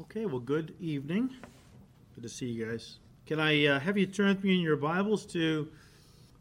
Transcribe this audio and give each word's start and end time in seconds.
Okay, 0.00 0.24
well, 0.24 0.40
good 0.40 0.74
evening. 0.80 1.28
Good 2.14 2.22
to 2.22 2.28
see 2.30 2.46
you 2.46 2.64
guys. 2.64 2.96
Can 3.26 3.38
I 3.38 3.66
uh, 3.66 3.78
have 3.78 3.98
you 3.98 4.06
turn 4.06 4.28
with 4.28 4.42
me 4.42 4.54
in 4.54 4.60
your 4.62 4.76
Bibles 4.76 5.26
to 5.26 5.68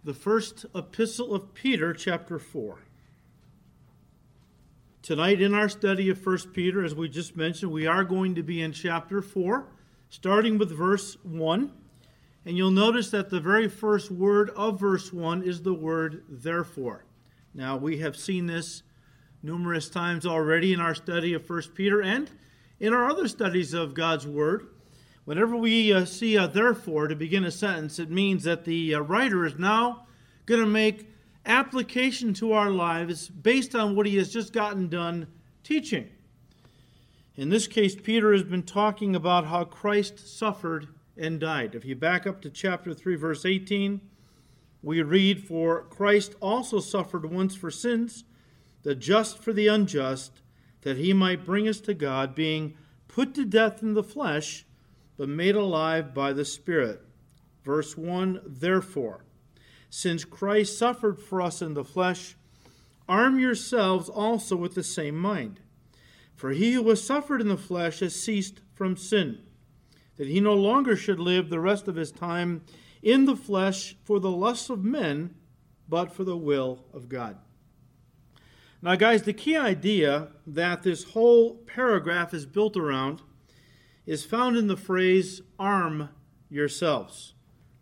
the 0.06 0.14
first 0.14 0.66
epistle 0.74 1.36
of 1.36 1.54
Peter, 1.54 1.94
chapter 1.94 2.40
4? 2.40 2.80
Tonight, 5.02 5.42
in 5.42 5.54
our 5.54 5.68
study 5.68 6.10
of 6.10 6.26
1 6.26 6.38
Peter, 6.54 6.86
as 6.86 6.96
we 6.96 7.10
just 7.10 7.36
mentioned, 7.36 7.74
we 7.74 7.86
are 7.86 8.06
going 8.06 8.36
to 8.36 8.42
be 8.42 8.62
in 8.62 8.72
chapter 8.72 9.22
4, 9.22 9.68
starting 10.10 10.58
with 10.58 10.72
verse 10.72 11.18
1. 11.24 11.74
And 12.46 12.56
you'll 12.56 12.72
notice 12.72 13.10
that 13.10 13.30
the 13.30 13.42
very 13.42 13.68
first 13.68 14.10
word 14.10 14.52
of 14.52 14.80
verse 14.80 15.12
1 15.12 15.44
is 15.44 15.64
the 15.64 15.74
word 15.74 16.24
therefore. 16.30 17.04
Now, 17.54 17.76
we 17.76 17.98
have 17.98 18.16
seen 18.16 18.46
this 18.46 18.84
numerous 19.44 19.90
times 19.90 20.26
already 20.26 20.72
in 20.72 20.80
our 20.80 20.96
study 20.96 21.34
of 21.34 21.50
1 21.50 21.64
Peter 21.76 22.02
and 22.02 22.32
in 22.82 22.96
our 22.96 23.08
other 23.08 23.28
studies 23.28 23.76
of 23.76 23.94
God's 23.94 24.26
Word, 24.26 24.66
whenever 25.24 25.56
we 25.56 25.94
uh, 25.94 26.04
see 26.04 26.36
a 26.36 26.48
therefore 26.48 27.08
to 27.08 27.16
begin 27.16 27.44
a 27.44 27.52
sentence, 27.52 28.00
it 28.00 28.10
means 28.10 28.44
that 28.44 28.66
the 28.66 28.96
uh, 28.96 29.00
writer 29.02 29.46
is 29.46 29.60
now 29.60 30.08
going 30.48 30.62
to 30.62 30.68
make 30.68 31.08
application 31.46 32.34
to 32.34 32.54
our 32.54 32.72
lives 32.72 33.30
based 33.30 33.76
on 33.76 33.96
what 33.96 34.08
he 34.08 34.18
has 34.18 34.34
just 34.34 34.52
gotten 34.52 34.90
done 34.90 35.28
teaching. 35.64 36.10
In 37.36 37.50
this 37.50 37.68
case, 37.68 37.96
Peter 37.96 38.32
has 38.32 38.44
been 38.44 38.64
talking 38.64 39.16
about 39.16 39.46
how 39.46 39.64
Christ 39.64 40.36
suffered 40.36 40.88
and 41.16 41.40
died. 41.40 41.76
If 41.76 41.86
you 41.86 41.96
back 41.96 42.26
up 42.26 42.42
to 42.42 42.50
chapter 42.50 42.96
3, 42.96 43.16
verse 43.16 43.46
18, 43.46 44.02
we 44.82 45.04
read, 45.04 45.48
For 45.48 45.84
Christ 45.84 46.34
also 46.42 46.80
suffered 46.80 47.32
once 47.32 47.54
for 47.54 47.70
sins, 47.70 48.24
the 48.82 48.96
just 48.96 49.38
for 49.38 49.54
the 49.54 49.68
unjust 49.68 50.42
that 50.82 50.98
he 50.98 51.14
might 51.14 51.46
bring 51.46 51.68
us 51.68 51.80
to 51.82 51.94
God, 51.94 52.36
being 52.36 52.76
put 53.08 53.34
to 53.36 53.46
death 53.46 53.82
in 53.82 53.94
the 53.94 54.04
flesh, 54.04 54.66
but 55.18 55.30
made 55.30 55.56
alive 55.56 56.14
by 56.14 56.34
the 56.34 56.46
Spirit. 56.46 57.02
Verse 57.64 57.98
1 57.98 58.42
Therefore, 58.46 59.26
since 59.90 60.26
Christ 60.26 60.78
suffered 60.78 61.20
for 61.20 61.42
us 61.42 61.62
in 61.62 61.74
the 61.74 61.84
flesh, 61.84 62.36
arm 63.08 63.40
yourselves 63.40 64.10
also 64.10 64.56
with 64.56 64.74
the 64.74 64.84
same 64.84 65.18
mind. 65.18 65.60
For 66.36 66.52
he 66.52 66.74
who 66.74 66.90
has 66.90 67.04
suffered 67.04 67.42
in 67.42 67.50
the 67.50 67.58
flesh 67.58 68.00
has 68.00 68.20
ceased 68.20 68.62
from 68.74 68.98
sin, 68.98 69.40
that 70.18 70.28
he 70.28 70.40
no 70.40 70.56
longer 70.56 70.96
should 70.96 71.20
live 71.20 71.50
the 71.50 71.60
rest 71.60 71.88
of 71.88 71.96
his 71.96 72.12
time 72.12 72.64
in 73.04 73.26
the 73.26 73.36
flesh 73.36 73.96
for 74.04 74.20
the 74.20 74.32
lusts 74.32 74.70
of 74.70 74.84
men, 74.84 75.36
but 75.88 76.12
for 76.12 76.24
the 76.24 76.38
will 76.38 76.86
of 76.94 77.10
God. 77.10 77.38
Now, 78.84 78.96
guys, 78.96 79.22
the 79.22 79.34
key 79.34 79.56
idea 79.56 80.30
that 80.48 80.82
this 80.82 81.04
whole 81.04 81.56
paragraph 81.56 82.34
is 82.34 82.48
built 82.48 82.76
around 82.76 83.22
is 84.08 84.26
found 84.26 84.58
in 84.58 84.66
the 84.66 84.76
phrase 84.76 85.44
arm 85.60 86.10
yourselves. 86.50 87.36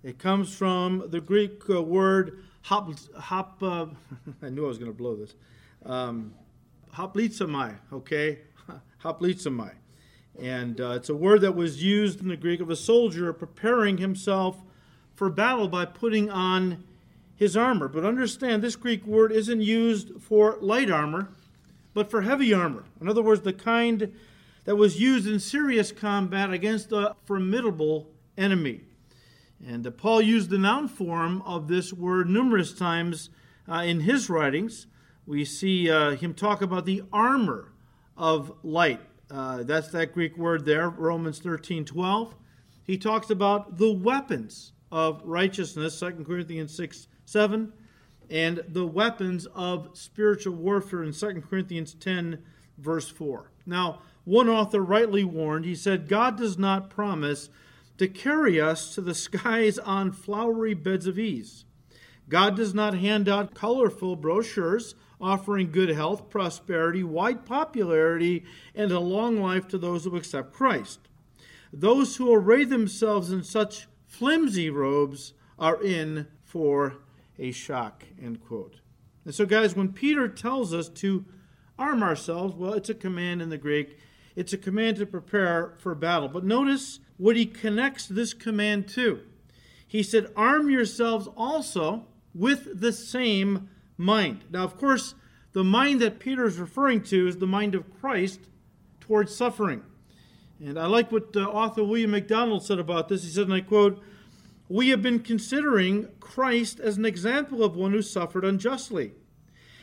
It 0.03 0.19
comes 0.19 0.53
from 0.53 1.05
the 1.09 1.21
Greek 1.21 1.69
uh, 1.69 1.81
word 1.81 2.43
hop, 2.63 2.91
hop 3.17 3.63
uh, 3.63 3.85
I 4.41 4.49
knew 4.49 4.65
I 4.65 4.67
was 4.67 4.77
going 4.77 4.91
to 4.91 4.97
blow 4.97 5.15
this. 5.15 5.35
Um, 5.85 6.33
hoplizomai, 6.93 7.77
okay? 7.93 8.39
hoplizomai. 9.03 9.75
And 10.37 10.81
uh, 10.81 10.91
it's 10.91 11.07
a 11.07 11.15
word 11.15 11.41
that 11.41 11.55
was 11.55 11.81
used 11.81 12.19
in 12.19 12.27
the 12.27 12.35
Greek 12.35 12.59
of 12.59 12.69
a 12.69 12.75
soldier 12.75 13.31
preparing 13.31 13.99
himself 13.99 14.57
for 15.15 15.29
battle 15.29 15.69
by 15.69 15.85
putting 15.85 16.29
on 16.29 16.83
his 17.39 17.55
armor. 17.55 17.87
But 17.87 18.03
understand, 18.03 18.61
this 18.61 18.75
Greek 18.75 19.05
word 19.05 19.31
isn't 19.31 19.61
used 19.61 20.21
for 20.21 20.57
light 20.59 20.91
armor, 20.91 21.29
but 21.93 22.11
for 22.11 22.21
heavy 22.21 22.53
armor. 22.53 22.83
In 22.99 23.07
other 23.07 23.21
words, 23.21 23.41
the 23.41 23.53
kind 23.53 24.13
that 24.65 24.75
was 24.75 24.99
used 24.99 25.25
in 25.25 25.39
serious 25.39 25.93
combat 25.93 26.51
against 26.51 26.91
a 26.91 27.15
formidable 27.23 28.09
enemy. 28.37 28.81
And 29.65 29.87
uh, 29.87 29.91
Paul 29.91 30.21
used 30.21 30.49
the 30.49 30.57
noun 30.57 30.89
form 30.89 31.41
of 31.43 31.69
this 31.69 31.93
word 31.93 32.29
numerous 32.29 32.73
times 32.73 33.29
uh, 33.69 33.83
in 33.85 34.01
his 34.01 34.29
writings. 34.29 34.87
We 35.25 35.45
see 35.45 35.89
uh, 35.89 36.17
him 36.17 36.33
talk 36.33 36.61
about 36.61 36.85
the 36.85 37.03
armor 37.13 37.71
of 38.17 38.51
light. 38.63 38.99
Uh, 39.31 39.63
that's 39.63 39.87
that 39.91 40.13
Greek 40.13 40.37
word 40.37 40.65
there, 40.65 40.89
Romans 40.89 41.39
13 41.39 41.85
12. 41.85 42.35
He 42.83 42.97
talks 42.97 43.29
about 43.29 43.77
the 43.77 43.93
weapons 43.93 44.73
of 44.91 45.21
righteousness, 45.23 45.97
2 45.99 46.25
Corinthians 46.25 46.75
6 46.75 47.07
7, 47.29 47.71
and 48.29 48.63
the 48.67 48.87
weapons 48.87 49.45
of 49.53 49.89
spiritual 49.93 50.55
warfare 50.55 51.03
in 51.03 51.13
2 51.13 51.43
Corinthians 51.47 51.93
10, 51.93 52.39
verse 52.77 53.09
4. 53.09 53.51
Now, 53.65 54.01
one 54.23 54.49
author 54.49 54.81
rightly 54.81 55.23
warned, 55.23 55.65
he 55.65 55.75
said, 55.75 56.07
God 56.07 56.37
does 56.37 56.57
not 56.57 56.89
promise 56.89 57.49
to 57.97 58.07
carry 58.07 58.59
us 58.59 58.95
to 58.95 59.01
the 59.01 59.15
skies 59.27 59.77
on 59.77 60.11
flowery 60.11 60.73
beds 60.73 61.05
of 61.05 61.19
ease. 61.19 61.65
God 62.27 62.55
does 62.55 62.73
not 62.73 62.93
hand 62.95 63.29
out 63.29 63.53
colorful 63.53 64.15
brochures 64.15 64.95
offering 65.21 65.71
good 65.71 65.89
health, 65.89 66.29
prosperity, 66.29 67.03
wide 67.03 67.45
popularity, 67.45 68.45
and 68.73 68.91
a 68.91 68.99
long 68.99 69.41
life 69.41 69.67
to 69.67 69.77
those 69.77 70.05
who 70.05 70.15
accept 70.15 70.53
Christ. 70.53 70.99
Those 71.73 72.15
who 72.15 72.33
array 72.33 72.63
themselves 72.63 73.31
in 73.31 73.43
such 73.43 73.87
flimsy 74.07 74.69
robes 74.69 75.33
are 75.59 75.83
in 75.83 76.27
for 76.43 76.95
a 77.39 77.51
shock, 77.51 78.03
end 78.21 78.45
quote. 78.45 78.81
And 79.25 79.33
so, 79.33 79.45
guys, 79.45 79.75
when 79.75 79.93
Peter 79.93 80.27
tells 80.27 80.73
us 80.73 80.89
to 80.89 81.25
arm 81.77 82.03
ourselves, 82.03 82.55
well, 82.55 82.73
it's 82.73 82.89
a 82.89 82.93
command 82.95 83.41
in 83.41 83.49
the 83.49 83.57
Greek. 83.57 83.97
It's 84.35 84.53
a 84.53 84.57
command 84.57 84.97
to 84.97 85.05
prepare 85.05 85.73
for 85.79 85.95
battle. 85.95 86.27
But 86.27 86.43
notice 86.43 86.99
what 87.17 87.35
he 87.35 87.45
connects 87.45 88.07
this 88.07 88.33
command 88.33 88.87
to. 88.89 89.21
He 89.87 90.03
said, 90.03 90.31
Arm 90.35 90.69
yourselves 90.69 91.27
also 91.35 92.05
with 92.33 92.79
the 92.79 92.93
same 92.93 93.69
mind. 93.97 94.45
Now, 94.51 94.63
of 94.63 94.77
course, 94.77 95.15
the 95.53 95.63
mind 95.63 96.01
that 96.01 96.19
Peter 96.19 96.45
is 96.45 96.57
referring 96.57 97.01
to 97.05 97.27
is 97.27 97.37
the 97.37 97.47
mind 97.47 97.75
of 97.75 97.99
Christ 97.99 98.39
towards 98.99 99.35
suffering. 99.35 99.81
And 100.63 100.77
I 100.77 100.85
like 100.85 101.11
what 101.11 101.35
uh, 101.35 101.41
author 101.41 101.83
William 101.83 102.11
MacDonald 102.11 102.63
said 102.63 102.79
about 102.79 103.07
this. 103.07 103.23
He 103.23 103.29
said, 103.29 103.45
and 103.45 103.53
I 103.53 103.61
quote, 103.61 104.01
we 104.69 104.89
have 104.89 105.01
been 105.01 105.19
considering 105.19 106.07
Christ 106.19 106.79
as 106.79 106.95
an 106.97 107.05
example 107.05 107.63
of 107.63 107.75
one 107.75 107.91
who 107.91 108.03
suffered 108.03 108.45
unjustly. 108.45 109.13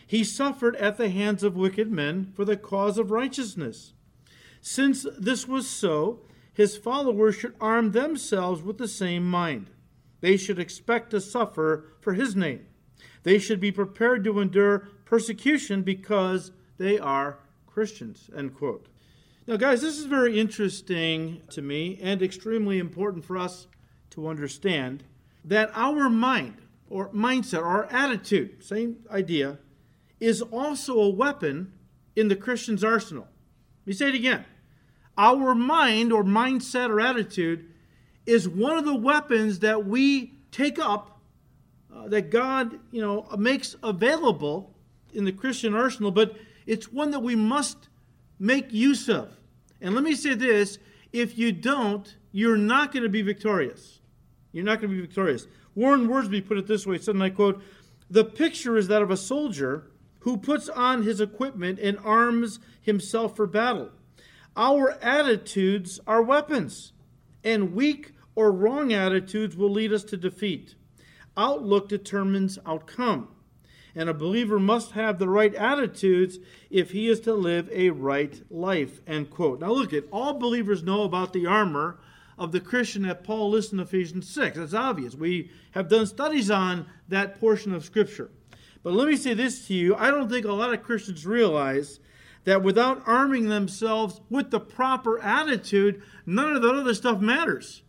He 0.06 0.22
suffered 0.22 0.76
at 0.76 0.96
the 0.96 1.10
hands 1.10 1.42
of 1.42 1.56
wicked 1.56 1.90
men 1.90 2.32
for 2.36 2.44
the 2.44 2.56
cause 2.56 2.96
of 2.96 3.10
righteousness. 3.10 3.92
Since 4.60 5.04
this 5.18 5.48
was 5.48 5.68
so, 5.68 6.20
his 6.52 6.76
followers 6.76 7.34
should 7.34 7.54
arm 7.60 7.90
themselves 7.90 8.62
with 8.62 8.78
the 8.78 8.86
same 8.86 9.28
mind. 9.28 9.70
They 10.20 10.36
should 10.36 10.60
expect 10.60 11.10
to 11.10 11.20
suffer 11.20 11.92
for 12.00 12.14
his 12.14 12.36
name. 12.36 12.66
They 13.24 13.40
should 13.40 13.60
be 13.60 13.72
prepared 13.72 14.22
to 14.24 14.40
endure 14.40 14.88
persecution 15.04 15.82
because 15.82 16.52
they 16.78 16.98
are 16.98 17.40
Christians. 17.66 18.30
End 18.34 18.54
quote. 18.54 18.86
Now, 19.48 19.56
guys, 19.56 19.82
this 19.82 19.98
is 19.98 20.06
very 20.06 20.38
interesting 20.38 21.42
to 21.50 21.60
me 21.60 21.98
and 22.00 22.22
extremely 22.22 22.78
important 22.78 23.24
for 23.24 23.36
us 23.36 23.66
to 24.16 24.26
understand 24.26 25.04
that 25.44 25.70
our 25.74 26.10
mind 26.10 26.56
or 26.90 27.10
mindset 27.10 27.60
or 27.60 27.86
attitude, 27.92 28.64
same 28.64 28.96
idea, 29.10 29.58
is 30.18 30.42
also 30.42 30.98
a 30.98 31.08
weapon 31.08 31.72
in 32.16 32.28
the 32.28 32.34
Christian's 32.34 32.82
arsenal. 32.82 33.28
Let 33.82 33.86
me 33.86 33.92
say 33.92 34.08
it 34.08 34.14
again. 34.14 34.44
Our 35.18 35.54
mind 35.54 36.12
or 36.12 36.24
mindset 36.24 36.88
or 36.88 37.00
attitude 37.00 37.70
is 38.24 38.48
one 38.48 38.76
of 38.76 38.84
the 38.84 38.96
weapons 38.96 39.60
that 39.60 39.86
we 39.86 40.32
take 40.50 40.78
up 40.78 41.20
uh, 41.94 42.08
that 42.08 42.30
God, 42.30 42.78
you 42.90 43.00
know, 43.00 43.26
makes 43.38 43.76
available 43.82 44.74
in 45.12 45.24
the 45.24 45.32
Christian 45.32 45.74
arsenal, 45.74 46.10
but 46.10 46.36
it's 46.66 46.92
one 46.92 47.10
that 47.10 47.20
we 47.20 47.36
must 47.36 47.88
make 48.38 48.72
use 48.72 49.08
of. 49.08 49.30
And 49.80 49.94
let 49.94 50.02
me 50.02 50.14
say 50.14 50.34
this, 50.34 50.78
if 51.12 51.38
you 51.38 51.52
don't, 51.52 52.16
you're 52.32 52.56
not 52.56 52.92
going 52.92 53.02
to 53.02 53.08
be 53.08 53.22
victorious. 53.22 53.95
You're 54.52 54.64
not 54.64 54.80
going 54.80 54.90
to 54.90 54.96
be 54.96 55.00
victorious. 55.00 55.46
Warren 55.74 56.08
Wiersbe 56.08 56.46
put 56.46 56.58
it 56.58 56.66
this 56.66 56.86
way, 56.86 56.98
said, 56.98 57.14
and 57.14 57.24
I 57.24 57.30
quote, 57.30 57.62
The 58.08 58.24
picture 58.24 58.76
is 58.76 58.88
that 58.88 59.02
of 59.02 59.10
a 59.10 59.16
soldier 59.16 59.90
who 60.20 60.36
puts 60.36 60.68
on 60.68 61.02
his 61.02 61.20
equipment 61.20 61.78
and 61.78 61.98
arms 62.02 62.58
himself 62.80 63.36
for 63.36 63.46
battle. 63.46 63.90
Our 64.56 64.92
attitudes 65.02 66.00
are 66.06 66.22
weapons, 66.22 66.92
and 67.44 67.74
weak 67.74 68.12
or 68.34 68.50
wrong 68.50 68.92
attitudes 68.92 69.56
will 69.56 69.70
lead 69.70 69.92
us 69.92 70.02
to 70.04 70.16
defeat. 70.16 70.74
Outlook 71.36 71.88
determines 71.88 72.58
outcome, 72.64 73.28
and 73.94 74.08
a 74.08 74.14
believer 74.14 74.58
must 74.58 74.92
have 74.92 75.18
the 75.18 75.28
right 75.28 75.54
attitudes 75.54 76.38
if 76.70 76.90
he 76.90 77.08
is 77.08 77.20
to 77.20 77.34
live 77.34 77.68
a 77.70 77.90
right 77.90 78.42
life. 78.50 79.00
End 79.06 79.30
quote. 79.30 79.60
Now 79.60 79.72
look 79.72 79.92
at 79.92 80.04
all 80.10 80.34
believers 80.34 80.82
know 80.82 81.02
about 81.02 81.34
the 81.34 81.46
armor 81.46 81.98
of 82.38 82.52
the 82.52 82.60
Christian 82.60 83.02
that 83.02 83.24
Paul 83.24 83.50
lists 83.50 83.72
in 83.72 83.80
Ephesians 83.80 84.28
6. 84.28 84.56
That's 84.56 84.74
obvious. 84.74 85.14
We 85.14 85.50
have 85.72 85.88
done 85.88 86.06
studies 86.06 86.50
on 86.50 86.86
that 87.08 87.40
portion 87.40 87.74
of 87.74 87.84
Scripture. 87.84 88.30
But 88.82 88.92
let 88.92 89.08
me 89.08 89.16
say 89.16 89.34
this 89.34 89.66
to 89.66 89.74
you 89.74 89.96
I 89.96 90.10
don't 90.10 90.28
think 90.28 90.46
a 90.46 90.52
lot 90.52 90.72
of 90.72 90.82
Christians 90.82 91.26
realize 91.26 91.98
that 92.44 92.62
without 92.62 93.02
arming 93.06 93.48
themselves 93.48 94.20
with 94.30 94.50
the 94.50 94.60
proper 94.60 95.20
attitude, 95.20 96.02
none 96.24 96.54
of 96.54 96.62
that 96.62 96.74
other 96.74 96.94
stuff 96.94 97.20
matters. 97.20 97.82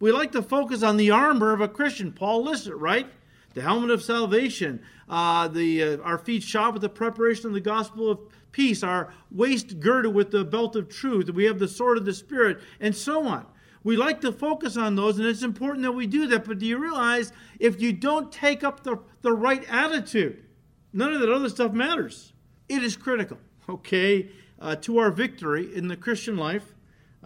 We 0.00 0.12
like 0.12 0.32
to 0.32 0.42
focus 0.42 0.82
on 0.82 0.96
the 0.96 1.10
armor 1.10 1.52
of 1.52 1.60
a 1.60 1.68
Christian. 1.68 2.12
Paul 2.12 2.44
lists 2.44 2.66
it, 2.66 2.76
right? 2.76 3.06
The 3.54 3.62
helmet 3.62 3.90
of 3.90 4.02
salvation, 4.02 4.80
uh, 5.08 5.48
the 5.48 5.82
uh, 5.82 5.96
our 5.98 6.18
feet 6.18 6.42
shod 6.42 6.72
with 6.72 6.82
the 6.82 6.88
preparation 6.88 7.46
of 7.46 7.52
the 7.52 7.60
gospel 7.60 8.10
of 8.10 8.20
peace, 8.52 8.82
our 8.82 9.12
waist 9.30 9.80
girded 9.80 10.14
with 10.14 10.30
the 10.30 10.44
belt 10.44 10.76
of 10.76 10.88
truth. 10.88 11.28
We 11.30 11.44
have 11.44 11.58
the 11.58 11.68
sword 11.68 11.98
of 11.98 12.04
the 12.04 12.14
Spirit, 12.14 12.60
and 12.80 12.94
so 12.94 13.26
on. 13.26 13.46
We 13.84 13.96
like 13.96 14.20
to 14.22 14.32
focus 14.32 14.76
on 14.76 14.96
those, 14.96 15.18
and 15.18 15.26
it's 15.26 15.42
important 15.42 15.82
that 15.84 15.92
we 15.92 16.06
do 16.06 16.26
that. 16.28 16.44
But 16.44 16.58
do 16.58 16.66
you 16.66 16.78
realize 16.78 17.32
if 17.58 17.80
you 17.80 17.92
don't 17.92 18.32
take 18.32 18.64
up 18.64 18.82
the, 18.82 18.98
the 19.22 19.32
right 19.32 19.64
attitude, 19.68 20.44
none 20.92 21.12
of 21.12 21.20
that 21.20 21.30
other 21.32 21.48
stuff 21.48 21.72
matters? 21.72 22.32
It 22.68 22.82
is 22.82 22.96
critical, 22.96 23.38
okay, 23.68 24.30
uh, 24.60 24.76
to 24.76 24.98
our 24.98 25.10
victory 25.10 25.74
in 25.74 25.88
the 25.88 25.96
Christian 25.96 26.36
life 26.36 26.74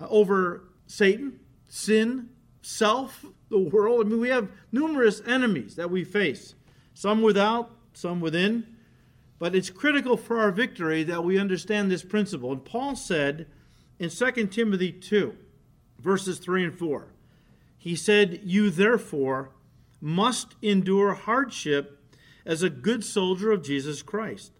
uh, 0.01 0.07
over 0.09 0.65
Satan, 0.87 1.41
sin, 1.69 2.29
self, 2.61 3.25
the 3.49 3.59
world. 3.59 4.07
I 4.07 4.09
mean, 4.11 4.21
we 4.21 4.29
have 4.29 4.49
numerous 4.71 5.23
enemies 5.27 5.77
that 5.77 5.91
we 5.91 6.05
face, 6.05 6.55
some 6.95 7.23
without, 7.23 7.71
some 7.93 8.21
within. 8.21 8.67
But 9.39 9.57
it's 9.57 9.71
critical 9.71 10.17
for 10.17 10.39
our 10.39 10.53
victory 10.53 11.03
that 11.05 11.25
we 11.25 11.39
understand 11.39 11.91
this 11.91 12.05
principle. 12.05 12.53
And 12.53 12.65
Paul 12.65 12.95
said 12.95 13.49
in 13.99 14.09
2 14.09 14.47
Timothy 14.47 14.93
2, 14.93 15.37
verses 16.03 16.39
3 16.39 16.65
and 16.65 16.79
4, 16.79 17.07
he 17.79 17.97
said, 17.97 18.41
You 18.45 18.71
therefore 18.71 19.51
must 20.01 20.57
endure 20.61 21.15
hardship 21.15 21.99
as 22.45 22.63
a 22.63 22.71
good 22.71 23.05
soldier 23.05 23.53
of 23.53 23.63
Jesus 23.63 24.03
Christ. 24.03 24.53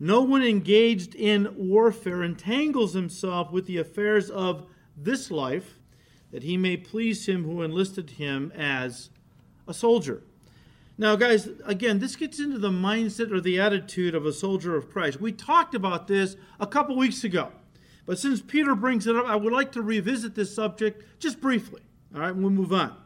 No 0.00 0.22
one 0.22 0.44
engaged 0.44 1.14
in 1.14 1.54
warfare 1.56 2.22
entangles 2.22 2.94
himself 2.94 3.50
with 3.50 3.66
the 3.66 3.78
affairs 3.78 4.30
of 4.30 4.66
this 4.96 5.30
life, 5.30 5.78
that 6.30 6.44
he 6.44 6.56
may 6.56 6.76
please 6.76 7.26
him 7.26 7.44
who 7.44 7.62
enlisted 7.62 8.10
him 8.10 8.52
as 8.54 9.10
a 9.66 9.74
soldier. 9.74 10.22
Now, 10.96 11.14
guys, 11.16 11.48
again, 11.64 12.00
this 12.00 12.16
gets 12.16 12.40
into 12.40 12.58
the 12.58 12.70
mindset 12.70 13.32
or 13.32 13.40
the 13.40 13.60
attitude 13.60 14.14
of 14.14 14.26
a 14.26 14.32
soldier 14.32 14.76
of 14.76 14.90
Christ. 14.90 15.20
We 15.20 15.32
talked 15.32 15.74
about 15.74 16.08
this 16.08 16.36
a 16.58 16.66
couple 16.66 16.96
weeks 16.96 17.22
ago. 17.22 17.52
But 18.08 18.18
since 18.18 18.40
Peter 18.40 18.74
brings 18.74 19.06
it 19.06 19.14
up, 19.14 19.26
I 19.26 19.36
would 19.36 19.52
like 19.52 19.72
to 19.72 19.82
revisit 19.82 20.34
this 20.34 20.54
subject 20.54 21.20
just 21.20 21.42
briefly. 21.42 21.82
All 22.14 22.22
right, 22.22 22.34
we'll 22.34 22.48
move 22.48 22.72
on. 22.72 22.96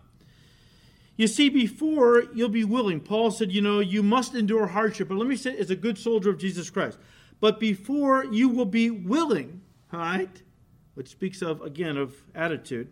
You 1.17 1.27
see, 1.27 1.49
before 1.49 2.23
you'll 2.33 2.49
be 2.49 2.63
willing, 2.63 3.01
Paul 3.01 3.33
said, 3.33 3.51
you 3.51 3.61
know, 3.61 3.81
you 3.81 4.05
must 4.05 4.37
endure 4.37 4.69
hardship. 4.69 5.09
But 5.09 5.19
let 5.19 5.27
me 5.27 5.35
say, 5.35 5.59
as 5.59 5.71
a 5.73 5.77
good 5.77 5.99
soldier 5.99 6.31
of 6.31 6.39
Jesus 6.39 6.71
Christ. 6.71 6.99
But 7.41 7.59
before 7.59 8.27
you 8.27 8.49
will 8.49 8.65
be 8.65 8.91
willing, 8.91 9.63
all 9.93 9.99
right, 9.99 10.43
which 10.95 11.09
speaks 11.09 11.43
of, 11.43 11.63
again, 11.63 11.97
of 11.97 12.15
attitude, 12.37 12.89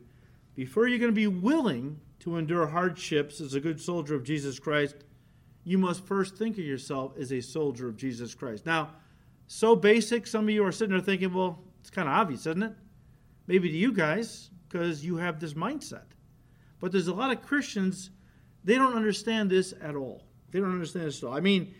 before 0.57 0.89
you're 0.89 0.99
going 0.99 1.13
to 1.13 1.15
be 1.15 1.29
willing 1.29 2.01
to 2.19 2.39
endure 2.39 2.67
hardships 2.67 3.41
as 3.41 3.55
a 3.55 3.61
good 3.61 3.81
soldier 3.81 4.17
of 4.17 4.25
Jesus 4.25 4.59
Christ, 4.59 4.97
you 5.63 5.79
must 5.79 6.05
first 6.05 6.35
think 6.35 6.59
of 6.59 6.65
yourself 6.65 7.13
as 7.17 7.33
a 7.33 7.41
soldier 7.41 7.87
of 7.87 7.97
Jesus 7.97 8.35
Christ. 8.35 8.67
Now, 8.67 8.91
so 9.47 9.77
basic, 9.77 10.27
some 10.27 10.47
of 10.47 10.51
you 10.51 10.65
are 10.65 10.73
sitting 10.73 10.91
there 10.91 11.01
thinking, 11.01 11.33
well, 11.33 11.61
it's 11.81 11.91
kind 11.91 12.09
of 12.09 12.15
obvious, 12.15 12.47
isn't 12.47 12.63
it? 12.63 12.75
Maybe 13.47 13.69
to 13.69 13.77
you 13.77 13.93
guys, 13.93 14.51
because 14.69 15.05
you 15.05 15.17
have 15.17 15.41
this 15.41 15.55
mindset. 15.55 16.05
But 16.79 16.93
there's 16.93 17.09
a 17.09 17.15
lot 17.15 17.33
of 17.33 17.43
Christians, 17.43 18.11
they 18.63 18.77
don't 18.77 18.95
understand 18.95 19.51
this 19.51 19.75
at 19.83 19.97
all. 19.97 20.25
They 20.51 20.61
don't 20.61 20.73
understand 20.73 21.07
this 21.07 21.23
at 21.23 21.27
all. 21.27 21.37
I 21.37 21.41
mean, 21.41 21.75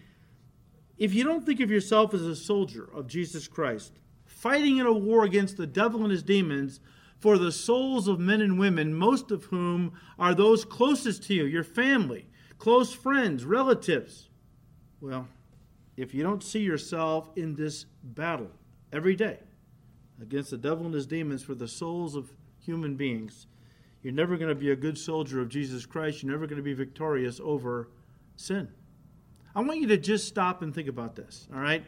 if 0.99 1.15
you 1.15 1.25
don't 1.25 1.47
think 1.47 1.61
of 1.61 1.71
yourself 1.71 2.13
as 2.13 2.23
a 2.23 2.37
soldier 2.37 2.89
of 2.93 3.07
Jesus 3.07 3.47
Christ, 3.47 3.93
fighting 4.27 4.79
in 4.79 4.87
a 4.87 4.93
war 4.93 5.25
against 5.25 5.57
the 5.57 5.67
devil 5.67 6.03
and 6.03 6.11
his 6.11 6.23
demons, 6.23 6.81
for 7.19 7.37
the 7.37 7.53
souls 7.53 8.09
of 8.09 8.19
men 8.19 8.41
and 8.41 8.59
women, 8.59 8.95
most 8.95 9.31
of 9.31 9.45
whom 9.45 9.93
are 10.19 10.35
those 10.35 10.65
closest 10.65 11.23
to 11.25 11.35
you, 11.35 11.45
your 11.45 11.65
family, 11.65 12.27
close 12.59 12.95
friends, 12.95 13.45
relatives. 13.45 14.31
Well, 15.03 15.29
if 15.97 16.15
you 16.15 16.23
don't 16.23 16.43
see 16.43 16.61
yourself 16.61 17.31
in 17.37 17.55
this 17.55 17.85
battle 18.03 18.51
every 18.91 19.17
day 19.17 19.39
against 20.21 20.51
the 20.51 20.59
devil 20.59 20.85
and 20.85 20.95
his 20.95 21.07
demons 21.07 21.43
for 21.43 21.55
the 21.55 21.69
souls 21.69 22.15
of 22.15 22.33
human 22.59 22.97
beings, 22.97 23.47
you're 24.03 24.13
never 24.13 24.37
going 24.37 24.49
to 24.49 24.55
be 24.55 24.71
a 24.71 24.77
good 24.77 24.97
soldier 24.97 25.41
of 25.41 25.49
Jesus 25.49 25.85
Christ. 25.87 26.23
You're 26.23 26.33
never 26.33 26.47
going 26.47 26.57
to 26.57 26.63
be 26.63 26.75
victorious 26.75 27.41
over 27.43 27.89
sin. 28.37 28.69
I 29.55 29.61
want 29.61 29.81
you 29.81 29.89
to 29.89 29.97
just 29.97 30.29
stop 30.29 30.63
and 30.63 30.75
think 30.75 30.89
about 30.89 31.17
this, 31.17 31.49
all 31.53 31.61
right? 31.61 31.85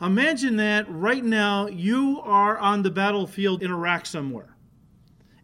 Imagine 0.00 0.56
that 0.56 0.86
right 0.88 1.22
now 1.22 1.66
you 1.66 2.20
are 2.22 2.58
on 2.58 2.82
the 2.82 2.90
battlefield 2.90 3.62
in 3.62 3.70
Iraq 3.70 4.06
somewhere. 4.06 4.56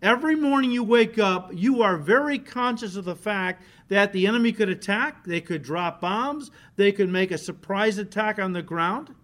Every 0.01 0.35
morning 0.35 0.71
you 0.71 0.83
wake 0.83 1.19
up, 1.19 1.51
you 1.53 1.83
are 1.83 1.97
very 1.97 2.39
conscious 2.39 2.97
of 2.97 3.05
the 3.05 3.15
fact 3.15 3.63
that 3.89 4.13
the 4.13 4.27
enemy 4.27 4.53
could 4.53 4.69
attack, 4.69 5.25
they 5.25 5.41
could 5.41 5.63
drop 5.63 6.01
bombs, 6.01 6.51
they 6.77 6.91
could 6.93 7.09
make 7.09 7.31
a 7.31 7.39
surprise 7.39 7.99
attack 7.99 8.39
on 8.39 8.53
the 8.53 8.63
ground. 8.63 9.15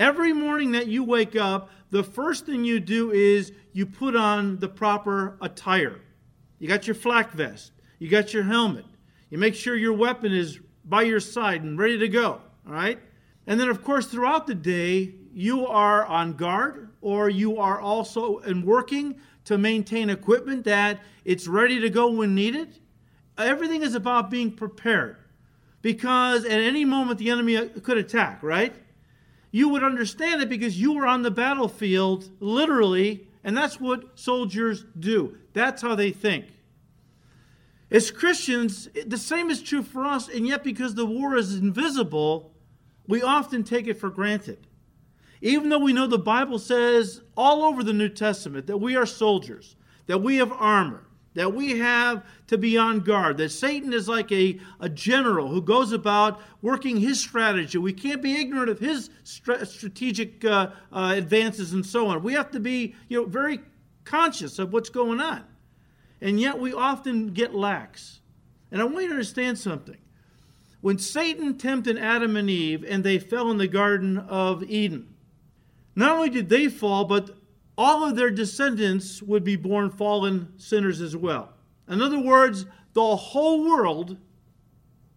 Every 0.00 0.32
morning 0.32 0.72
that 0.72 0.86
you 0.86 1.04
wake 1.04 1.36
up, 1.36 1.68
the 1.90 2.02
first 2.02 2.46
thing 2.46 2.64
you 2.64 2.80
do 2.80 3.10
is 3.10 3.52
you 3.74 3.84
put 3.84 4.16
on 4.16 4.58
the 4.58 4.66
proper 4.66 5.36
attire. 5.42 6.00
You 6.58 6.68
got 6.68 6.86
your 6.86 6.94
flak 6.94 7.32
vest, 7.32 7.72
you 7.98 8.08
got 8.08 8.32
your 8.32 8.44
helmet, 8.44 8.86
you 9.28 9.36
make 9.36 9.54
sure 9.54 9.76
your 9.76 9.92
weapon 9.92 10.32
is 10.32 10.58
by 10.86 11.02
your 11.02 11.20
side 11.20 11.64
and 11.64 11.78
ready 11.78 11.98
to 11.98 12.08
go, 12.08 12.40
all 12.66 12.72
right? 12.72 12.98
And 13.46 13.60
then, 13.60 13.68
of 13.68 13.84
course, 13.84 14.06
throughout 14.06 14.46
the 14.46 14.54
day, 14.54 15.16
you 15.34 15.66
are 15.66 16.06
on 16.06 16.32
guard 16.32 16.88
or 17.02 17.28
you 17.28 17.58
are 17.58 17.78
also 17.78 18.38
in 18.38 18.64
working 18.64 19.20
to 19.44 19.58
maintain 19.58 20.08
equipment 20.08 20.64
that 20.64 20.98
it's 21.26 21.46
ready 21.46 21.78
to 21.78 21.90
go 21.90 22.10
when 22.10 22.34
needed. 22.34 22.78
Everything 23.36 23.82
is 23.82 23.94
about 23.94 24.30
being 24.30 24.50
prepared 24.50 25.18
because 25.82 26.46
at 26.46 26.52
any 26.52 26.86
moment 26.86 27.18
the 27.18 27.28
enemy 27.28 27.68
could 27.82 27.98
attack, 27.98 28.42
right? 28.42 28.74
You 29.50 29.68
would 29.70 29.82
understand 29.82 30.42
it 30.42 30.48
because 30.48 30.80
you 30.80 30.92
were 30.92 31.06
on 31.06 31.22
the 31.22 31.30
battlefield 31.30 32.30
literally, 32.40 33.28
and 33.42 33.56
that's 33.56 33.80
what 33.80 34.18
soldiers 34.18 34.84
do. 34.98 35.36
That's 35.52 35.82
how 35.82 35.94
they 35.94 36.10
think. 36.10 36.46
As 37.90 38.12
Christians, 38.12 38.88
the 39.04 39.18
same 39.18 39.50
is 39.50 39.62
true 39.62 39.82
for 39.82 40.04
us, 40.04 40.28
and 40.28 40.46
yet 40.46 40.62
because 40.62 40.94
the 40.94 41.06
war 41.06 41.36
is 41.36 41.56
invisible, 41.56 42.52
we 43.08 43.20
often 43.20 43.64
take 43.64 43.88
it 43.88 43.98
for 43.98 44.10
granted. 44.10 44.68
Even 45.40 45.70
though 45.70 45.78
we 45.78 45.92
know 45.92 46.06
the 46.06 46.18
Bible 46.18 46.58
says 46.58 47.22
all 47.36 47.64
over 47.64 47.82
the 47.82 47.92
New 47.92 48.08
Testament 48.08 48.68
that 48.68 48.76
we 48.76 48.94
are 48.94 49.06
soldiers, 49.06 49.74
that 50.06 50.18
we 50.18 50.36
have 50.36 50.52
armor, 50.52 51.04
that 51.34 51.54
we 51.54 51.78
have 51.78 52.24
to 52.48 52.58
be 52.58 52.76
on 52.76 53.00
guard, 53.00 53.36
that 53.38 53.50
Satan 53.50 53.92
is 53.92 54.08
like 54.08 54.32
a, 54.32 54.58
a 54.80 54.88
general 54.88 55.48
who 55.48 55.62
goes 55.62 55.92
about 55.92 56.40
working 56.60 56.96
his 56.96 57.20
strategy. 57.20 57.78
We 57.78 57.92
can't 57.92 58.20
be 58.20 58.40
ignorant 58.40 58.68
of 58.68 58.80
his 58.80 59.10
strategic 59.24 60.44
uh, 60.44 60.70
uh, 60.92 61.14
advances 61.16 61.72
and 61.72 61.86
so 61.86 62.08
on. 62.08 62.22
We 62.22 62.32
have 62.34 62.50
to 62.50 62.60
be 62.60 62.94
you 63.08 63.22
know, 63.22 63.28
very 63.28 63.60
conscious 64.04 64.58
of 64.58 64.72
what's 64.72 64.90
going 64.90 65.20
on. 65.20 65.44
And 66.20 66.40
yet 66.40 66.58
we 66.58 66.72
often 66.72 67.32
get 67.32 67.54
lax. 67.54 68.20
And 68.72 68.80
I 68.80 68.84
want 68.84 69.02
you 69.02 69.08
to 69.08 69.14
understand 69.14 69.58
something. 69.58 69.96
When 70.80 70.98
Satan 70.98 71.58
tempted 71.58 71.98
Adam 71.98 72.36
and 72.36 72.50
Eve 72.50 72.84
and 72.88 73.04
they 73.04 73.18
fell 73.18 73.50
in 73.50 73.58
the 73.58 73.68
Garden 73.68 74.18
of 74.18 74.62
Eden, 74.64 75.14
not 75.94 76.16
only 76.16 76.30
did 76.30 76.48
they 76.48 76.68
fall, 76.68 77.04
but 77.04 77.30
all 77.80 78.04
of 78.04 78.14
their 78.14 78.30
descendants 78.30 79.22
would 79.22 79.42
be 79.42 79.56
born 79.56 79.88
fallen 79.88 80.52
sinners 80.58 81.00
as 81.00 81.16
well. 81.16 81.54
In 81.88 82.02
other 82.02 82.20
words, 82.20 82.66
the 82.92 83.16
whole 83.16 83.64
world 83.64 84.18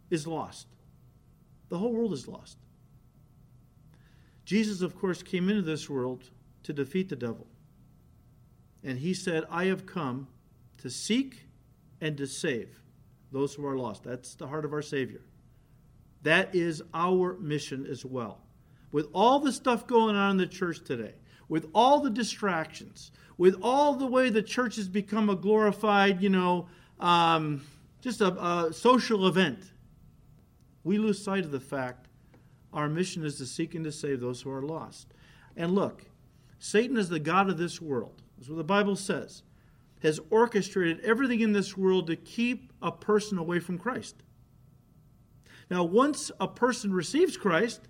is 0.10 0.26
lost. 0.26 0.68
The 1.68 1.78
whole 1.78 1.92
world 1.92 2.14
is 2.14 2.26
lost. 2.26 2.58
Jesus, 4.46 4.82
of 4.82 4.98
course, 4.98 5.22
came 5.22 5.50
into 5.50 5.62
this 5.62 5.90
world 5.90 6.30
to 6.64 6.72
defeat 6.72 7.10
the 7.10 7.18
devil. 7.18 7.48
And 8.82 8.98
he 8.98 9.14
said, 9.14 9.44
I 9.52 9.66
have 9.66 9.86
come 9.86 10.30
to 10.78 10.90
seek 10.90 11.44
and 12.00 12.16
to 12.16 12.26
save 12.26 12.80
those 13.34 13.54
who 13.54 13.66
are 13.66 13.78
lost. 13.78 14.06
That's 14.06 14.36
the 14.36 14.48
heart 14.48 14.64
of 14.64 14.72
our 14.72 14.82
Savior. 14.82 15.20
That 16.22 16.56
is 16.56 16.82
our 16.94 17.34
mission 17.40 17.86
as 17.86 18.06
well. 18.06 18.40
With 18.94 19.10
all 19.12 19.40
the 19.40 19.52
stuff 19.52 19.86
going 19.86 20.16
on 20.16 20.32
in 20.32 20.38
the 20.38 20.48
church 20.48 20.82
today, 20.86 21.16
with 21.54 21.70
all 21.76 22.00
the 22.00 22.10
distractions, 22.10 23.12
with 23.38 23.56
all 23.62 23.94
the 23.94 24.08
way 24.08 24.32
the 24.32 24.42
church 24.42 24.76
has 24.76 24.88
become 24.88 25.30
a 25.30 25.36
glorified, 25.36 26.20
you 26.20 26.28
know, 26.28 26.68
um, 27.00 27.64
just 28.02 28.22
a, 28.22 28.30
a 28.44 28.74
social 28.74 29.28
event, 29.28 29.60
we 30.84 30.98
lose 30.98 31.24
sight 31.24 31.46
of 31.46 31.52
the 31.52 31.60
fact 31.60 32.08
our 32.74 32.90
mission 32.90 33.24
is 33.24 33.38
to 33.38 33.46
seek 33.46 33.76
and 33.76 33.86
to 33.86 33.92
save 33.92 34.20
those 34.20 34.42
who 34.42 34.50
are 34.50 34.64
lost. 34.64 35.14
And 35.56 35.76
look, 35.76 36.06
Satan 36.58 36.98
is 36.98 37.10
the 37.10 37.20
God 37.20 37.52
of 37.52 37.60
this 37.60 37.80
world. 37.80 38.24
That's 38.36 38.50
what 38.50 38.58
the 38.58 38.64
Bible 38.64 38.96
says. 38.96 39.44
Has 40.02 40.20
orchestrated 40.32 41.02
everything 41.02 41.42
in 41.42 41.54
this 41.54 41.78
world 41.78 42.08
to 42.08 42.16
keep 42.16 42.74
a 42.82 42.92
person 42.92 43.38
away 43.38 43.60
from 43.60 43.78
Christ. 43.78 44.16
Now, 45.70 45.84
once 45.84 46.32
a 46.40 46.48
person 46.48 46.92
receives 46.92 47.38
Christ, 47.38 47.82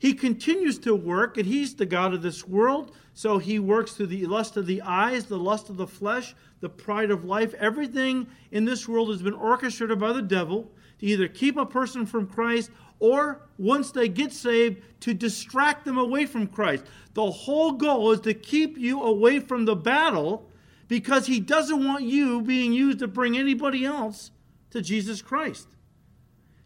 he 0.00 0.14
continues 0.14 0.78
to 0.78 0.94
work, 0.94 1.36
and 1.36 1.46
he's 1.46 1.74
the 1.74 1.84
God 1.84 2.14
of 2.14 2.22
this 2.22 2.48
world. 2.48 2.96
So 3.12 3.36
he 3.36 3.58
works 3.58 3.92
through 3.92 4.06
the 4.06 4.24
lust 4.24 4.56
of 4.56 4.64
the 4.64 4.80
eyes, 4.80 5.26
the 5.26 5.38
lust 5.38 5.68
of 5.68 5.76
the 5.76 5.86
flesh, 5.86 6.34
the 6.60 6.70
pride 6.70 7.10
of 7.10 7.26
life. 7.26 7.52
Everything 7.58 8.26
in 8.50 8.64
this 8.64 8.88
world 8.88 9.10
has 9.10 9.20
been 9.20 9.34
orchestrated 9.34 10.00
by 10.00 10.14
the 10.14 10.22
devil 10.22 10.72
to 11.00 11.06
either 11.06 11.28
keep 11.28 11.58
a 11.58 11.66
person 11.66 12.06
from 12.06 12.26
Christ 12.26 12.70
or, 12.98 13.42
once 13.58 13.90
they 13.90 14.08
get 14.08 14.32
saved, 14.32 14.82
to 15.00 15.12
distract 15.12 15.84
them 15.84 15.98
away 15.98 16.24
from 16.24 16.46
Christ. 16.46 16.84
The 17.12 17.30
whole 17.30 17.72
goal 17.72 18.12
is 18.12 18.20
to 18.20 18.32
keep 18.32 18.78
you 18.78 19.02
away 19.02 19.38
from 19.38 19.66
the 19.66 19.76
battle 19.76 20.48
because 20.88 21.26
he 21.26 21.40
doesn't 21.40 21.86
want 21.86 22.04
you 22.04 22.40
being 22.40 22.72
used 22.72 23.00
to 23.00 23.06
bring 23.06 23.36
anybody 23.36 23.84
else 23.84 24.30
to 24.70 24.80
Jesus 24.80 25.20
Christ. 25.20 25.68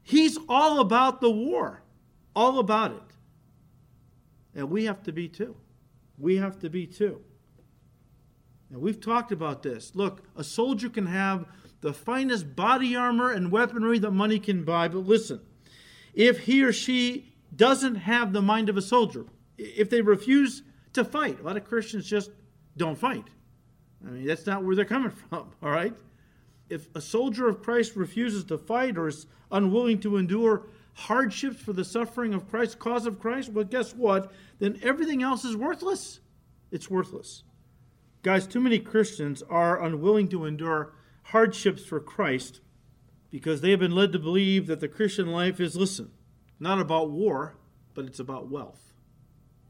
He's 0.04 0.38
all 0.48 0.78
about 0.78 1.20
the 1.20 1.32
war, 1.32 1.82
all 2.36 2.60
about 2.60 2.92
it. 2.92 3.13
And 4.54 4.70
we 4.70 4.84
have 4.84 5.02
to 5.04 5.12
be 5.12 5.28
too. 5.28 5.56
We 6.18 6.36
have 6.36 6.58
to 6.60 6.70
be 6.70 6.86
too. 6.86 7.20
And 8.70 8.80
we've 8.80 9.00
talked 9.00 9.32
about 9.32 9.62
this. 9.62 9.94
Look, 9.94 10.24
a 10.36 10.44
soldier 10.44 10.88
can 10.88 11.06
have 11.06 11.46
the 11.80 11.92
finest 11.92 12.56
body 12.56 12.96
armor 12.96 13.30
and 13.30 13.52
weaponry 13.52 13.98
that 13.98 14.10
money 14.10 14.38
can 14.38 14.64
buy, 14.64 14.88
but 14.88 15.06
listen, 15.06 15.40
if 16.14 16.40
he 16.40 16.62
or 16.62 16.72
she 16.72 17.32
doesn't 17.54 17.96
have 17.96 18.32
the 18.32 18.42
mind 18.42 18.68
of 18.68 18.76
a 18.76 18.82
soldier, 18.82 19.26
if 19.58 19.90
they 19.90 20.00
refuse 20.00 20.62
to 20.94 21.04
fight, 21.04 21.40
a 21.40 21.42
lot 21.42 21.56
of 21.56 21.64
Christians 21.64 22.06
just 22.06 22.30
don't 22.76 22.98
fight. 22.98 23.24
I 24.04 24.10
mean, 24.10 24.26
that's 24.26 24.46
not 24.46 24.64
where 24.64 24.74
they're 24.74 24.84
coming 24.84 25.10
from, 25.28 25.50
all 25.62 25.70
right? 25.70 25.94
If 26.68 26.88
a 26.94 27.00
soldier 27.00 27.48
of 27.48 27.62
Christ 27.62 27.94
refuses 27.96 28.44
to 28.44 28.58
fight 28.58 28.96
or 28.96 29.08
is 29.08 29.26
unwilling 29.50 30.00
to 30.00 30.16
endure 30.16 30.62
hardships 30.94 31.60
for 31.60 31.72
the 31.72 31.84
suffering 31.84 32.32
of 32.34 32.48
Christ, 32.48 32.78
cause 32.78 33.06
of 33.06 33.18
Christ, 33.18 33.50
well, 33.50 33.64
guess 33.64 33.94
what? 33.94 34.32
Then 34.58 34.78
everything 34.82 35.22
else 35.22 35.44
is 35.44 35.56
worthless. 35.56 36.20
It's 36.70 36.90
worthless. 36.90 37.42
Guys, 38.22 38.46
too 38.46 38.60
many 38.60 38.78
Christians 38.78 39.42
are 39.50 39.82
unwilling 39.82 40.28
to 40.28 40.46
endure 40.46 40.94
hardships 41.24 41.84
for 41.84 42.00
Christ 42.00 42.60
because 43.30 43.60
they 43.60 43.70
have 43.70 43.80
been 43.80 43.94
led 43.94 44.12
to 44.12 44.18
believe 44.18 44.66
that 44.66 44.80
the 44.80 44.88
Christian 44.88 45.26
life 45.26 45.60
is, 45.60 45.76
listen, 45.76 46.10
not 46.60 46.80
about 46.80 47.10
war, 47.10 47.56
but 47.92 48.04
it's 48.04 48.20
about 48.20 48.48
wealth. 48.48 48.92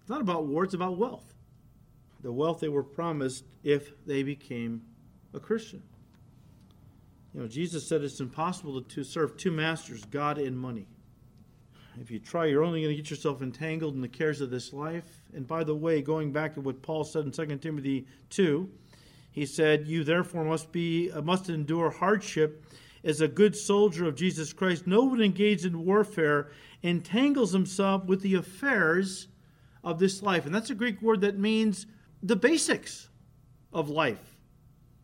It's 0.00 0.10
not 0.10 0.20
about 0.20 0.46
war, 0.46 0.64
it's 0.64 0.74
about 0.74 0.98
wealth. 0.98 1.34
The 2.20 2.32
wealth 2.32 2.60
they 2.60 2.68
were 2.68 2.84
promised 2.84 3.44
if 3.62 3.92
they 4.06 4.22
became 4.22 4.82
a 5.32 5.40
Christian. 5.40 5.82
You 7.32 7.40
know, 7.40 7.48
Jesus 7.48 7.86
said 7.88 8.02
it's 8.02 8.20
impossible 8.20 8.80
to 8.80 9.04
serve 9.04 9.36
two 9.36 9.50
masters, 9.50 10.04
God 10.04 10.38
and 10.38 10.58
money. 10.58 10.86
If 12.00 12.10
you 12.10 12.18
try, 12.18 12.46
you're 12.46 12.64
only 12.64 12.82
going 12.82 12.96
to 12.96 13.00
get 13.00 13.10
yourself 13.10 13.40
entangled 13.40 13.94
in 13.94 14.00
the 14.00 14.08
cares 14.08 14.40
of 14.40 14.50
this 14.50 14.72
life. 14.72 15.22
And 15.32 15.46
by 15.46 15.62
the 15.62 15.74
way, 15.74 16.02
going 16.02 16.32
back 16.32 16.54
to 16.54 16.60
what 16.60 16.82
Paul 16.82 17.04
said 17.04 17.24
in 17.24 17.30
2 17.30 17.56
Timothy 17.58 18.06
2, 18.30 18.68
he 19.30 19.46
said, 19.46 19.86
"You 19.86 20.04
therefore 20.04 20.44
must 20.44 20.72
be 20.72 21.10
uh, 21.10 21.22
must 21.22 21.48
endure 21.48 21.90
hardship 21.90 22.64
as 23.04 23.20
a 23.20 23.28
good 23.28 23.54
soldier 23.54 24.06
of 24.06 24.16
Jesus 24.16 24.52
Christ. 24.52 24.86
No 24.86 25.04
one 25.04 25.20
engaged 25.20 25.64
in 25.64 25.84
warfare 25.84 26.50
entangles 26.82 27.52
himself 27.52 28.04
with 28.06 28.22
the 28.22 28.34
affairs 28.34 29.28
of 29.82 29.98
this 29.98 30.22
life." 30.22 30.46
And 30.46 30.54
that's 30.54 30.70
a 30.70 30.74
Greek 30.74 31.00
word 31.00 31.20
that 31.20 31.38
means 31.38 31.86
the 32.22 32.36
basics 32.36 33.08
of 33.72 33.88
life. 33.88 34.36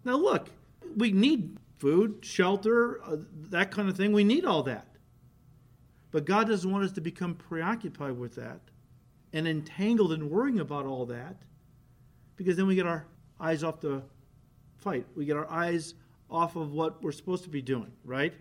Now 0.04 0.16
look, 0.16 0.48
we 0.96 1.12
need 1.12 1.58
food, 1.78 2.24
shelter, 2.24 3.02
uh, 3.04 3.16
that 3.50 3.70
kind 3.70 3.88
of 3.88 3.96
thing. 3.96 4.12
We 4.12 4.24
need 4.24 4.44
all 4.44 4.62
that. 4.64 4.89
But 6.10 6.24
God 6.24 6.48
doesn't 6.48 6.70
want 6.70 6.84
us 6.84 6.92
to 6.92 7.00
become 7.00 7.34
preoccupied 7.34 8.18
with 8.18 8.34
that 8.36 8.60
and 9.32 9.46
entangled 9.46 10.12
in 10.12 10.28
worrying 10.28 10.58
about 10.58 10.86
all 10.86 11.06
that 11.06 11.36
because 12.36 12.56
then 12.56 12.66
we 12.66 12.74
get 12.74 12.86
our 12.86 13.06
eyes 13.38 13.62
off 13.62 13.80
the 13.80 14.02
fight. 14.78 15.06
We 15.14 15.24
get 15.24 15.36
our 15.36 15.48
eyes 15.50 15.94
off 16.30 16.56
of 16.56 16.72
what 16.72 17.02
we're 17.02 17.12
supposed 17.12 17.44
to 17.44 17.50
be 17.50 17.62
doing, 17.62 17.92
right? 18.04 18.32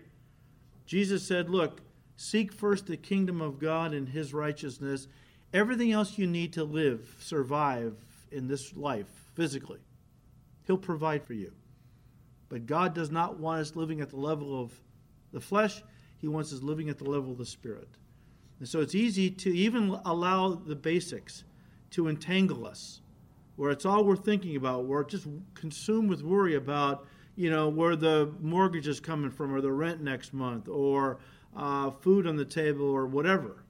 Jesus 0.86 1.22
said, 1.22 1.50
Look, 1.50 1.80
seek 2.16 2.52
first 2.52 2.86
the 2.86 2.96
kingdom 2.96 3.40
of 3.40 3.58
God 3.58 3.92
and 3.92 4.08
his 4.08 4.32
righteousness. 4.32 5.06
Everything 5.52 5.92
else 5.92 6.18
you 6.18 6.26
need 6.26 6.52
to 6.54 6.64
live, 6.64 7.16
survive 7.20 7.94
in 8.30 8.48
this 8.48 8.76
life 8.76 9.06
physically, 9.34 9.80
he'll 10.66 10.78
provide 10.78 11.24
for 11.24 11.34
you. 11.34 11.52
But 12.48 12.66
God 12.66 12.94
does 12.94 13.10
not 13.10 13.38
want 13.38 13.60
us 13.60 13.76
living 13.76 14.00
at 14.00 14.10
the 14.10 14.16
level 14.16 14.60
of 14.60 14.72
the 15.32 15.40
flesh. 15.40 15.82
He 16.20 16.28
wants 16.28 16.52
us 16.52 16.62
living 16.62 16.88
at 16.88 16.98
the 16.98 17.08
level 17.08 17.32
of 17.32 17.38
the 17.38 17.46
Spirit. 17.46 17.88
And 18.58 18.68
so 18.68 18.80
it's 18.80 18.94
easy 18.94 19.30
to 19.30 19.56
even 19.56 19.98
allow 20.04 20.50
the 20.54 20.76
basics 20.76 21.44
to 21.90 22.08
entangle 22.08 22.66
us, 22.66 23.00
where 23.56 23.70
it's 23.70 23.86
all 23.86 24.04
we're 24.04 24.16
thinking 24.16 24.54
about. 24.54 24.84
We're 24.84 25.04
just 25.04 25.26
consumed 25.54 26.10
with 26.10 26.22
worry 26.22 26.54
about, 26.54 27.06
you 27.36 27.50
know, 27.50 27.68
where 27.68 27.96
the 27.96 28.32
mortgage 28.40 28.86
is 28.86 29.00
coming 29.00 29.30
from, 29.30 29.54
or 29.54 29.62
the 29.62 29.72
rent 29.72 30.02
next 30.02 30.34
month, 30.34 30.68
or 30.68 31.18
uh, 31.56 31.90
food 31.90 32.26
on 32.26 32.36
the 32.36 32.44
table, 32.44 32.84
or 32.84 33.06
whatever. 33.06 33.64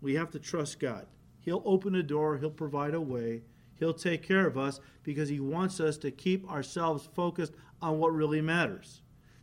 We 0.00 0.14
have 0.16 0.30
to 0.32 0.40
trust 0.40 0.80
God. 0.80 1.06
He'll 1.40 1.62
open 1.64 1.94
a 1.94 2.02
door, 2.02 2.38
He'll 2.38 2.50
provide 2.50 2.94
a 2.94 3.00
way, 3.00 3.42
He'll 3.76 3.94
take 3.94 4.22
care 4.22 4.46
of 4.46 4.58
us 4.58 4.80
because 5.04 5.28
He 5.28 5.38
wants 5.38 5.78
us 5.78 5.96
to 5.98 6.10
keep 6.10 6.50
ourselves 6.50 7.08
focused 7.14 7.52
on 7.80 7.98
what 7.98 8.12
really 8.12 8.40
matters. 8.40 9.01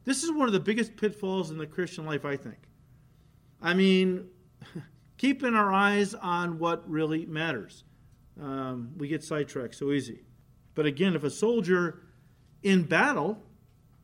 This 0.09 0.23
is 0.23 0.31
one 0.31 0.47
of 0.47 0.53
the 0.53 0.59
biggest 0.59 0.97
pitfalls 0.97 1.51
in 1.51 1.59
the 1.59 1.67
Christian 1.67 2.03
life, 2.03 2.25
I 2.25 2.35
think. 2.35 2.57
I 3.61 3.75
mean, 3.75 4.25
keeping 5.19 5.53
our 5.53 5.71
eyes 5.71 6.15
on 6.15 6.57
what 6.57 6.89
really 6.89 7.27
matters. 7.27 7.83
Um, 8.41 8.93
we 8.97 9.07
get 9.07 9.23
sidetracked 9.23 9.75
so 9.75 9.91
easy. 9.91 10.21
But 10.73 10.87
again, 10.87 11.13
if 11.13 11.23
a 11.23 11.29
soldier 11.29 12.01
in 12.63 12.85
battle 12.85 13.43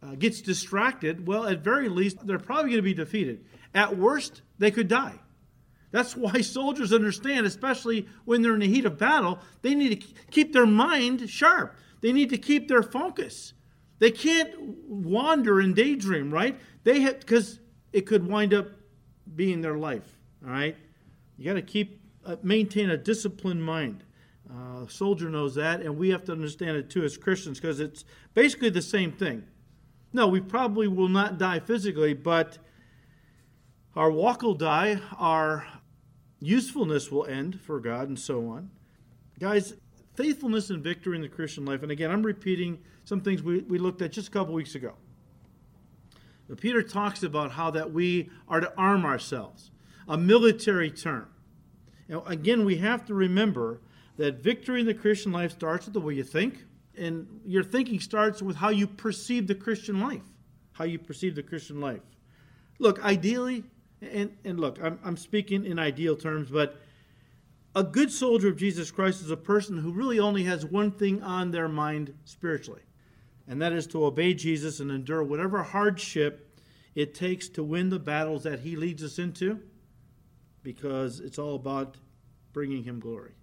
uh, 0.03 0.13
gets 0.13 0.41
distracted, 0.41 1.25
well, 1.25 1.47
at 1.47 1.63
very 1.63 1.89
least, 1.89 2.17
they're 2.27 2.37
probably 2.37 2.69
going 2.69 2.83
to 2.83 2.83
be 2.83 2.93
defeated. 2.93 3.43
At 3.73 3.97
worst, 3.97 4.43
they 4.59 4.69
could 4.69 4.87
die. 4.87 5.19
That's 5.89 6.15
why 6.15 6.41
soldiers 6.41 6.93
understand, 6.93 7.47
especially 7.47 8.07
when 8.25 8.43
they're 8.43 8.53
in 8.53 8.59
the 8.59 8.67
heat 8.67 8.85
of 8.85 8.99
battle, 8.99 9.39
they 9.63 9.73
need 9.73 9.99
to 9.99 10.07
keep 10.29 10.53
their 10.53 10.67
mind 10.67 11.27
sharp. 11.31 11.75
They 12.01 12.13
need 12.13 12.29
to 12.29 12.37
keep 12.37 12.67
their 12.67 12.83
focus. 12.83 13.54
They 13.99 14.11
can't 14.11 14.53
wander 14.87 15.59
and 15.59 15.75
daydream, 15.75 16.31
right? 16.31 16.59
They 16.83 17.01
have 17.01 17.19
because 17.19 17.59
it 17.93 18.05
could 18.05 18.27
wind 18.27 18.53
up 18.53 18.67
being 19.35 19.61
their 19.61 19.77
life. 19.77 20.17
All 20.43 20.51
right, 20.51 20.75
you 21.37 21.45
got 21.45 21.53
to 21.53 21.61
keep 21.61 22.01
uh, 22.25 22.35
maintain 22.43 22.89
a 22.89 22.97
disciplined 22.97 23.63
mind. 23.63 24.03
Uh, 24.49 24.85
soldier 24.87 25.29
knows 25.29 25.55
that, 25.55 25.81
and 25.81 25.97
we 25.97 26.09
have 26.09 26.23
to 26.25 26.31
understand 26.31 26.77
it 26.77 26.89
too 26.89 27.03
as 27.03 27.17
Christians 27.17 27.59
because 27.59 27.79
it's 27.79 28.05
basically 28.33 28.69
the 28.69 28.81
same 28.81 29.11
thing. 29.11 29.43
No, 30.13 30.27
we 30.27 30.39
probably 30.39 30.87
will 30.87 31.09
not 31.09 31.37
die 31.37 31.59
physically, 31.59 32.13
but 32.13 32.57
our 33.95 34.11
walk 34.11 34.43
will 34.43 34.53
die, 34.53 34.99
our 35.17 35.65
usefulness 36.39 37.11
will 37.11 37.25
end 37.25 37.59
for 37.59 37.79
God, 37.79 38.07
and 38.07 38.19
so 38.19 38.47
on. 38.49 38.69
Guys, 39.39 39.73
faithfulness 40.15 40.69
and 40.69 40.83
victory 40.83 41.15
in 41.15 41.21
the 41.21 41.29
Christian 41.29 41.65
life, 41.65 41.83
and 41.83 41.91
again, 41.91 42.11
I'm 42.11 42.23
repeating 42.23 42.79
some 43.03 43.21
things 43.21 43.43
we, 43.43 43.59
we 43.59 43.77
looked 43.77 44.01
at 44.01 44.11
just 44.11 44.27
a 44.27 44.31
couple 44.31 44.53
weeks 44.53 44.75
ago. 44.75 44.93
But 46.47 46.59
Peter 46.59 46.83
talks 46.83 47.23
about 47.23 47.51
how 47.51 47.71
that 47.71 47.91
we 47.91 48.29
are 48.47 48.59
to 48.59 48.71
arm 48.77 49.05
ourselves, 49.05 49.71
a 50.07 50.17
military 50.17 50.91
term. 50.91 51.27
Now, 52.07 52.23
again, 52.25 52.65
we 52.65 52.77
have 52.77 53.05
to 53.05 53.13
remember 53.13 53.81
that 54.17 54.43
victory 54.43 54.79
in 54.79 54.85
the 54.85 54.93
Christian 54.93 55.31
life 55.31 55.51
starts 55.51 55.85
with 55.85 55.93
the 55.93 55.99
way 55.99 56.13
you 56.13 56.23
think, 56.23 56.65
and 56.97 57.41
your 57.45 57.63
thinking 57.63 57.99
starts 57.99 58.41
with 58.41 58.55
how 58.55 58.69
you 58.69 58.87
perceive 58.87 59.47
the 59.47 59.55
Christian 59.55 59.99
life. 59.99 60.21
How 60.73 60.85
you 60.85 60.99
perceive 60.99 61.35
the 61.35 61.43
Christian 61.43 61.81
life. 61.81 62.01
Look, 62.79 63.03
ideally, 63.03 63.63
and, 64.01 64.35
and 64.43 64.59
look, 64.59 64.77
I'm, 64.83 64.99
I'm 65.03 65.17
speaking 65.17 65.65
in 65.65 65.79
ideal 65.79 66.15
terms, 66.15 66.49
but 66.49 66.79
a 67.75 67.83
good 67.83 68.11
soldier 68.11 68.47
of 68.47 68.57
Jesus 68.57 68.89
Christ 68.89 69.21
is 69.21 69.31
a 69.31 69.37
person 69.37 69.77
who 69.77 69.91
really 69.91 70.19
only 70.19 70.43
has 70.43 70.65
one 70.65 70.91
thing 70.91 71.21
on 71.21 71.51
their 71.51 71.67
mind 71.67 72.13
spiritually 72.23 72.81
and 73.47 73.61
that 73.61 73.73
is 73.73 73.87
to 73.87 74.05
obey 74.05 74.33
Jesus 74.33 74.79
and 74.79 74.91
endure 74.91 75.23
whatever 75.23 75.63
hardship 75.63 76.59
it 76.95 77.13
takes 77.13 77.47
to 77.49 77.63
win 77.63 77.89
the 77.89 77.99
battles 77.99 78.43
that 78.43 78.61
he 78.61 78.75
leads 78.75 79.03
us 79.03 79.19
into, 79.19 79.59
because 80.63 81.19
it's 81.19 81.37
all 81.37 81.55
about 81.55 81.97
bringing 82.53 82.83
him 82.83 82.99
glory. 82.99 83.33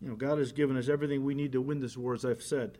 You 0.00 0.08
know, 0.08 0.16
God 0.16 0.38
has 0.38 0.52
given 0.52 0.76
us 0.76 0.88
everything 0.88 1.24
we 1.24 1.34
need 1.34 1.52
to 1.52 1.60
win 1.60 1.80
this 1.80 1.96
war, 1.96 2.14
as 2.14 2.24
I've 2.24 2.42
said. 2.42 2.78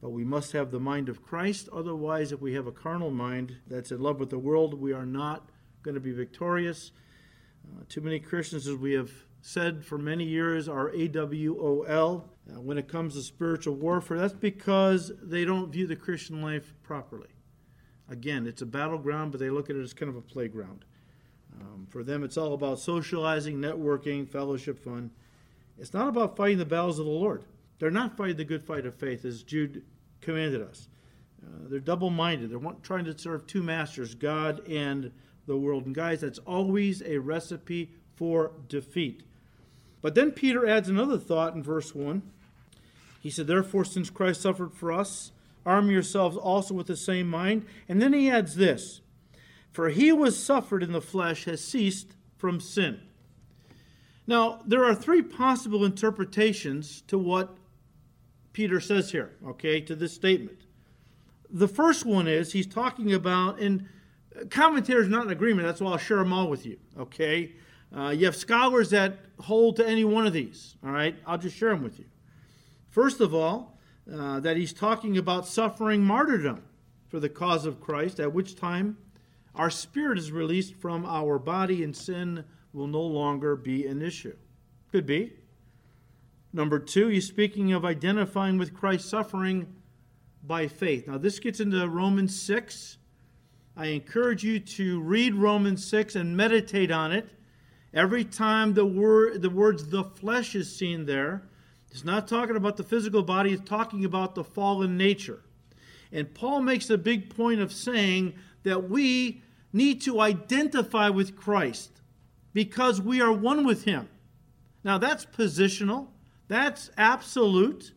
But 0.00 0.10
we 0.10 0.24
must 0.24 0.52
have 0.52 0.70
the 0.70 0.80
mind 0.80 1.08
of 1.08 1.22
Christ. 1.22 1.68
Otherwise, 1.72 2.32
if 2.32 2.40
we 2.40 2.54
have 2.54 2.66
a 2.66 2.72
carnal 2.72 3.10
mind 3.10 3.56
that's 3.66 3.92
in 3.92 4.00
love 4.00 4.18
with 4.18 4.30
the 4.30 4.38
world, 4.38 4.74
we 4.74 4.92
are 4.92 5.06
not 5.06 5.50
going 5.82 5.94
to 5.94 6.00
be 6.00 6.12
victorious. 6.12 6.92
Uh, 7.66 7.82
too 7.88 8.00
many 8.00 8.18
Christians, 8.18 8.66
as 8.66 8.76
we 8.76 8.92
have 8.92 9.10
said 9.42 9.84
for 9.84 9.98
many 9.98 10.24
years, 10.24 10.68
are 10.68 10.90
AWOL, 10.90 12.24
uh, 12.24 12.60
when 12.60 12.78
it 12.78 12.88
comes 12.88 13.14
to 13.14 13.22
spiritual 13.22 13.74
warfare. 13.74 14.18
That's 14.18 14.34
because 14.34 15.12
they 15.22 15.44
don't 15.44 15.70
view 15.70 15.86
the 15.86 15.96
Christian 15.96 16.42
life 16.42 16.74
properly. 16.82 17.28
Again, 18.08 18.46
it's 18.46 18.62
a 18.62 18.66
battleground, 18.66 19.30
but 19.30 19.40
they 19.40 19.50
look 19.50 19.70
at 19.70 19.76
it 19.76 19.82
as 19.82 19.94
kind 19.94 20.10
of 20.10 20.16
a 20.16 20.22
playground. 20.22 20.84
Um, 21.60 21.86
for 21.88 22.02
them, 22.02 22.24
it's 22.24 22.36
all 22.36 22.54
about 22.54 22.78
socializing, 22.78 23.56
networking, 23.56 24.28
fellowship, 24.28 24.78
fun. 24.82 25.10
It's 25.78 25.94
not 25.94 26.08
about 26.08 26.36
fighting 26.36 26.58
the 26.58 26.64
battles 26.64 26.98
of 26.98 27.06
the 27.06 27.12
Lord. 27.12 27.44
They're 27.78 27.90
not 27.90 28.16
fighting 28.16 28.36
the 28.36 28.44
good 28.44 28.64
fight 28.64 28.84
of 28.84 28.94
faith, 28.94 29.24
as 29.24 29.42
Jude 29.42 29.84
commanded 30.20 30.60
us. 30.60 30.88
Uh, 31.42 31.68
they're 31.68 31.80
double 31.80 32.10
minded. 32.10 32.50
They're 32.50 32.72
trying 32.82 33.06
to 33.06 33.16
serve 33.16 33.46
two 33.46 33.62
masters, 33.62 34.14
God 34.14 34.66
and 34.68 35.10
the 35.46 35.56
world. 35.56 35.86
And 35.86 35.94
guys, 35.94 36.20
that's 36.20 36.38
always 36.40 37.02
a 37.02 37.18
recipe 37.18 37.90
for 38.16 38.52
defeat. 38.68 39.22
But 40.02 40.14
then 40.14 40.32
Peter 40.32 40.66
adds 40.66 40.88
another 40.88 41.18
thought 41.18 41.54
in 41.54 41.62
verse 41.62 41.94
1. 41.94 42.22
He 43.20 43.30
said, 43.30 43.46
Therefore, 43.46 43.84
since 43.84 44.08
Christ 44.08 44.40
suffered 44.40 44.72
for 44.72 44.92
us, 44.92 45.32
arm 45.66 45.90
yourselves 45.90 46.36
also 46.36 46.74
with 46.74 46.86
the 46.86 46.96
same 46.96 47.28
mind. 47.28 47.66
And 47.88 48.00
then 48.00 48.12
he 48.12 48.30
adds 48.30 48.56
this 48.56 49.00
For 49.72 49.90
he 49.90 50.08
who 50.08 50.24
has 50.24 50.42
suffered 50.42 50.82
in 50.82 50.92
the 50.92 51.00
flesh 51.00 51.44
has 51.44 51.62
ceased 51.62 52.14
from 52.38 52.60
sin. 52.60 53.00
Now, 54.26 54.60
there 54.64 54.84
are 54.84 54.94
three 54.94 55.22
possible 55.22 55.84
interpretations 55.84 57.02
to 57.08 57.18
what 57.18 57.56
Peter 58.52 58.80
says 58.80 59.10
here, 59.10 59.32
okay, 59.46 59.80
to 59.80 59.94
this 59.94 60.12
statement. 60.12 60.60
The 61.50 61.68
first 61.68 62.06
one 62.06 62.28
is 62.28 62.52
he's 62.52 62.66
talking 62.66 63.12
about, 63.12 63.58
and 63.58 63.88
commentators 64.50 65.08
not 65.08 65.24
in 65.24 65.30
agreement, 65.30 65.66
that's 65.66 65.80
why 65.80 65.92
I'll 65.92 65.98
share 65.98 66.18
them 66.18 66.32
all 66.32 66.48
with 66.48 66.66
you, 66.66 66.78
okay? 66.98 67.52
Uh, 67.96 68.10
you 68.10 68.26
have 68.26 68.36
scholars 68.36 68.90
that 68.90 69.18
hold 69.40 69.76
to 69.76 69.88
any 69.88 70.04
one 70.04 70.26
of 70.26 70.32
these, 70.32 70.76
all 70.84 70.92
right? 70.92 71.16
I'll 71.26 71.38
just 71.38 71.56
share 71.56 71.70
them 71.70 71.82
with 71.82 71.98
you. 71.98 72.06
First 72.90 73.20
of 73.20 73.34
all, 73.34 73.78
uh, 74.12 74.40
that 74.40 74.56
he's 74.56 74.72
talking 74.72 75.18
about 75.18 75.46
suffering 75.46 76.02
martyrdom 76.02 76.62
for 77.08 77.20
the 77.20 77.28
cause 77.28 77.66
of 77.66 77.80
Christ, 77.80 78.20
at 78.20 78.32
which 78.32 78.56
time 78.56 78.96
our 79.54 79.70
spirit 79.70 80.18
is 80.18 80.30
released 80.30 80.74
from 80.74 81.04
our 81.04 81.38
body 81.38 81.82
and 81.82 81.94
sin 81.94 82.44
will 82.72 82.86
no 82.86 83.02
longer 83.02 83.56
be 83.56 83.86
an 83.86 84.00
issue. 84.00 84.36
Could 84.92 85.06
be. 85.06 85.32
Number 86.52 86.78
two, 86.78 87.08
he's 87.08 87.28
speaking 87.28 87.72
of 87.72 87.84
identifying 87.84 88.58
with 88.58 88.74
Christ's 88.74 89.08
suffering 89.08 89.72
by 90.42 90.66
faith. 90.66 91.06
Now, 91.06 91.18
this 91.18 91.38
gets 91.38 91.60
into 91.60 91.86
Romans 91.88 92.40
6. 92.40 92.98
I 93.80 93.86
encourage 93.86 94.44
you 94.44 94.60
to 94.60 95.00
read 95.00 95.34
Romans 95.34 95.86
6 95.86 96.14
and 96.14 96.36
meditate 96.36 96.90
on 96.90 97.12
it. 97.12 97.30
Every 97.94 98.26
time 98.26 98.74
the 98.74 98.84
word 98.84 99.40
the 99.40 99.48
words 99.48 99.86
the 99.88 100.04
flesh 100.04 100.54
is 100.54 100.76
seen 100.76 101.06
there, 101.06 101.48
it's 101.90 102.04
not 102.04 102.28
talking 102.28 102.56
about 102.56 102.76
the 102.76 102.84
physical 102.84 103.22
body, 103.22 103.54
it's 103.54 103.66
talking 103.66 104.04
about 104.04 104.34
the 104.34 104.44
fallen 104.44 104.98
nature. 104.98 105.44
And 106.12 106.34
Paul 106.34 106.60
makes 106.60 106.90
a 106.90 106.98
big 106.98 107.34
point 107.34 107.62
of 107.62 107.72
saying 107.72 108.34
that 108.64 108.90
we 108.90 109.42
need 109.72 110.02
to 110.02 110.20
identify 110.20 111.08
with 111.08 111.34
Christ 111.34 112.02
because 112.52 113.00
we 113.00 113.22
are 113.22 113.32
one 113.32 113.64
with 113.64 113.84
him. 113.84 114.10
Now 114.84 114.98
that's 114.98 115.24
positional. 115.24 116.08
That's 116.48 116.90
absolute. 116.98 117.92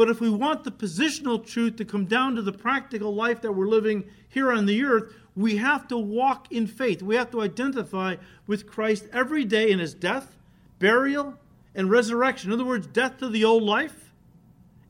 But 0.00 0.08
if 0.08 0.18
we 0.18 0.30
want 0.30 0.64
the 0.64 0.70
positional 0.70 1.46
truth 1.46 1.76
to 1.76 1.84
come 1.84 2.06
down 2.06 2.34
to 2.36 2.40
the 2.40 2.54
practical 2.54 3.14
life 3.14 3.42
that 3.42 3.52
we're 3.52 3.68
living 3.68 4.04
here 4.30 4.50
on 4.50 4.64
the 4.64 4.82
earth, 4.82 5.12
we 5.36 5.58
have 5.58 5.88
to 5.88 5.98
walk 5.98 6.50
in 6.50 6.66
faith. 6.66 7.02
We 7.02 7.16
have 7.16 7.30
to 7.32 7.42
identify 7.42 8.16
with 8.46 8.66
Christ 8.66 9.04
every 9.12 9.44
day 9.44 9.70
in 9.70 9.78
his 9.78 9.92
death, 9.92 10.38
burial, 10.78 11.34
and 11.74 11.90
resurrection. 11.90 12.50
In 12.50 12.54
other 12.54 12.64
words, 12.66 12.86
death 12.86 13.18
to 13.18 13.28
the 13.28 13.44
old 13.44 13.62
life 13.62 14.10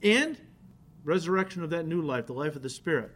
and 0.01 0.39
resurrection 1.03 1.65
of 1.65 1.71
that 1.71 1.89
new 1.89 2.03
life, 2.03 2.27
the 2.27 2.33
life 2.33 2.55
of 2.55 2.63
the 2.63 2.71
Spirit. 2.71 3.11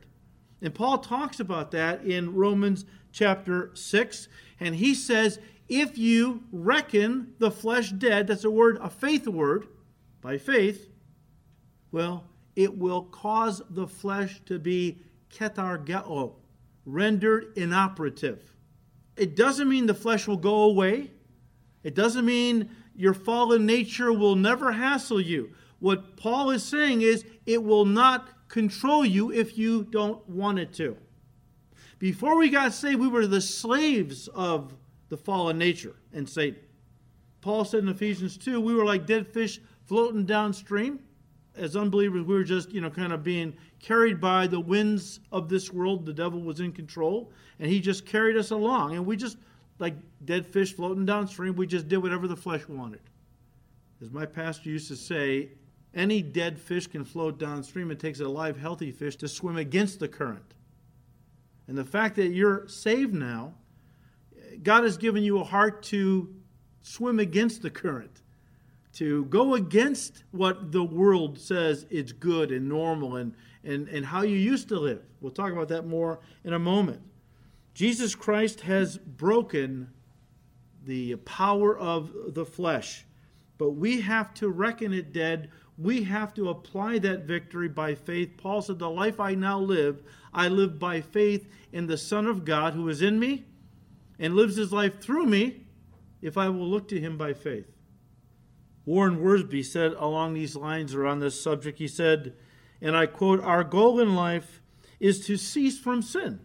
And 0.61 0.75
Paul 0.75 0.99
talks 0.99 1.39
about 1.39 1.71
that 1.71 2.03
in 2.03 2.35
Romans 2.35 2.87
chapter 3.13 3.71
6. 3.73 4.27
And 4.59 4.75
he 4.75 4.95
says, 4.95 5.39
if 5.69 5.97
you 5.97 6.43
reckon 6.51 7.35
the 7.39 7.53
flesh 7.53 7.93
dead, 7.93 8.27
that's 8.27 8.43
a 8.43 8.51
word, 8.51 8.79
a 8.83 8.91
faith 8.91 9.29
word, 9.29 9.69
by 10.21 10.39
faith, 10.39 10.89
well, 11.95 12.25
it 12.57 12.77
will 12.77 13.05
cause 13.05 13.63
the 13.71 13.87
flesh 13.87 14.41
to 14.47 14.59
be 14.59 14.99
katargeo, 15.33 16.33
rendered 16.85 17.53
inoperative. 17.57 18.53
It 19.17 19.37
doesn't 19.37 19.69
mean 19.69 19.87
the 19.87 19.95
flesh 19.95 20.27
will 20.27 20.37
go 20.37 20.65
away. 20.65 21.13
It 21.85 21.95
doesn't 21.95 22.27
mean 22.27 22.69
your 22.97 23.15
fallen 23.15 23.65
nature 23.65 24.13
will 24.13 24.35
never 24.35 24.73
hassle 24.73 25.21
you. 25.21 25.53
What 25.79 26.17
Paul 26.17 26.51
is 26.51 26.65
saying 26.65 27.03
is 27.03 27.25
it 27.47 27.63
will 27.63 27.85
not 27.85 28.49
control 28.49 29.05
you 29.05 29.31
if 29.31 29.57
you 29.57 29.85
don't 29.85 30.29
want 30.29 30.59
it 30.59 30.73
to. 30.75 30.97
Before 32.01 32.37
we 32.37 32.51
got 32.51 32.75
saved, 32.75 33.01
we 33.01 33.07
were 33.07 33.29
the 33.29 33.41
slaves 33.41 34.27
of 34.29 34.75
the 35.11 35.17
fallen 35.17 35.59
nature 35.59 35.95
and 36.13 36.29
Satan. 36.29 36.61
Paul 37.41 37.65
said 37.65 37.85
in 37.85 37.89
Ephesians 37.89 38.37
2, 38.37 38.61
we 38.61 38.75
were 38.75 38.85
like 38.85 39.07
dead 39.07 39.29
fish 39.29 39.61
floating 39.87 40.25
downstream. 40.25 40.99
As 41.57 41.77
unbelievers, 41.77 42.25
we 42.25 42.35
were 42.35 42.45
just, 42.45 42.73
you 42.73 42.81
know, 42.81 42.91
kind 42.91 43.13
of 43.13 43.23
being 43.23 43.55
carried 43.79 44.21
by 44.21 44.47
the 44.47 44.59
winds 44.59 45.21
of 45.31 45.49
this 45.49 45.73
world. 45.73 46.05
The 46.05 46.13
devil 46.13 46.41
was 46.41 46.61
in 46.61 46.73
control, 46.73 47.31
and 47.61 47.71
he 47.71 47.81
just 47.81 48.05
carried 48.07 48.37
us 48.37 48.51
along. 48.51 48.97
And 48.97 49.07
we 49.07 49.17
just, 49.17 49.37
like 49.79 49.95
dead 50.25 50.47
fish 50.47 50.73
floating 50.73 51.07
downstream, 51.07 51.55
we 51.55 51.67
just 51.67 51.89
did 51.89 51.99
whatever 51.99 52.27
the 52.27 52.37
flesh 52.37 52.67
wanted. 52.69 53.01
As 54.03 54.11
my 54.11 54.27
pastor 54.27 54.69
used 54.69 54.89
to 54.89 54.97
say, 54.97 55.51
any 55.95 56.23
dead 56.23 56.59
fish 56.59 56.89
can 56.89 57.05
float 57.05 57.39
downstream. 57.39 57.91
It 57.93 58.01
takes 58.01 58.19
a 58.19 58.29
live, 58.29 58.59
healthy 58.59 58.91
fish 58.91 59.15
to 59.17 59.29
swim 59.29 59.57
against 59.57 60.01
the 60.01 60.09
current. 60.09 60.55
And 61.69 61.79
the 61.79 61.85
fact 61.85 62.17
that 62.17 62.29
you're 62.29 62.67
saved 62.67 63.15
now, 63.15 63.55
God 64.63 64.83
has 64.83 64.97
given 64.97 65.23
you 65.23 65.39
a 65.39 65.45
heart 65.45 65.85
to 65.85 66.35
swim 66.83 67.21
against 67.21 67.63
the 67.63 67.71
current 67.71 68.23
to 68.95 69.25
go 69.27 69.55
against 69.55 70.23
what 70.31 70.73
the 70.73 70.85
world 70.85 71.39
says 71.39 71.85
is 71.91 72.13
good 72.13 72.53
and 72.53 72.69
normal 72.69 73.17
and, 73.17 73.35
and, 73.65 73.89
and 73.89 74.07
how 74.07 74.23
you 74.23 74.37
used 74.37 74.69
to 74.69 74.79
live. 74.79 75.03
We'll 75.21 75.33
talk 75.33 75.53
about 75.53 75.69
that 75.69 75.87
more 75.87 76.21
in 76.45 76.53
a 76.53 76.59
moment. 76.59 77.03
Jesus 77.75 78.15
Christ 78.15 78.61
has 78.61 78.97
broken 78.99 79.91
the 80.85 81.17
power 81.17 81.77
of 81.77 82.35
the 82.35 82.45
flesh, 82.45 83.05
but 83.59 83.71
we 83.71 84.01
have 84.01 84.33
to 84.35 84.49
reckon 84.49 84.93
it 84.93 85.13
dead. 85.13 85.51
We 85.77 86.05
have 86.05 86.33
to 86.35 86.51
apply 86.51 87.01
that 87.01 87.25
victory 87.25 87.69
by 87.69 87.97
faith. 87.97 88.37
Paul 88.37 88.63
said, 88.63 88.79
The 88.79 88.89
life 88.89 89.19
I 89.19 89.35
now 89.35 89.59
live, 89.59 90.05
I 90.33 90.47
live 90.49 90.79
by 90.79 91.01
faith 91.01 91.49
in 91.73 91.89
the 91.89 91.99
Son 91.99 92.27
of 92.27 92.45
God 92.45 92.75
who 92.75 92.89
is 92.89 93.03
in 93.03 93.19
me 93.19 93.45
and 94.21 94.37
lives 94.37 94.55
his 94.55 94.73
life 94.73 95.01
through 95.01 95.27
me 95.27 95.65
if 96.23 96.39
I 96.39 96.49
will 96.49 96.69
look 96.69 96.87
to 96.89 97.01
him 97.01 97.19
by 97.19 97.33
faith. 97.33 97.74
Warren 98.87 99.19
Wiersbe 99.19 99.65
said 99.65 99.93
along 99.93 100.35
these 100.35 100.57
lines 100.57 100.95
or 100.95 101.07
on 101.07 101.21
this 101.21 101.41
subject, 101.41 101.79
he 101.79 101.89
said, 101.89 102.35
and 102.81 102.97
I 102.97 103.07
quote, 103.07 103.41
Our 103.41 103.65
goal 103.65 103.99
in 104.01 104.15
life 104.15 104.61
is 105.01 105.27
to 105.27 105.37
cease 105.37 105.79
from 105.79 106.03
sin. 106.03 106.41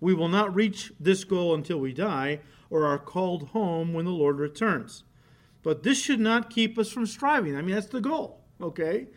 We 0.00 0.14
will 0.14 0.28
not 0.28 0.54
reach 0.54 0.92
this 0.98 1.24
goal 1.24 1.54
until 1.54 1.78
we 1.78 1.92
die 1.92 2.40
or 2.70 2.86
are 2.86 2.98
called 2.98 3.48
home 3.48 3.92
when 3.92 4.04
the 4.04 4.10
Lord 4.10 4.38
returns. 4.38 5.04
But 5.62 5.82
this 5.82 6.00
should 6.00 6.20
not 6.20 6.50
keep 6.50 6.78
us 6.78 6.90
from 6.90 7.06
striving. 7.06 7.56
I 7.56 7.62
mean, 7.62 7.74
that's 7.74 7.86
the 7.86 8.00
goal, 8.00 8.40
okay? 8.60 9.08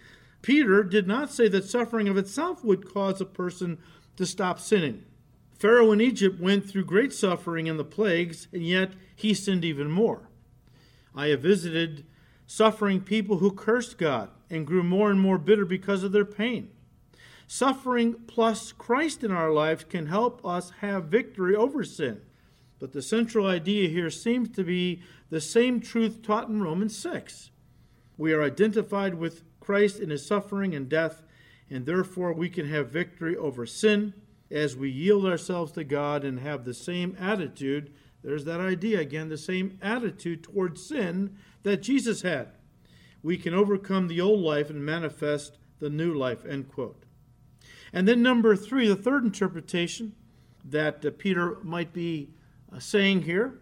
Peter 0.42 0.84
did 0.84 1.08
not 1.08 1.32
say 1.32 1.48
that 1.48 1.66
suffering 1.66 2.08
of 2.08 2.18
itself 2.18 2.64
would 2.64 2.92
cause 2.92 3.20
a 3.20 3.26
person 3.26 3.80
to 4.18 4.26
stop 4.26 4.60
sinning. 4.60 5.04
Pharaoh 5.58 5.92
in 5.92 6.02
Egypt 6.02 6.40
went 6.40 6.70
through 6.70 6.86
great 6.86 7.14
suffering 7.14 7.68
in 7.68 7.78
the 7.78 7.84
plagues, 7.84 8.48
and 8.52 8.66
yet 8.66 8.92
he 9.16 9.34
sinned 9.34 9.66
even 9.66 9.90
more. 9.90 10.30
I 11.16 11.28
have 11.28 11.42
visited 11.42 12.06
suffering 12.48 13.02
people 13.02 13.38
who 13.38 13.52
cursed 13.52 13.98
God 13.98 14.30
and 14.50 14.68
grew 14.68 14.84
more 14.84 15.10
and 15.10 15.20
more 15.20 15.38
bitter 15.38 15.66
because 15.66 16.04
of 16.04 16.12
their 16.12 16.26
pain. 16.26 16.70
Suffering 17.48 18.16
plus 18.28 18.72
Christ 18.72 19.24
in 19.24 19.32
our 19.32 19.52
lives 19.52 19.84
can 19.84 20.08
help 20.08 20.46
us 20.46 20.72
have 20.82 21.06
victory 21.06 21.56
over 21.56 21.84
sin. 21.84 22.22
But 22.80 22.92
the 22.92 23.02
central 23.02 23.46
idea 23.46 23.90
here 23.90 24.10
seems 24.10 24.50
to 24.50 24.64
be 24.64 25.02
the 25.30 25.42
same 25.42 25.80
truth 25.80 26.22
taught 26.22 26.50
in 26.50 26.62
Romans 26.62 26.98
6. 26.98 27.52
We 28.18 28.34
are 28.34 28.44
identified 28.44 29.16
with 29.16 29.44
Christ 29.60 30.00
in 30.00 30.10
his 30.10 30.26
suffering 30.26 30.76
and 30.76 30.90
death, 30.90 31.22
and 31.70 31.86
therefore 31.86 32.34
we 32.34 32.50
can 32.50 32.68
have 32.68 32.90
victory 32.90 33.36
over 33.36 33.66
sin 33.66 34.14
as 34.52 34.76
we 34.76 34.90
yield 34.90 35.26
ourselves 35.26 35.72
to 35.74 35.84
God 35.84 36.24
and 36.24 36.40
have 36.40 36.66
the 36.66 36.74
same 36.74 37.16
attitude. 37.20 37.94
There's 38.24 38.46
that 38.46 38.60
idea 38.60 39.00
again, 39.00 39.30
the 39.30 39.38
same 39.38 39.78
attitude 39.82 40.44
towards 40.44 40.86
sin 40.86 41.38
that 41.66 41.82
Jesus 41.82 42.22
had. 42.22 42.50
We 43.24 43.38
can 43.38 43.56
overcome 43.56 44.08
the 44.08 44.22
old 44.22 44.40
life 44.40 44.70
and 44.70 44.86
manifest 44.86 45.58
the 45.80 45.90
new 45.90 46.14
life. 46.14 46.46
End 46.46 46.70
quote. 46.70 47.04
And 47.92 48.08
then, 48.08 48.22
number 48.22 48.56
three, 48.56 48.88
the 48.88 48.96
third 48.96 49.26
interpretation 49.26 50.14
that 50.64 51.04
uh, 51.04 51.10
Peter 51.18 51.58
might 51.64 51.92
be 51.92 52.30
uh, 52.72 52.80
saying 52.80 53.24
here. 53.24 53.60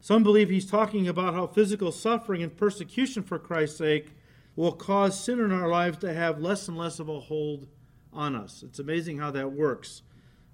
Some 0.00 0.22
believe 0.22 0.50
he's 0.50 0.70
talking 0.70 1.08
about 1.08 1.32
how 1.32 1.46
physical 1.46 1.92
suffering 1.92 2.42
and 2.42 2.54
persecution 2.54 3.22
for 3.22 3.38
Christ's 3.38 3.78
sake 3.78 4.12
will 4.54 4.72
cause 4.72 5.18
sin 5.18 5.40
in 5.40 5.50
our 5.50 5.68
lives 5.68 5.98
to 5.98 6.12
have 6.12 6.38
less 6.38 6.68
and 6.68 6.76
less 6.76 6.98
of 6.98 7.08
a 7.08 7.20
hold 7.20 7.66
on 8.12 8.36
us. 8.36 8.62
It's 8.62 8.78
amazing 8.78 9.18
how 9.18 9.30
that 9.30 9.52
works. 9.52 10.02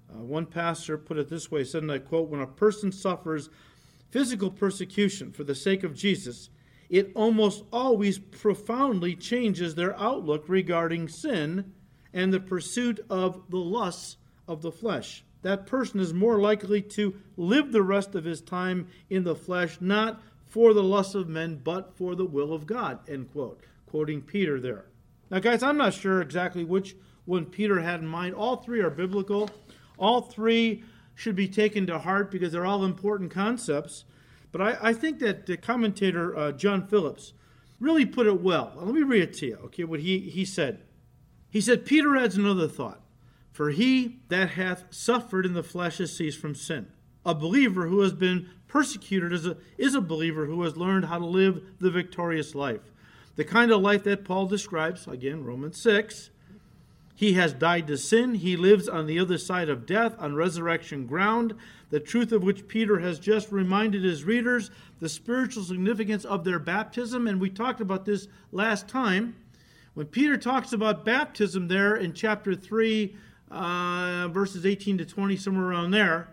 Uh, 0.09 0.19
one 0.19 0.45
pastor 0.45 0.97
put 0.97 1.17
it 1.17 1.29
this 1.29 1.51
way, 1.51 1.65
said, 1.65 1.83
and 1.83 1.91
I 1.91 1.99
quote, 1.99 2.29
when 2.29 2.41
a 2.41 2.47
person 2.47 2.93
suffers 2.93 3.49
physical 4.09 4.49
persecution 4.49 5.31
for 5.31 5.43
the 5.43 5.55
sake 5.55 5.83
of 5.83 5.93
Jesus, 5.93 6.49
it 6.89 7.11
almost 7.15 7.63
always 7.71 8.19
profoundly 8.19 9.15
changes 9.15 9.75
their 9.75 9.99
outlook 9.99 10.45
regarding 10.47 11.07
sin 11.07 11.73
and 12.13 12.31
the 12.31 12.39
pursuit 12.39 12.99
of 13.09 13.49
the 13.49 13.57
lusts 13.57 14.17
of 14.47 14.61
the 14.61 14.71
flesh. 14.71 15.23
That 15.41 15.65
person 15.65 15.99
is 15.99 16.13
more 16.13 16.39
likely 16.39 16.81
to 16.81 17.15
live 17.35 17.71
the 17.71 17.81
rest 17.81 18.15
of 18.15 18.23
his 18.23 18.41
time 18.41 18.87
in 19.09 19.23
the 19.23 19.35
flesh, 19.35 19.77
not 19.81 20.21
for 20.47 20.73
the 20.73 20.83
lusts 20.83 21.15
of 21.15 21.27
men, 21.27 21.59
but 21.63 21.97
for 21.97 22.15
the 22.15 22.25
will 22.25 22.53
of 22.53 22.65
God. 22.65 22.99
End 23.09 23.31
quote. 23.31 23.61
Quoting 23.87 24.21
Peter 24.21 24.59
there. 24.59 24.85
Now, 25.29 25.39
guys, 25.39 25.63
I'm 25.63 25.77
not 25.77 25.93
sure 25.93 26.21
exactly 26.21 26.63
which 26.63 26.95
one 27.25 27.45
Peter 27.45 27.81
had 27.81 28.01
in 28.01 28.07
mind. 28.07 28.35
All 28.35 28.57
three 28.57 28.81
are 28.81 28.89
biblical. 28.89 29.49
All 29.97 30.21
three 30.21 30.83
should 31.15 31.35
be 31.35 31.47
taken 31.47 31.87
to 31.87 31.99
heart 31.99 32.31
because 32.31 32.51
they're 32.51 32.65
all 32.65 32.85
important 32.85 33.31
concepts. 33.31 34.05
But 34.53 34.61
I, 34.61 34.77
I 34.89 34.93
think 34.93 35.19
that 35.19 35.47
the 35.47 35.57
commentator 35.57 36.37
uh, 36.37 36.51
John 36.53 36.87
Phillips 36.87 37.33
really 37.79 38.05
put 38.05 38.27
it 38.27 38.41
well. 38.41 38.71
Let 38.77 38.93
me 38.93 39.01
read 39.01 39.23
it 39.23 39.33
to 39.35 39.47
you, 39.47 39.59
okay, 39.65 39.83
what 39.83 39.99
he, 39.99 40.19
he 40.19 40.45
said. 40.45 40.83
He 41.49 41.59
said, 41.59 41.85
Peter 41.85 42.15
adds 42.15 42.37
another 42.37 42.67
thought 42.67 43.01
For 43.51 43.71
he 43.71 44.21
that 44.29 44.51
hath 44.51 44.85
suffered 44.91 45.45
in 45.45 45.53
the 45.53 45.63
flesh 45.63 45.97
has 45.97 46.15
ceased 46.15 46.39
from 46.39 46.55
sin. 46.55 46.87
A 47.25 47.33
believer 47.33 47.87
who 47.87 48.01
has 48.01 48.13
been 48.13 48.49
persecuted 48.67 49.33
is 49.33 49.45
a, 49.45 49.57
is 49.77 49.95
a 49.95 50.01
believer 50.01 50.45
who 50.45 50.61
has 50.63 50.77
learned 50.77 51.05
how 51.05 51.17
to 51.17 51.25
live 51.25 51.61
the 51.79 51.91
victorious 51.91 52.53
life. 52.53 52.91
The 53.35 53.43
kind 53.43 53.71
of 53.71 53.81
life 53.81 54.03
that 54.03 54.23
Paul 54.23 54.45
describes, 54.45 55.07
again, 55.07 55.43
Romans 55.43 55.81
6, 55.81 56.29
he 57.15 57.33
has 57.33 57.53
died 57.53 57.87
to 57.87 57.97
sin. 57.97 58.35
He 58.35 58.57
lives 58.57 58.89
on 58.89 59.05
the 59.05 59.19
other 59.19 59.37
side 59.37 59.69
of 59.69 59.85
death, 59.85 60.15
on 60.17 60.35
resurrection 60.35 61.05
ground, 61.05 61.53
the 61.89 61.99
truth 61.99 62.31
of 62.31 62.43
which 62.43 62.67
Peter 62.67 62.99
has 62.99 63.19
just 63.19 63.51
reminded 63.51 64.03
his 64.03 64.23
readers, 64.23 64.71
the 64.99 65.09
spiritual 65.09 65.63
significance 65.63 66.25
of 66.25 66.43
their 66.43 66.59
baptism. 66.59 67.27
And 67.27 67.39
we 67.39 67.49
talked 67.49 67.81
about 67.81 68.05
this 68.05 68.27
last 68.51 68.87
time. 68.87 69.35
When 69.93 70.07
Peter 70.07 70.37
talks 70.37 70.73
about 70.73 71.05
baptism 71.05 71.67
there 71.67 71.95
in 71.95 72.13
chapter 72.13 72.55
3, 72.55 73.15
uh, 73.51 74.27
verses 74.29 74.65
18 74.65 74.97
to 74.97 75.05
20, 75.05 75.37
somewhere 75.37 75.67
around 75.67 75.91
there, 75.91 76.29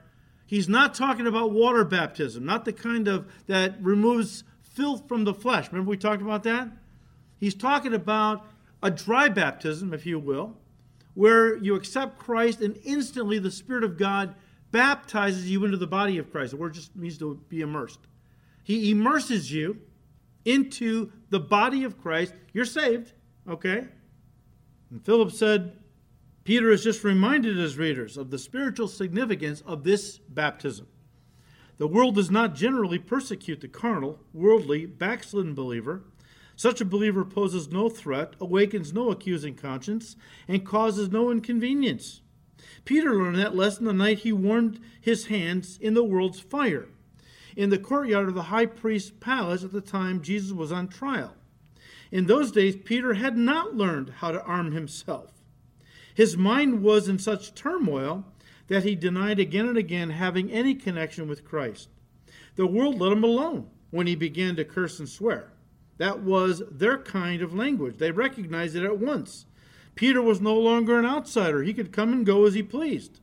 he's 0.47 0.69
not 0.69 0.95
talking 0.95 1.27
about 1.27 1.53
water 1.53 1.85
baptism, 1.85 2.47
not 2.47 2.65
the 2.65 2.73
kind 2.73 3.07
of 3.07 3.31
that 3.47 3.75
removes 3.83 4.45
filth 4.63 5.07
from 5.07 5.25
the 5.25 5.35
flesh. 5.35 5.71
Remember 5.71 5.91
we 5.91 5.99
talked 5.99 6.23
about 6.23 6.43
that? 6.45 6.69
He's 7.39 7.55
talking 7.55 7.93
about 7.93 8.47
a 8.83 8.91
dry 8.91 9.29
baptism, 9.29 9.93
if 9.93 10.07
you 10.07 10.19
will, 10.19 10.57
where 11.21 11.59
you 11.59 11.75
accept 11.75 12.19
Christ 12.19 12.63
and 12.63 12.79
instantly 12.83 13.39
the 13.39 13.51
Spirit 13.51 13.85
of 13.85 13.99
God 13.99 14.35
baptizes 14.71 15.51
you 15.51 15.67
into 15.67 15.77
the 15.77 15.87
body 15.87 16.17
of 16.17 16.33
Christ. 16.33 16.53
The 16.53 16.57
word 16.57 16.73
just 16.73 16.97
means 16.97 17.19
to 17.19 17.39
be 17.51 17.61
immersed. 17.61 17.99
He 18.65 18.91
immerses 18.91 19.53
you 19.53 19.83
into 20.47 21.13
the 21.29 21.39
body 21.39 21.85
of 21.85 22.01
Christ. 22.01 22.33
You're 22.55 22.65
saved, 22.65 23.13
okay? 23.47 23.89
And 24.91 25.05
Phillips 25.05 25.39
said, 25.39 25.77
Peter 26.45 26.71
has 26.71 26.83
just 26.83 27.05
reminded 27.05 27.59
his 27.59 27.77
readers 27.77 28.17
of 28.17 28.31
the 28.31 28.39
spiritual 28.39 28.89
significance 28.89 29.61
of 29.67 29.85
this 29.85 30.17
baptism. 30.17 30.87
The 31.77 31.87
world 31.87 32.15
does 32.15 32.31
not 32.31 32.55
generally 32.55 32.99
persecute 32.99 33.61
the 33.61 33.69
carnal, 33.69 34.21
worldly, 34.33 34.87
backslidden 34.87 35.53
believer 35.53 36.03
such 36.61 36.79
a 36.79 36.85
believer 36.85 37.25
poses 37.25 37.73
no 37.73 37.89
threat, 37.89 38.35
awakens 38.39 38.93
no 38.93 39.11
accusing 39.11 39.55
conscience, 39.55 40.15
and 40.47 40.63
causes 40.63 41.09
no 41.09 41.31
inconvenience. 41.31 42.21
Peter 42.85 43.15
learned 43.15 43.39
that 43.39 43.57
lesson 43.57 43.87
the 43.87 43.95
night 43.95 44.19
he 44.19 44.31
warmed 44.31 44.79
his 45.01 45.29
hands 45.29 45.79
in 45.79 45.95
the 45.95 46.05
world's 46.05 46.39
fire, 46.39 46.87
in 47.57 47.71
the 47.71 47.79
courtyard 47.79 48.29
of 48.29 48.35
the 48.35 48.43
high 48.43 48.67
priest's 48.67 49.11
palace 49.21 49.65
at 49.65 49.73
the 49.73 49.81
time 49.81 50.21
Jesus 50.21 50.53
was 50.53 50.71
on 50.71 50.87
trial. 50.87 51.35
In 52.13 52.27
those 52.27 52.53
days, 52.53 52.77
Peter 52.77 53.15
had 53.15 53.39
not 53.39 53.75
learned 53.75 54.11
how 54.19 54.31
to 54.31 54.43
arm 54.43 54.73
himself. 54.73 55.33
His 56.15 56.37
mind 56.37 56.83
was 56.83 57.09
in 57.09 57.19
such 57.19 57.55
turmoil 57.55 58.27
that 58.69 58.85
he 58.85 58.95
denied 58.95 59.39
again 59.39 59.67
and 59.67 59.79
again 59.79 60.11
having 60.11 60.53
any 60.53 60.75
connection 60.75 61.27
with 61.27 61.43
Christ. 61.43 61.89
The 62.57 62.67
world 62.67 63.01
let 63.01 63.13
him 63.13 63.25
alone 63.25 63.71
when 63.91 64.07
he 64.07 64.15
began 64.15 64.57
to 64.57 64.65
curse 64.67 64.99
and 64.99 65.09
swear. 65.09 65.55
That 66.01 66.23
was 66.23 66.63
their 66.71 66.97
kind 66.97 67.43
of 67.43 67.53
language. 67.53 67.99
They 67.99 68.11
recognized 68.11 68.75
it 68.75 68.85
at 68.85 68.97
once. 68.97 69.45
Peter 69.95 70.23
was 70.23 70.41
no 70.41 70.55
longer 70.55 70.99
an 70.99 71.05
outsider, 71.05 71.63
he 71.63 71.75
could 71.75 71.93
come 71.93 72.15
and 72.15 72.25
go 72.25 72.47
as 72.47 72.55
he 72.55 72.63
pleased. 72.63 73.21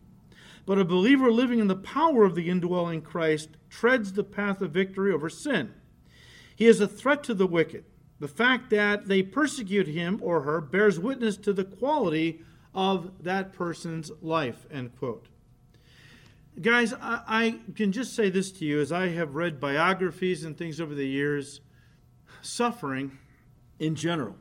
But 0.64 0.78
a 0.78 0.86
believer 0.86 1.32
living 1.32 1.58
in 1.58 1.70
the 1.70 1.76
power 1.76 2.24
of 2.24 2.36
the 2.36 2.52
indwelling 2.52 3.02
Christ 3.02 3.50
treads 3.68 4.14
the 4.14 4.24
path 4.24 4.62
of 4.62 4.74
victory 4.74 5.12
over 5.12 5.28
sin. 5.28 5.74
He 6.56 6.68
is 6.68 6.80
a 6.80 6.88
threat 6.88 7.24
to 7.24 7.34
the 7.34 7.48
wicked. 7.48 7.86
The 8.20 8.28
fact 8.28 8.70
that 8.70 9.08
they 9.08 9.24
persecute 9.24 9.88
him 9.88 10.20
or 10.22 10.42
her 10.42 10.62
bears 10.62 11.00
witness 11.00 11.36
to 11.38 11.54
the 11.54 11.66
quality 11.66 12.42
of 12.76 13.24
that 13.24 13.54
person's 13.54 14.12
life. 14.22 14.68
End 14.70 14.96
quote. 15.00 15.30
Guys, 16.62 16.94
I, 16.94 17.24
I 17.28 17.60
can 17.74 17.92
just 17.92 18.16
say 18.16 18.30
this 18.30 18.52
to 18.52 18.66
you 18.66 18.80
as 18.80 18.92
I 18.92 19.08
have 19.08 19.34
read 19.34 19.60
biographies 19.60 20.44
and 20.44 20.56
things 20.56 20.80
over 20.80 20.94
the 20.94 21.08
years 21.08 21.62
suffering 22.42 23.18
in 23.80 23.96
general 23.96 24.36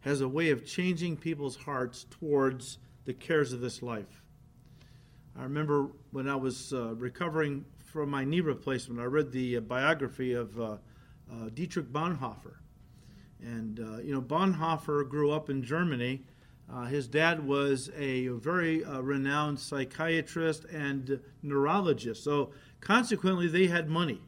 has 0.00 0.20
a 0.20 0.28
way 0.28 0.50
of 0.50 0.66
changing 0.66 1.16
people's 1.16 1.56
hearts 1.56 2.06
towards 2.10 2.78
the 3.04 3.14
cares 3.14 3.52
of 3.52 3.60
this 3.60 3.82
life. 3.82 4.22
I 5.38 5.44
remember 5.44 5.88
when 6.10 6.28
I 6.28 6.36
was 6.36 6.72
uh, 6.72 6.94
recovering 6.94 7.64
from 7.84 8.10
my 8.10 8.24
knee 8.24 8.40
replacement, 8.40 9.00
I 9.00 9.04
read 9.04 9.32
the 9.32 9.58
uh, 9.58 9.60
biography 9.60 10.32
of 10.32 10.58
uh, 10.60 10.76
uh 11.30 11.48
Dietrich 11.54 11.92
Bonhoeffer. 11.92 12.56
And, 13.40 13.80
uh, 13.80 13.98
you 13.98 14.14
know, 14.14 14.20
Bonhoeffer 14.20 15.08
grew 15.08 15.30
up 15.30 15.50
in 15.50 15.62
Germany. 15.62 16.24
Uh, 16.72 16.84
his 16.84 17.08
dad 17.08 17.44
was 17.44 17.90
a 17.96 18.28
very 18.28 18.82
renowned 18.84 19.58
psychiatrist 19.58 20.64
and 20.66 21.20
neurologist. 21.42 22.22
So, 22.22 22.52
consequently, 22.80 23.48
they 23.48 23.66
had 23.66 23.90
money. 23.90 24.20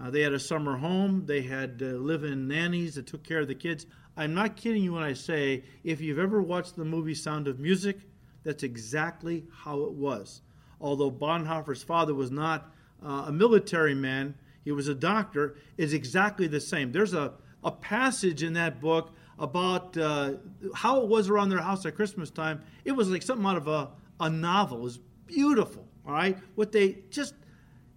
Uh, 0.00 0.10
they 0.10 0.22
had 0.22 0.32
a 0.32 0.40
summer 0.40 0.76
home. 0.76 1.24
They 1.26 1.42
had 1.42 1.82
uh, 1.82 1.86
live-in 1.96 2.48
nannies 2.48 2.94
that 2.94 3.06
took 3.06 3.22
care 3.22 3.40
of 3.40 3.48
the 3.48 3.54
kids. 3.54 3.86
I'm 4.16 4.34
not 4.34 4.56
kidding 4.56 4.82
you 4.82 4.94
when 4.94 5.02
I 5.02 5.12
say 5.12 5.64
if 5.84 6.00
you've 6.00 6.18
ever 6.18 6.40
watched 6.40 6.76
the 6.76 6.84
movie 6.84 7.14
Sound 7.14 7.48
of 7.48 7.58
Music, 7.58 7.98
that's 8.42 8.62
exactly 8.62 9.44
how 9.64 9.80
it 9.82 9.92
was. 9.92 10.40
Although 10.80 11.10
Bonhoeffer's 11.10 11.82
father 11.82 12.14
was 12.14 12.30
not 12.30 12.72
uh, 13.04 13.24
a 13.26 13.32
military 13.32 13.94
man, 13.94 14.34
he 14.64 14.72
was 14.72 14.88
a 14.88 14.94
doctor, 14.94 15.56
is 15.76 15.92
exactly 15.92 16.46
the 16.46 16.60
same. 16.60 16.92
There's 16.92 17.14
a, 17.14 17.34
a 17.62 17.70
passage 17.70 18.42
in 18.42 18.54
that 18.54 18.80
book 18.80 19.12
about 19.38 19.96
uh, 19.96 20.34
how 20.74 21.00
it 21.00 21.08
was 21.08 21.28
around 21.28 21.48
their 21.50 21.60
house 21.60 21.84
at 21.86 21.94
Christmas 21.94 22.30
time. 22.30 22.62
It 22.84 22.92
was 22.92 23.08
like 23.10 23.22
something 23.22 23.46
out 23.46 23.56
of 23.56 23.68
a, 23.68 23.90
a 24.18 24.30
novel. 24.30 24.78
It 24.78 24.82
was 24.82 24.98
beautiful, 25.26 25.86
all 26.06 26.12
right? 26.12 26.38
What 26.54 26.72
they 26.72 26.98
just 27.10 27.34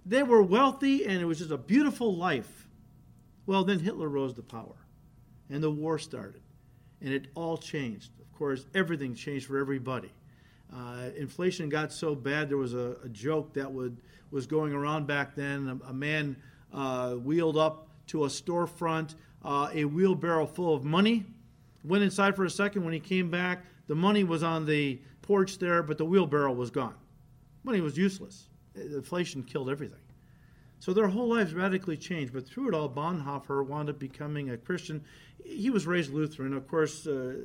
they 0.05 0.23
were 0.23 0.41
wealthy 0.41 1.05
and 1.05 1.21
it 1.21 1.25
was 1.25 1.39
just 1.39 1.51
a 1.51 1.57
beautiful 1.57 2.15
life. 2.15 2.67
Well, 3.45 3.63
then 3.63 3.79
Hitler 3.79 4.07
rose 4.07 4.33
to 4.35 4.41
power 4.41 4.75
and 5.49 5.61
the 5.61 5.71
war 5.71 5.99
started 5.99 6.41
and 7.01 7.13
it 7.13 7.27
all 7.35 7.57
changed. 7.57 8.11
Of 8.19 8.31
course, 8.37 8.65
everything 8.73 9.15
changed 9.15 9.47
for 9.47 9.57
everybody. 9.57 10.11
Uh, 10.73 11.09
inflation 11.15 11.69
got 11.69 11.91
so 11.91 12.15
bad, 12.15 12.49
there 12.49 12.57
was 12.57 12.73
a, 12.73 12.97
a, 13.03 13.09
joke 13.09 13.53
that 13.53 13.71
would, 13.71 13.95
was 14.31 14.47
going 14.47 14.73
around 14.73 15.05
back 15.05 15.35
then. 15.35 15.79
A, 15.85 15.89
a 15.89 15.93
man 15.93 16.35
uh, 16.73 17.11
wheeled 17.11 17.57
up 17.57 17.89
to 18.07 18.23
a 18.23 18.27
storefront 18.27 19.13
uh, 19.43 19.69
a 19.73 19.85
wheelbarrow 19.85 20.45
full 20.45 20.73
of 20.73 20.83
money, 20.83 21.25
went 21.83 22.03
inside 22.03 22.35
for 22.35 22.45
a 22.45 22.49
second. 22.49 22.83
When 22.83 22.93
he 22.93 22.99
came 22.99 23.29
back, 23.29 23.65
the 23.87 23.95
money 23.95 24.23
was 24.23 24.43
on 24.43 24.65
the 24.65 25.01
porch 25.21 25.59
there, 25.59 25.83
but 25.83 25.97
the 25.97 26.05
wheelbarrow 26.05 26.53
was 26.53 26.71
gone. 26.71 26.95
Money 27.63 27.81
was 27.81 27.97
useless 27.97 28.47
inflation 28.75 29.43
killed 29.43 29.69
everything. 29.69 29.99
So 30.79 30.91
their 30.91 31.07
whole 31.07 31.29
lives 31.29 31.53
radically 31.53 31.95
changed. 31.95 32.33
But 32.33 32.45
through 32.45 32.67
it 32.67 32.73
all, 32.73 32.89
Bonhoeffer 32.89 33.65
wound 33.65 33.89
up 33.89 33.99
becoming 33.99 34.49
a 34.49 34.57
Christian. 34.57 35.03
He 35.43 35.69
was 35.69 35.87
raised 35.87 36.11
Lutheran. 36.11 36.53
Of 36.53 36.67
course, 36.67 37.07
uh, 37.07 37.35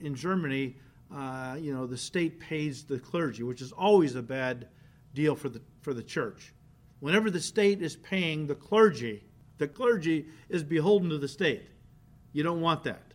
in 0.00 0.14
Germany, 0.14 0.76
uh, 1.12 1.56
you 1.58 1.74
know, 1.74 1.86
the 1.86 1.96
state 1.96 2.38
pays 2.38 2.84
the 2.84 2.98
clergy, 2.98 3.42
which 3.42 3.60
is 3.60 3.72
always 3.72 4.14
a 4.14 4.22
bad 4.22 4.68
deal 5.14 5.34
for 5.34 5.48
the, 5.48 5.60
for 5.80 5.94
the 5.94 6.02
church. 6.02 6.52
Whenever 7.00 7.30
the 7.30 7.40
state 7.40 7.82
is 7.82 7.96
paying 7.96 8.46
the 8.46 8.54
clergy, 8.54 9.24
the 9.58 9.68
clergy 9.68 10.26
is 10.48 10.62
beholden 10.62 11.10
to 11.10 11.18
the 11.18 11.28
state. 11.28 11.68
You 12.32 12.42
don't 12.42 12.60
want 12.60 12.84
that. 12.84 13.14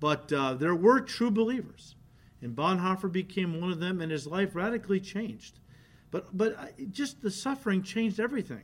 But 0.00 0.32
uh, 0.32 0.54
there 0.54 0.74
were 0.74 1.00
true 1.00 1.30
believers. 1.30 1.94
And 2.40 2.56
Bonhoeffer 2.56 3.12
became 3.12 3.60
one 3.60 3.70
of 3.70 3.78
them, 3.78 4.00
and 4.00 4.10
his 4.10 4.26
life 4.26 4.56
radically 4.56 4.98
changed. 4.98 5.60
But 6.12 6.36
but 6.36 6.92
just 6.92 7.20
the 7.22 7.30
suffering 7.30 7.82
changed 7.82 8.20
everything. 8.20 8.62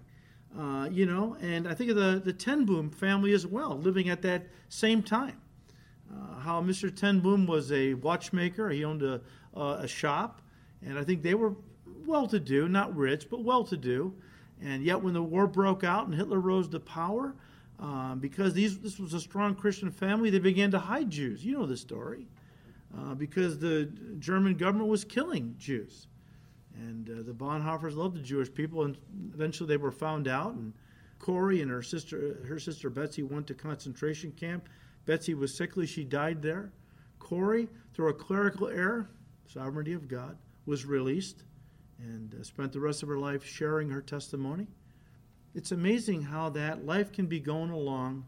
Uh, 0.57 0.89
you 0.91 1.05
know, 1.05 1.37
and 1.41 1.67
I 1.67 1.75
think 1.75 1.91
of 1.91 1.97
the, 1.97 2.23
the 2.25 2.33
Ten 2.33 2.65
Boom 2.65 2.91
family 2.91 3.33
as 3.33 3.47
well, 3.47 3.77
living 3.77 4.09
at 4.09 4.23
that 4.23 4.47
same 4.69 5.03
time. 5.03 5.41
Uh, 6.11 6.41
how 6.41 6.63
Mr. 6.63 6.95
Ten 6.95 7.21
Boom 7.21 7.47
was 7.47 7.71
a 7.71 7.95
watchmaker, 7.95 8.71
he 8.71 8.85
owned 8.85 9.03
a, 9.03 9.21
uh, 9.55 9.81
a 9.81 9.89
shop, 9.89 10.41
and 10.83 10.99
I 10.99 11.05
think 11.05 11.23
they 11.23 11.35
were 11.35 11.55
well 12.07 12.27
to 12.29 12.41
do, 12.41 12.67
not 12.67 12.97
rich, 12.97 13.29
but 13.29 13.45
well 13.45 13.65
to 13.65 13.77
do. 13.77 14.15
And 14.63 14.83
yet, 14.83 15.03
when 15.03 15.13
the 15.13 15.23
war 15.23 15.47
broke 15.47 15.85
out 15.85 16.07
and 16.07 16.15
Hitler 16.15 16.41
rose 16.41 16.69
to 16.69 16.81
power, 16.81 17.35
uh, 17.79 18.15
because 18.15 18.55
these, 18.55 18.79
this 18.79 18.99
was 18.99 19.13
a 19.13 19.21
strong 19.21 19.55
Christian 19.55 19.91
family, 19.91 20.31
they 20.31 20.39
began 20.39 20.71
to 20.71 20.79
hide 20.79 21.11
Jews. 21.11 21.45
You 21.45 21.59
know 21.59 21.67
the 21.67 21.77
story. 21.77 22.27
Uh, 22.97 23.15
because 23.15 23.59
the 23.59 23.85
German 24.19 24.55
government 24.55 24.89
was 24.89 25.05
killing 25.05 25.55
Jews. 25.59 26.07
And 26.79 27.11
uh, 27.11 27.23
the 27.25 27.33
Bonhoeffers 27.33 27.97
loved 27.97 28.17
the 28.17 28.23
Jewish 28.23 28.53
people, 28.53 28.85
and 28.85 28.97
eventually 29.35 29.69
they 29.69 29.77
were 29.77 29.91
found 29.91 30.29
out. 30.29 30.55
And 30.55 30.73
Corrie 31.19 31.61
and 31.61 31.71
her 31.71 31.83
sister, 31.83 32.45
her 32.47 32.59
sister 32.59 32.89
Betsy, 32.89 33.23
went 33.23 33.49
to 33.49 33.55
concentration 33.55 34.31
camp. 34.33 34.69
Betsy 35.05 35.35
was 35.35 35.57
sickly; 35.57 35.87
she 35.87 36.05
died 36.05 36.41
there. 36.41 36.73
Corrie, 37.19 37.69
through 37.95 38.11
a 38.11 38.15
clerical 38.15 38.69
error, 38.69 39.11
sovereignty 39.47 39.93
of 39.93 40.07
God, 40.07 40.39
was 40.67 40.87
released 40.87 41.43
and 41.99 42.35
uh, 42.35 42.45
spent 42.45 42.73
the 42.73 42.81
rest 42.81 43.03
of 43.03 43.09
her 43.09 43.19
life 43.19 43.45
sharing 43.45 43.91
her 43.91 44.01
testimony. 44.01 44.69
It's 45.55 45.73
amazing 45.73 46.23
how 46.23 46.51
that 46.51 46.87
life 46.87 47.11
can 47.11 47.27
be 47.27 47.41
going 47.41 47.71
along, 47.71 48.25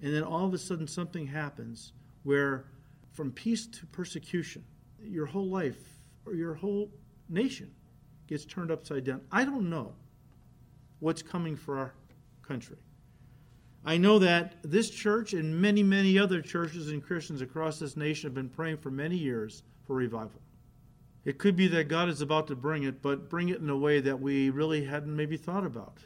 and 0.00 0.14
then 0.14 0.22
all 0.22 0.46
of 0.46 0.54
a 0.54 0.58
sudden 0.58 0.86
something 0.86 1.26
happens 1.26 1.92
where, 2.22 2.64
from 3.12 3.32
peace 3.32 3.66
to 3.66 3.86
persecution, 3.86 4.64
your 5.02 5.26
whole 5.26 5.48
life 5.48 5.98
or 6.24 6.34
your 6.34 6.54
whole 6.54 6.90
nation 7.28 7.70
gets 8.26 8.44
turned 8.44 8.70
upside 8.70 9.04
down. 9.04 9.20
I 9.30 9.44
don't 9.44 9.70
know 9.70 9.94
what's 11.00 11.22
coming 11.22 11.56
for 11.56 11.78
our 11.78 11.94
country. 12.42 12.76
I 13.84 13.98
know 13.98 14.18
that 14.18 14.56
this 14.64 14.90
church 14.90 15.32
and 15.32 15.60
many, 15.60 15.82
many 15.82 16.18
other 16.18 16.40
churches 16.40 16.90
and 16.90 17.02
Christians 17.02 17.40
across 17.40 17.78
this 17.78 17.96
nation 17.96 18.26
have 18.26 18.34
been 18.34 18.48
praying 18.48 18.78
for 18.78 18.90
many 18.90 19.16
years 19.16 19.62
for 19.86 19.94
revival. 19.94 20.40
It 21.24 21.38
could 21.38 21.56
be 21.56 21.68
that 21.68 21.88
God 21.88 22.08
is 22.08 22.20
about 22.20 22.48
to 22.48 22.56
bring 22.56 22.84
it, 22.84 23.00
but 23.00 23.28
bring 23.28 23.48
it 23.48 23.60
in 23.60 23.70
a 23.70 23.76
way 23.76 24.00
that 24.00 24.20
we 24.20 24.50
really 24.50 24.84
hadn't 24.84 25.14
maybe 25.14 25.36
thought 25.36 25.64
about. 25.64 25.98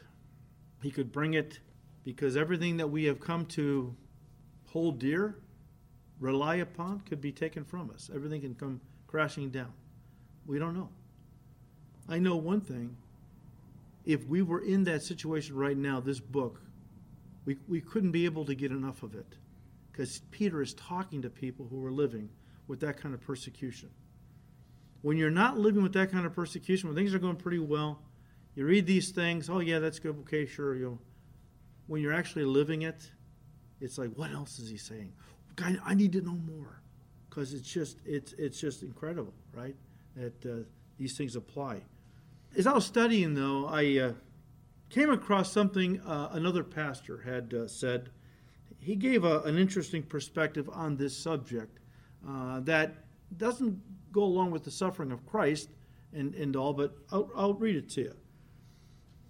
He 0.81 0.91
could 0.91 1.11
bring 1.11 1.33
it 1.33 1.59
because 2.03 2.37
everything 2.37 2.77
that 2.77 2.87
we 2.87 3.05
have 3.05 3.19
come 3.19 3.45
to 3.47 3.95
hold 4.67 4.99
dear, 4.99 5.37
rely 6.19 6.55
upon, 6.55 7.01
could 7.01 7.21
be 7.21 7.31
taken 7.31 7.63
from 7.63 7.91
us. 7.91 8.09
Everything 8.13 8.41
can 8.41 8.55
come 8.55 8.81
crashing 9.07 9.49
down. 9.49 9.73
We 10.45 10.59
don't 10.59 10.75
know. 10.75 10.89
I 12.11 12.19
know 12.19 12.35
one 12.35 12.61
thing. 12.61 12.97
If 14.05 14.25
we 14.27 14.41
were 14.41 14.61
in 14.61 14.83
that 14.85 15.01
situation 15.03 15.55
right 15.55 15.77
now, 15.77 15.99
this 15.99 16.19
book 16.19 16.61
we, 17.45 17.57
we 17.67 17.81
couldn't 17.81 18.11
be 18.11 18.25
able 18.25 18.45
to 18.45 18.55
get 18.55 18.71
enough 18.71 19.03
of 19.03 19.15
it 19.15 19.35
because 19.91 20.21
Peter 20.31 20.61
is 20.61 20.73
talking 20.73 21.21
to 21.23 21.29
people 21.29 21.67
who 21.69 21.85
are 21.85 21.91
living 21.91 22.29
with 22.67 22.79
that 22.81 22.97
kind 22.97 23.13
of 23.13 23.21
persecution. 23.21 23.89
When 25.01 25.17
you're 25.17 25.31
not 25.31 25.57
living 25.57 25.81
with 25.81 25.93
that 25.93 26.11
kind 26.11 26.25
of 26.25 26.33
persecution, 26.33 26.89
when 26.89 26.95
things 26.95 27.13
are 27.13 27.19
going 27.19 27.35
pretty 27.35 27.59
well, 27.59 28.01
you 28.55 28.65
read 28.65 28.85
these 28.85 29.11
things, 29.11 29.49
oh, 29.49 29.59
yeah, 29.59 29.79
that's 29.79 29.97
good, 29.97 30.15
okay, 30.21 30.45
sure. 30.45 30.75
You 30.75 30.99
when 31.87 32.01
you're 32.01 32.13
actually 32.13 32.45
living 32.45 32.83
it, 32.83 33.11
it's 33.81 33.97
like, 33.97 34.11
what 34.15 34.31
else 34.31 34.59
is 34.59 34.69
he 34.69 34.77
saying? 34.77 35.11
God, 35.55 35.81
I 35.83 35.93
need 35.93 36.13
to 36.13 36.21
know 36.21 36.37
more 36.47 36.79
because 37.29 37.53
it's 37.53 37.67
just, 37.67 37.97
it's, 38.05 38.33
it's 38.33 38.61
just 38.61 38.83
incredible, 38.83 39.33
right? 39.53 39.75
That 40.15 40.45
uh, 40.45 40.63
these 40.97 41.17
things 41.17 41.35
apply. 41.35 41.81
As 42.57 42.67
I 42.67 42.73
was 42.73 42.85
studying, 42.85 43.33
though, 43.33 43.65
I. 43.67 43.97
Uh, 43.97 44.13
came 44.91 45.09
across 45.09 45.51
something 45.51 46.01
uh, 46.01 46.29
another 46.33 46.63
pastor 46.63 47.19
had 47.19 47.53
uh, 47.53 47.67
said. 47.67 48.09
He 48.79 48.95
gave 48.95 49.23
a, 49.23 49.39
an 49.41 49.57
interesting 49.57 50.03
perspective 50.03 50.69
on 50.71 50.97
this 50.97 51.17
subject 51.17 51.79
uh, 52.27 52.59
that 52.61 52.93
doesn't 53.35 53.79
go 54.11 54.23
along 54.23 54.51
with 54.51 54.65
the 54.65 54.71
suffering 54.71 55.11
of 55.11 55.25
Christ 55.25 55.69
and, 56.13 56.35
and 56.35 56.55
all, 56.55 56.73
but 56.73 56.97
I'll, 57.11 57.29
I'll 57.35 57.53
read 57.53 57.77
it 57.77 57.89
to 57.91 58.01
you. 58.01 58.15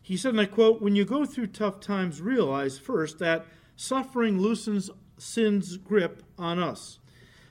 He 0.01 0.17
said, 0.17 0.29
and 0.29 0.41
I 0.41 0.45
quote, 0.45 0.81
When 0.81 0.95
you 0.95 1.05
go 1.05 1.25
through 1.25 1.47
tough 1.47 1.79
times, 1.79 2.21
realize 2.21 2.79
first 2.79 3.19
that 3.19 3.45
suffering 3.75 4.39
loosens 4.39 4.89
sin's 5.19 5.77
grip 5.77 6.23
on 6.39 6.57
us. 6.57 6.97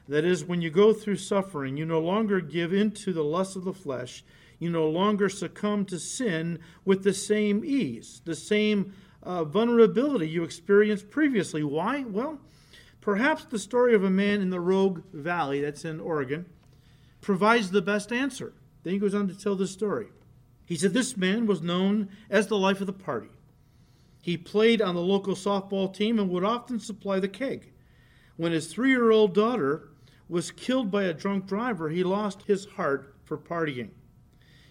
That 0.08 0.24
is, 0.24 0.44
when 0.44 0.60
you 0.60 0.70
go 0.70 0.92
through 0.92 1.16
suffering, 1.16 1.76
you 1.76 1.86
no 1.86 2.00
longer 2.00 2.40
give 2.40 2.72
in 2.72 2.90
to 2.92 3.12
the 3.12 3.22
lust 3.22 3.54
of 3.54 3.62
the 3.62 3.72
flesh 3.72 4.24
you 4.60 4.70
no 4.70 4.88
longer 4.88 5.28
succumb 5.28 5.84
to 5.86 5.98
sin 5.98 6.60
with 6.84 7.02
the 7.02 7.14
same 7.14 7.64
ease, 7.64 8.22
the 8.24 8.36
same 8.36 8.92
uh, 9.22 9.42
vulnerability 9.42 10.28
you 10.28 10.44
experienced 10.44 11.10
previously. 11.10 11.64
Why? 11.64 12.04
Well, 12.04 12.38
perhaps 13.00 13.44
the 13.46 13.58
story 13.58 13.94
of 13.94 14.04
a 14.04 14.10
man 14.10 14.40
in 14.40 14.50
the 14.50 14.60
Rogue 14.60 15.02
Valley, 15.12 15.60
that's 15.60 15.84
in 15.84 15.98
Oregon, 15.98 16.46
provides 17.20 17.70
the 17.70 17.82
best 17.82 18.12
answer. 18.12 18.52
Then 18.82 18.92
he 18.92 18.98
goes 18.98 19.14
on 19.14 19.28
to 19.28 19.34
tell 19.34 19.56
the 19.56 19.66
story. 19.66 20.08
He 20.66 20.76
said 20.76 20.92
this 20.92 21.16
man 21.16 21.46
was 21.46 21.62
known 21.62 22.10
as 22.28 22.46
the 22.46 22.58
life 22.58 22.80
of 22.80 22.86
the 22.86 22.92
party. 22.92 23.30
He 24.22 24.36
played 24.36 24.82
on 24.82 24.94
the 24.94 25.00
local 25.00 25.34
softball 25.34 25.92
team 25.92 26.18
and 26.18 26.30
would 26.30 26.44
often 26.44 26.78
supply 26.78 27.18
the 27.18 27.28
keg. 27.28 27.72
When 28.36 28.52
his 28.52 28.72
three 28.72 28.90
year 28.90 29.10
old 29.10 29.34
daughter 29.34 29.88
was 30.28 30.50
killed 30.50 30.90
by 30.90 31.04
a 31.04 31.14
drunk 31.14 31.46
driver, 31.46 31.88
he 31.88 32.04
lost 32.04 32.42
his 32.42 32.66
heart 32.66 33.14
for 33.24 33.38
partying. 33.38 33.90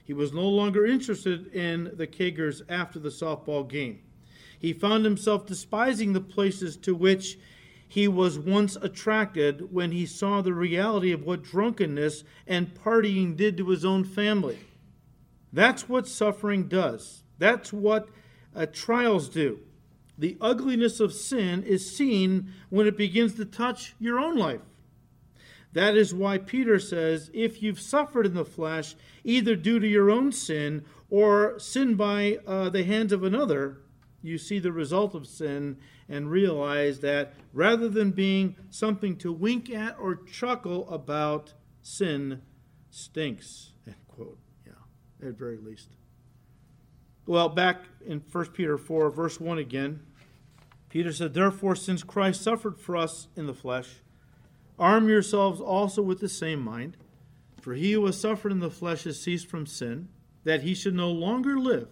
He 0.10 0.13
was 0.15 0.34
no 0.34 0.50
longer 0.50 0.88
interested 0.88 1.54
in 1.54 1.91
the 1.93 2.08
Kegers 2.08 2.63
after 2.67 2.98
the 2.98 3.10
softball 3.10 3.69
game. 3.69 4.00
He 4.58 4.74
found 4.74 5.06
himself 5.06 5.45
despising 5.45 6.13
the 6.13 6.19
places 6.19 6.78
to 6.78 6.95
which 6.95 7.38
he 7.88 8.08
was 8.08 8.39
once 8.39 8.76
attracted 8.78 9.72
when 9.72 9.91
he 9.91 10.08
saw 10.08 10.41
the 10.41 10.56
reality 10.56 11.12
of 11.12 11.28
what 11.28 11.43
drunkenness 11.43 12.24
and 12.48 12.74
partying 12.74 13.38
did 13.38 13.56
to 13.58 13.69
his 13.69 13.86
own 13.86 14.04
family. 14.04 14.58
That's 15.54 15.88
what 15.88 16.08
suffering 16.08 16.67
does. 16.67 17.22
That's 17.38 17.72
what 17.72 18.10
uh, 18.56 18.65
trials 18.65 19.30
do. 19.30 19.60
The 20.17 20.38
ugliness 20.41 21.00
of 21.00 21.13
sin 21.13 21.62
is 21.62 21.95
seen 21.95 22.52
when 22.72 22.88
it 22.88 22.98
begins 22.98 23.36
to 23.36 23.45
touch 23.45 23.93
your 24.00 24.19
own 24.19 24.38
life. 24.38 24.62
That 25.73 25.95
is 25.95 26.13
why 26.13 26.39
Peter 26.39 26.79
says, 26.79 27.29
if 27.34 27.62
you've 27.62 27.79
suffered 27.79 28.25
in 28.25 28.34
the 28.34 28.45
flesh, 28.45 28.95
either 29.23 29.55
due 29.55 29.79
to 29.79 29.88
your 29.88 30.10
own 30.10 30.32
sin 30.32 30.84
or 31.10 31.60
sin 31.60 31.95
by 31.95 32.39
uh, 32.47 32.69
the 32.69 32.84
hands 32.84 33.13
of 33.13 33.23
another, 33.23 33.82
you 34.21 34.38
see 34.38 34.60
the 34.60 34.71
result 34.71 35.13
of 35.13 35.27
sin 35.27 35.77
and 36.08 36.32
realize 36.32 36.99
that 37.01 37.34
rather 37.53 37.88
than 37.88 38.12
being 38.12 38.55
something 38.69 39.15
to 39.17 39.32
wink 39.32 39.69
at 39.69 39.97
or 39.99 40.15
chuckle 40.15 40.89
about, 40.89 41.53
sin 41.82 42.41
stinks. 42.89 43.73
End 43.86 43.95
quote. 44.08 44.39
Yeah, 44.65 45.27
at 45.27 45.38
very 45.38 45.58
least. 45.58 45.89
Well, 47.27 47.49
back 47.49 47.84
in 48.05 48.23
1 48.32 48.45
Peter 48.47 48.77
4, 48.77 49.12
verse 49.12 49.39
1 49.39 49.60
again, 49.60 50.01
Peter 50.89 51.13
said, 51.13 51.36
Therefore, 51.36 51.75
since 51.75 52.01
Christ 52.01 52.41
suffered 52.41 52.79
for 52.79 52.97
us 52.97 53.27
in 53.36 53.45
the 53.45 53.53
flesh, 53.53 54.01
Arm 54.79 55.09
yourselves 55.09 55.59
also 55.59 56.01
with 56.01 56.21
the 56.21 56.29
same 56.29 56.61
mind, 56.61 56.95
for 57.59 57.73
he 57.73 57.91
who 57.91 58.05
has 58.05 58.19
suffered 58.19 58.51
in 58.51 58.59
the 58.59 58.71
flesh 58.71 59.03
has 59.03 59.21
ceased 59.21 59.47
from 59.47 59.65
sin, 59.65 60.07
that 60.45 60.63
he 60.63 60.73
should 60.73 60.95
no 60.95 61.11
longer 61.11 61.59
live 61.59 61.89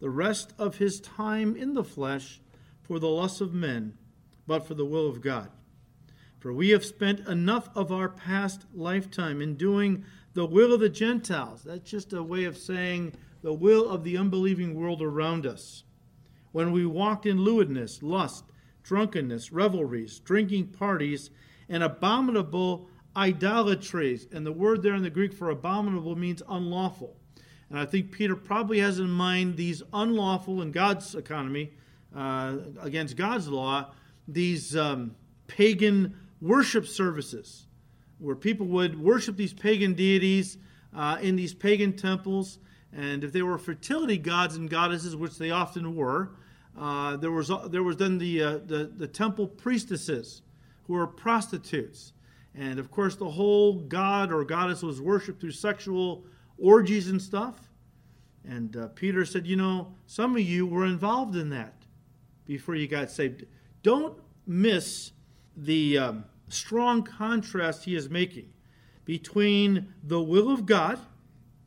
the 0.00 0.10
rest 0.10 0.52
of 0.58 0.76
his 0.76 1.00
time 1.00 1.56
in 1.56 1.74
the 1.74 1.84
flesh 1.84 2.40
for 2.82 2.98
the 2.98 3.08
lusts 3.08 3.40
of 3.40 3.54
men, 3.54 3.96
but 4.46 4.66
for 4.66 4.74
the 4.74 4.84
will 4.84 5.08
of 5.08 5.20
God. 5.20 5.48
For 6.38 6.52
we 6.52 6.70
have 6.70 6.84
spent 6.84 7.26
enough 7.26 7.70
of 7.74 7.90
our 7.90 8.10
past 8.10 8.66
lifetime 8.74 9.40
in 9.40 9.54
doing 9.54 10.04
the 10.34 10.44
will 10.44 10.74
of 10.74 10.80
the 10.80 10.90
Gentiles. 10.90 11.62
That's 11.62 11.88
just 11.90 12.12
a 12.12 12.22
way 12.22 12.44
of 12.44 12.58
saying 12.58 13.14
the 13.40 13.54
will 13.54 13.88
of 13.88 14.04
the 14.04 14.18
unbelieving 14.18 14.74
world 14.74 15.00
around 15.00 15.46
us. 15.46 15.84
When 16.52 16.72
we 16.72 16.84
walked 16.84 17.24
in 17.24 17.42
lewdness, 17.42 18.02
lust, 18.02 18.44
drunkenness, 18.82 19.52
revelries, 19.52 20.18
drinking 20.18 20.66
parties, 20.66 21.30
and 21.68 21.82
abominable 21.82 22.88
idolatries. 23.16 24.26
And 24.32 24.44
the 24.44 24.52
word 24.52 24.82
there 24.82 24.94
in 24.94 25.02
the 25.02 25.10
Greek 25.10 25.32
for 25.32 25.50
abominable 25.50 26.16
means 26.16 26.42
unlawful. 26.48 27.16
And 27.70 27.78
I 27.78 27.86
think 27.86 28.12
Peter 28.12 28.36
probably 28.36 28.80
has 28.80 28.98
in 28.98 29.10
mind 29.10 29.56
these 29.56 29.82
unlawful 29.92 30.62
in 30.62 30.70
God's 30.70 31.14
economy, 31.14 31.72
uh, 32.14 32.56
against 32.80 33.16
God's 33.16 33.48
law, 33.48 33.92
these 34.28 34.76
um, 34.76 35.14
pagan 35.46 36.16
worship 36.40 36.86
services 36.86 37.66
where 38.18 38.36
people 38.36 38.66
would 38.66 39.00
worship 39.00 39.36
these 39.36 39.52
pagan 39.52 39.94
deities 39.94 40.58
uh, 40.94 41.18
in 41.20 41.36
these 41.36 41.52
pagan 41.52 41.92
temples. 41.92 42.58
And 42.92 43.24
if 43.24 43.32
they 43.32 43.42
were 43.42 43.58
fertility 43.58 44.18
gods 44.18 44.56
and 44.56 44.70
goddesses, 44.70 45.16
which 45.16 45.36
they 45.36 45.50
often 45.50 45.96
were, 45.96 46.30
uh, 46.78 47.16
there 47.16 47.30
was 47.30 47.50
there 47.68 47.82
was 47.82 47.96
then 47.96 48.18
the, 48.18 48.42
uh, 48.42 48.58
the 48.58 48.90
the 48.96 49.06
temple 49.06 49.46
priestesses 49.46 50.42
who 50.86 50.96
are 50.96 51.06
prostitutes. 51.06 52.12
And 52.54 52.78
of 52.78 52.90
course, 52.90 53.16
the 53.16 53.30
whole 53.30 53.74
god 53.74 54.32
or 54.32 54.44
goddess 54.44 54.82
was 54.82 55.00
worshipped 55.00 55.40
through 55.40 55.52
sexual 55.52 56.24
orgies 56.58 57.08
and 57.08 57.20
stuff. 57.20 57.68
And 58.46 58.76
uh, 58.76 58.88
Peter 58.88 59.24
said, 59.24 59.46
You 59.46 59.56
know, 59.56 59.94
some 60.06 60.34
of 60.36 60.42
you 60.42 60.66
were 60.66 60.84
involved 60.84 61.36
in 61.36 61.50
that 61.50 61.74
before 62.44 62.74
you 62.74 62.86
got 62.86 63.10
saved. 63.10 63.44
Don't 63.82 64.18
miss 64.46 65.12
the 65.56 65.98
um, 65.98 66.24
strong 66.48 67.02
contrast 67.02 67.84
he 67.84 67.96
is 67.96 68.10
making 68.10 68.52
between 69.04 69.92
the 70.02 70.22
will 70.22 70.50
of 70.50 70.66
God 70.66 70.98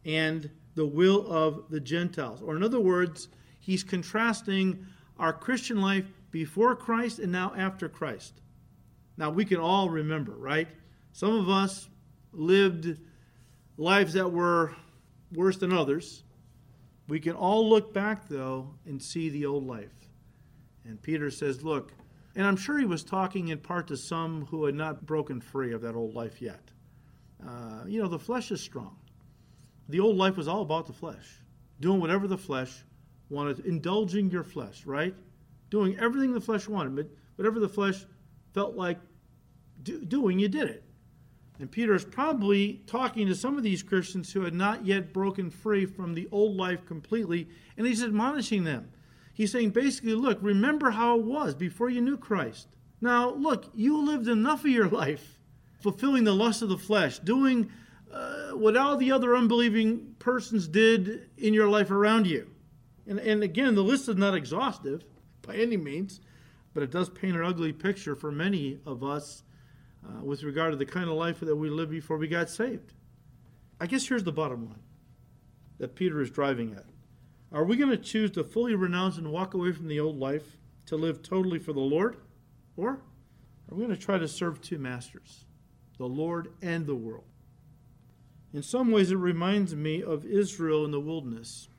and 0.06 0.50
the 0.76 0.86
will 0.86 1.26
of 1.32 1.70
the 1.70 1.80
Gentiles. 1.80 2.42
Or, 2.42 2.56
in 2.56 2.64
other 2.64 2.80
words, 2.80 3.28
he's 3.60 3.84
contrasting 3.84 4.86
our 5.18 5.34
Christian 5.34 5.82
life 5.82 6.06
before 6.32 6.76
Christ 6.76 7.20
and 7.20 7.32
now 7.32 7.54
after 7.58 7.90
Christ. 7.90 8.42
Now, 9.18 9.32
we 9.32 9.46
can 9.46 9.58
all 9.58 9.90
remember, 9.90 10.34
right? 10.34 10.68
Some 11.12 11.34
of 11.34 11.50
us 11.50 11.90
lived 12.32 13.00
lives 13.78 14.14
that 14.14 14.32
were 14.32 14.76
worse 15.34 15.58
than 15.58 15.74
others. 15.74 16.24
We 17.08 17.20
can 17.20 17.34
all 17.34 17.68
look 17.70 17.94
back, 17.94 18.28
though, 18.28 18.76
and 18.86 19.02
see 19.02 19.30
the 19.30 19.46
old 19.46 19.66
life. 19.66 19.94
And 20.86 21.02
Peter 21.02 21.32
says, 21.32 21.64
Look, 21.64 21.94
and 22.36 22.46
I'm 22.46 22.56
sure 22.56 22.78
he 22.78 22.86
was 22.86 23.04
talking 23.04 23.48
in 23.48 23.58
part 23.58 23.88
to 23.88 23.98
some 23.98 24.46
who 24.46 24.66
had 24.66 24.76
not 24.76 25.06
broken 25.06 25.42
free 25.42 25.74
of 25.74 25.82
that 25.82 25.96
old 25.96 26.14
life 26.14 26.42
yet. 26.42 26.62
Uh, 27.46 27.84
you 27.88 28.02
know, 28.02 28.08
the 28.08 28.20
flesh 28.20 28.52
is 28.52 28.62
strong. 28.62 28.96
The 29.90 30.00
old 30.00 30.18
life 30.18 30.38
was 30.38 30.48
all 30.48 30.62
about 30.62 30.86
the 30.86 30.94
flesh, 30.94 31.42
doing 31.80 32.00
whatever 32.00 32.28
the 32.28 32.38
flesh 32.38 32.84
wanted, 33.30 33.66
indulging 33.66 34.30
your 34.30 34.44
flesh, 34.44 34.86
right? 34.86 35.16
Doing 35.70 35.98
everything 36.00 36.34
the 36.34 36.42
flesh 36.42 36.68
wanted, 36.68 36.96
but 36.96 37.08
whatever 37.36 37.60
the 37.60 37.70
flesh 37.70 38.06
felt 38.54 38.76
like 38.76 39.00
do, 39.88 40.06
doing, 40.06 40.40
you 40.40 40.48
did 40.48 40.70
it. 40.70 40.84
And 41.60 41.72
Peter 41.72 41.96
is 41.96 42.06
probably 42.06 42.82
talking 42.86 43.26
to 43.28 43.36
some 43.36 43.58
of 43.58 43.64
these 43.64 43.82
Christians 43.82 44.32
who 44.32 44.42
had 44.42 44.54
not 44.54 44.86
yet 44.86 45.12
broken 45.12 45.50
free 45.50 45.86
from 45.86 46.14
the 46.14 46.28
old 46.32 46.56
life 46.56 46.86
completely, 46.86 47.48
and 47.76 47.88
he's 47.88 48.04
admonishing 48.04 48.64
them. 48.64 48.92
He's 49.34 49.52
saying 49.52 49.72
basically, 49.72 50.14
look, 50.14 50.38
remember 50.42 50.92
how 50.92 51.18
it 51.18 51.26
was 51.26 51.56
before 51.56 51.90
you 51.90 52.02
knew 52.02 52.18
Christ. 52.18 52.68
Now, 53.02 53.32
look, 53.32 53.66
you 53.74 54.06
lived 54.06 54.28
enough 54.28 54.66
of 54.66 54.72
your 54.72 54.88
life 55.04 55.40
fulfilling 55.80 56.24
the 56.24 56.34
lust 56.34 56.62
of 56.62 56.70
the 56.70 56.78
flesh, 56.78 57.20
doing 57.20 57.72
uh, 58.12 58.52
what 58.52 58.78
all 58.78 58.98
the 58.98 59.12
other 59.12 59.36
unbelieving 59.36 60.16
persons 60.20 60.68
did 60.68 61.30
in 61.38 61.54
your 61.54 61.70
life 61.70 61.92
around 61.92 62.28
you. 62.28 62.50
And, 63.08 63.20
and 63.20 63.44
again, 63.44 63.76
the 63.76 63.84
list 63.84 64.10
is 64.10 64.16
not 64.16 64.36
exhaustive 64.36 65.04
by 65.42 65.56
any 65.56 65.78
means, 65.78 66.20
but 66.74 66.84
it 66.84 66.92
does 66.92 67.10
paint 67.10 67.36
an 67.36 67.44
ugly 67.44 67.74
picture 67.74 68.16
for 68.16 68.32
many 68.32 68.80
of 68.86 69.04
us 69.04 69.44
uh, 70.08 70.24
with 70.24 70.44
regard 70.44 70.72
to 70.72 70.78
the 70.78 70.86
kind 70.86 71.10
of 71.10 71.16
life 71.16 71.40
that 71.42 71.56
we 71.56 71.70
lived 71.70 71.92
before 71.92 72.18
we 72.18 72.28
got 72.28 72.50
saved. 72.50 72.94
I 73.80 73.88
guess 73.88 74.08
here's 74.08 74.24
the 74.24 74.32
bottom 74.32 74.66
line 74.66 74.82
that 75.78 75.96
Peter 75.96 76.22
is 76.22 76.32
driving 76.32 76.74
at. 76.74 76.86
Are 77.52 77.64
we 77.64 77.78
going 77.78 77.92
to 77.92 77.98
choose 77.98 78.32
to 78.32 78.44
fully 78.44 78.76
renounce 78.76 79.18
and 79.18 79.32
walk 79.32 79.54
away 79.54 79.72
from 79.72 79.88
the 79.88 80.00
old 80.00 80.18
life 80.18 80.58
to 80.88 80.96
live 80.96 81.22
totally 81.22 81.60
for 81.60 81.74
the 81.74 81.80
Lord? 81.80 82.18
Or 82.76 82.90
are 83.70 83.76
we 83.76 83.84
going 83.86 83.96
to 83.96 84.02
try 84.02 84.18
to 84.18 84.28
serve 84.28 84.62
two 84.62 84.80
masters, 84.80 85.46
the 85.98 86.08
Lord 86.08 86.52
and 86.62 86.86
the 86.86 86.96
world? 86.96 87.26
In 88.54 88.64
some 88.64 88.92
ways, 88.92 89.12
it 89.12 89.18
reminds 89.18 89.76
me 89.76 90.02
of 90.02 90.26
Israel 90.26 90.84
in 90.84 90.92
the 90.92 91.00
wilderness 91.00 91.70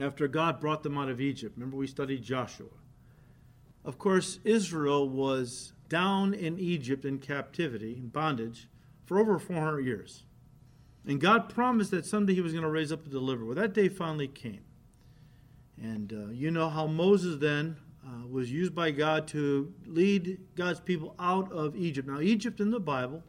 after 0.00 0.26
God 0.26 0.60
brought 0.60 0.82
them 0.82 0.96
out 0.96 1.08
of 1.08 1.20
Egypt. 1.20 1.56
Remember, 1.56 1.76
we 1.76 1.86
studied 1.86 2.22
Joshua. 2.22 2.68
Of 3.84 3.98
course, 3.98 4.38
Israel 4.44 5.08
was 5.08 5.73
down 5.94 6.34
in 6.34 6.58
Egypt 6.58 7.04
in 7.04 7.20
captivity, 7.20 7.92
in 7.92 8.08
bondage, 8.08 8.66
for 9.04 9.16
over 9.16 9.38
400 9.38 9.78
years. 9.82 10.24
And 11.06 11.20
God 11.20 11.48
promised 11.48 11.92
that 11.92 12.04
someday 12.04 12.34
He 12.34 12.40
was 12.40 12.50
going 12.50 12.64
to 12.64 12.68
raise 12.68 12.90
up 12.90 13.06
a 13.06 13.08
deliverer. 13.08 13.46
Well, 13.46 13.54
that 13.54 13.74
day 13.74 13.88
finally 13.88 14.26
came. 14.26 14.64
And 15.80 16.12
uh, 16.12 16.32
you 16.32 16.50
know 16.50 16.68
how 16.68 16.88
Moses 16.88 17.36
then 17.36 17.76
uh, 18.04 18.26
was 18.26 18.50
used 18.50 18.74
by 18.74 18.90
God 18.90 19.28
to 19.28 19.72
lead 19.86 20.40
God's 20.56 20.80
people 20.80 21.14
out 21.20 21.52
of 21.52 21.76
Egypt. 21.76 22.08
Now, 22.08 22.18
Egypt 22.18 22.58
in 22.58 22.72
the 22.72 22.80
Bible 22.80 23.22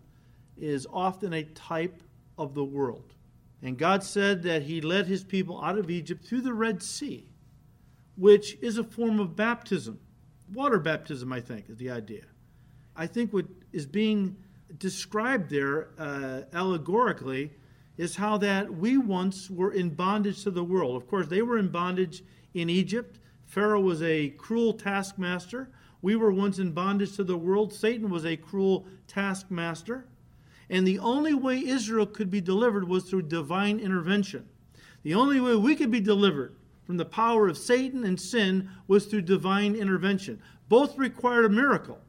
is 0.58 0.88
often 0.92 1.34
a 1.34 1.44
type 1.44 2.02
of 2.36 2.56
the 2.56 2.64
world. 2.64 3.14
And 3.62 3.78
God 3.78 4.04
said 4.04 4.42
that 4.42 4.64
He 4.64 4.82
led 4.82 5.06
His 5.06 5.24
people 5.24 5.64
out 5.64 5.78
of 5.78 5.92
Egypt 5.92 6.26
through 6.26 6.42
the 6.42 6.54
Red 6.56 6.82
Sea, 6.82 7.30
which 8.18 8.58
is 8.60 8.80
a 8.80 8.84
form 8.84 9.20
of 9.20 9.36
baptism. 9.36 10.00
Water 10.52 10.80
baptism, 10.80 11.32
I 11.32 11.42
think, 11.42 11.70
is 11.70 11.78
the 11.78 11.92
idea. 11.92 12.24
I 12.96 13.08
think 13.08 13.34
what 13.34 13.46
is 13.74 13.86
being 13.86 14.38
described 14.80 15.50
there 15.50 15.90
uh, 15.98 16.42
allegorically 16.54 17.52
is 17.98 18.16
how 18.16 18.38
that 18.38 18.74
we 18.74 18.98
once 18.98 19.50
were 19.50 19.72
in 19.72 19.90
bondage 19.90 20.44
to 20.44 20.52
the 20.52 20.64
world. 20.64 21.02
Of 21.02 21.08
course, 21.08 21.28
they 21.28 21.42
were 21.42 21.58
in 21.58 21.70
bondage 21.70 22.24
in 22.54 22.70
Egypt. 22.70 23.20
Pharaoh 23.46 23.82
was 23.82 24.02
a 24.02 24.30
cruel 24.32 24.74
taskmaster. 24.74 25.70
We 26.02 26.16
were 26.16 26.32
once 26.32 26.60
in 26.60 26.72
bondage 26.72 27.16
to 27.16 27.24
the 27.24 27.38
world. 27.38 27.74
Satan 27.74 28.10
was 28.10 28.26
a 28.26 28.38
cruel 28.38 28.86
taskmaster. 29.08 30.06
And 30.70 30.86
the 30.86 31.00
only 31.00 31.34
way 31.34 31.60
Israel 31.60 32.06
could 32.06 32.30
be 32.30 32.42
delivered 32.42 32.88
was 32.88 33.04
through 33.04 33.24
divine 33.24 33.80
intervention. 33.80 34.48
The 35.04 35.14
only 35.14 35.40
way 35.40 35.56
we 35.56 35.76
could 35.76 35.92
be 35.92 36.02
delivered 36.02 36.56
from 36.86 36.98
the 36.98 37.06
power 37.06 37.48
of 37.48 37.58
Satan 37.58 38.04
and 38.04 38.20
sin 38.20 38.70
was 38.88 39.06
through 39.06 39.22
divine 39.22 39.76
intervention. 39.76 40.42
Both 40.68 40.98
required 40.98 41.46
a 41.46 41.50
miracle. 41.50 42.00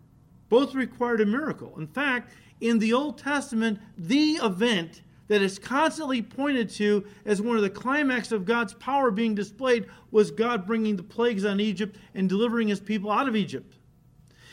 Both 0.48 0.74
required 0.74 1.20
a 1.20 1.26
miracle. 1.26 1.74
In 1.78 1.86
fact, 1.86 2.32
in 2.60 2.78
the 2.78 2.92
Old 2.92 3.18
Testament, 3.18 3.80
the 3.96 4.32
event 4.42 5.02
that 5.28 5.42
is 5.42 5.58
constantly 5.58 6.22
pointed 6.22 6.70
to 6.70 7.04
as 7.24 7.42
one 7.42 7.56
of 7.56 7.62
the 7.62 7.70
climax 7.70 8.30
of 8.32 8.44
God's 8.44 8.74
power 8.74 9.10
being 9.10 9.34
displayed 9.34 9.86
was 10.10 10.30
God 10.30 10.66
bringing 10.66 10.96
the 10.96 11.02
plagues 11.02 11.44
on 11.44 11.60
Egypt 11.60 11.96
and 12.14 12.28
delivering 12.28 12.68
his 12.68 12.80
people 12.80 13.10
out 13.10 13.28
of 13.28 13.36
Egypt. 13.36 13.74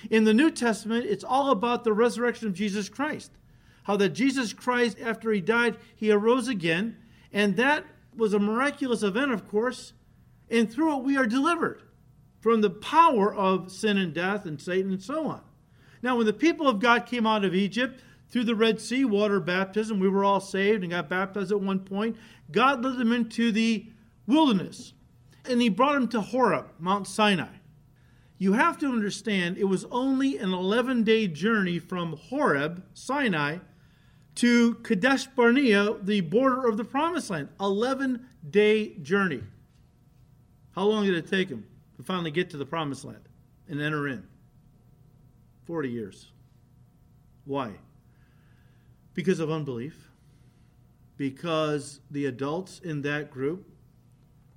In 0.09 0.23
the 0.23 0.33
New 0.33 0.51
Testament, 0.51 1.05
it's 1.05 1.23
all 1.23 1.51
about 1.51 1.83
the 1.83 1.93
resurrection 1.93 2.47
of 2.47 2.53
Jesus 2.53 2.89
Christ. 2.89 3.31
How 3.83 3.97
that 3.97 4.09
Jesus 4.09 4.53
Christ, 4.53 4.97
after 5.01 5.31
he 5.31 5.41
died, 5.41 5.77
he 5.95 6.11
arose 6.11 6.47
again, 6.47 6.97
and 7.31 7.55
that 7.57 7.85
was 8.15 8.33
a 8.33 8.39
miraculous 8.39 9.03
event, 9.03 9.31
of 9.31 9.47
course, 9.47 9.93
and 10.49 10.71
through 10.71 10.97
it 10.97 11.03
we 11.03 11.17
are 11.17 11.25
delivered 11.25 11.83
from 12.39 12.61
the 12.61 12.69
power 12.69 13.33
of 13.33 13.71
sin 13.71 13.97
and 13.97 14.13
death 14.13 14.45
and 14.45 14.61
Satan 14.61 14.91
and 14.91 15.01
so 15.01 15.27
on. 15.27 15.41
Now, 16.03 16.17
when 16.17 16.25
the 16.25 16.33
people 16.33 16.67
of 16.67 16.79
God 16.79 17.05
came 17.05 17.25
out 17.25 17.45
of 17.45 17.55
Egypt 17.55 18.01
through 18.29 18.43
the 18.43 18.55
Red 18.55 18.81
Sea, 18.81 19.05
water 19.05 19.39
baptism, 19.39 19.99
we 19.99 20.09
were 20.09 20.25
all 20.25 20.41
saved 20.41 20.83
and 20.83 20.91
got 20.91 21.09
baptized 21.09 21.51
at 21.51 21.61
one 21.61 21.79
point. 21.79 22.17
God 22.51 22.83
led 22.83 22.97
them 22.97 23.13
into 23.13 23.51
the 23.51 23.87
wilderness 24.27 24.93
and 25.45 25.61
he 25.61 25.69
brought 25.69 25.93
them 25.93 26.07
to 26.09 26.21
Horeb, 26.21 26.71
Mount 26.77 27.07
Sinai. 27.07 27.55
You 28.37 28.53
have 28.53 28.77
to 28.79 28.87
understand 28.87 29.57
it 29.57 29.65
was 29.65 29.85
only 29.85 30.37
an 30.37 30.51
11 30.53 31.03
day 31.03 31.27
journey 31.27 31.79
from 31.79 32.17
Horeb, 32.17 32.83
Sinai, 32.93 33.59
to 34.35 34.75
Kadesh 34.75 35.27
Barnea, 35.27 35.95
the 36.01 36.21
border 36.21 36.67
of 36.67 36.75
the 36.75 36.83
promised 36.83 37.29
land. 37.29 37.49
11 37.61 38.25
day 38.49 38.95
journey. 38.97 39.43
How 40.75 40.83
long 40.85 41.05
did 41.05 41.15
it 41.15 41.27
take 41.27 41.49
them 41.49 41.65
to 41.95 42.03
finally 42.03 42.31
get 42.31 42.49
to 42.49 42.57
the 42.57 42.65
promised 42.65 43.05
land 43.05 43.29
and 43.69 43.79
enter 43.79 44.07
in? 44.07 44.27
40 45.65 45.89
years. 45.89 46.31
Why? 47.45 47.71
Because 49.13 49.39
of 49.39 49.51
unbelief. 49.51 50.09
Because 51.17 51.99
the 52.09 52.25
adults 52.25 52.79
in 52.79 53.01
that 53.03 53.29
group 53.31 53.69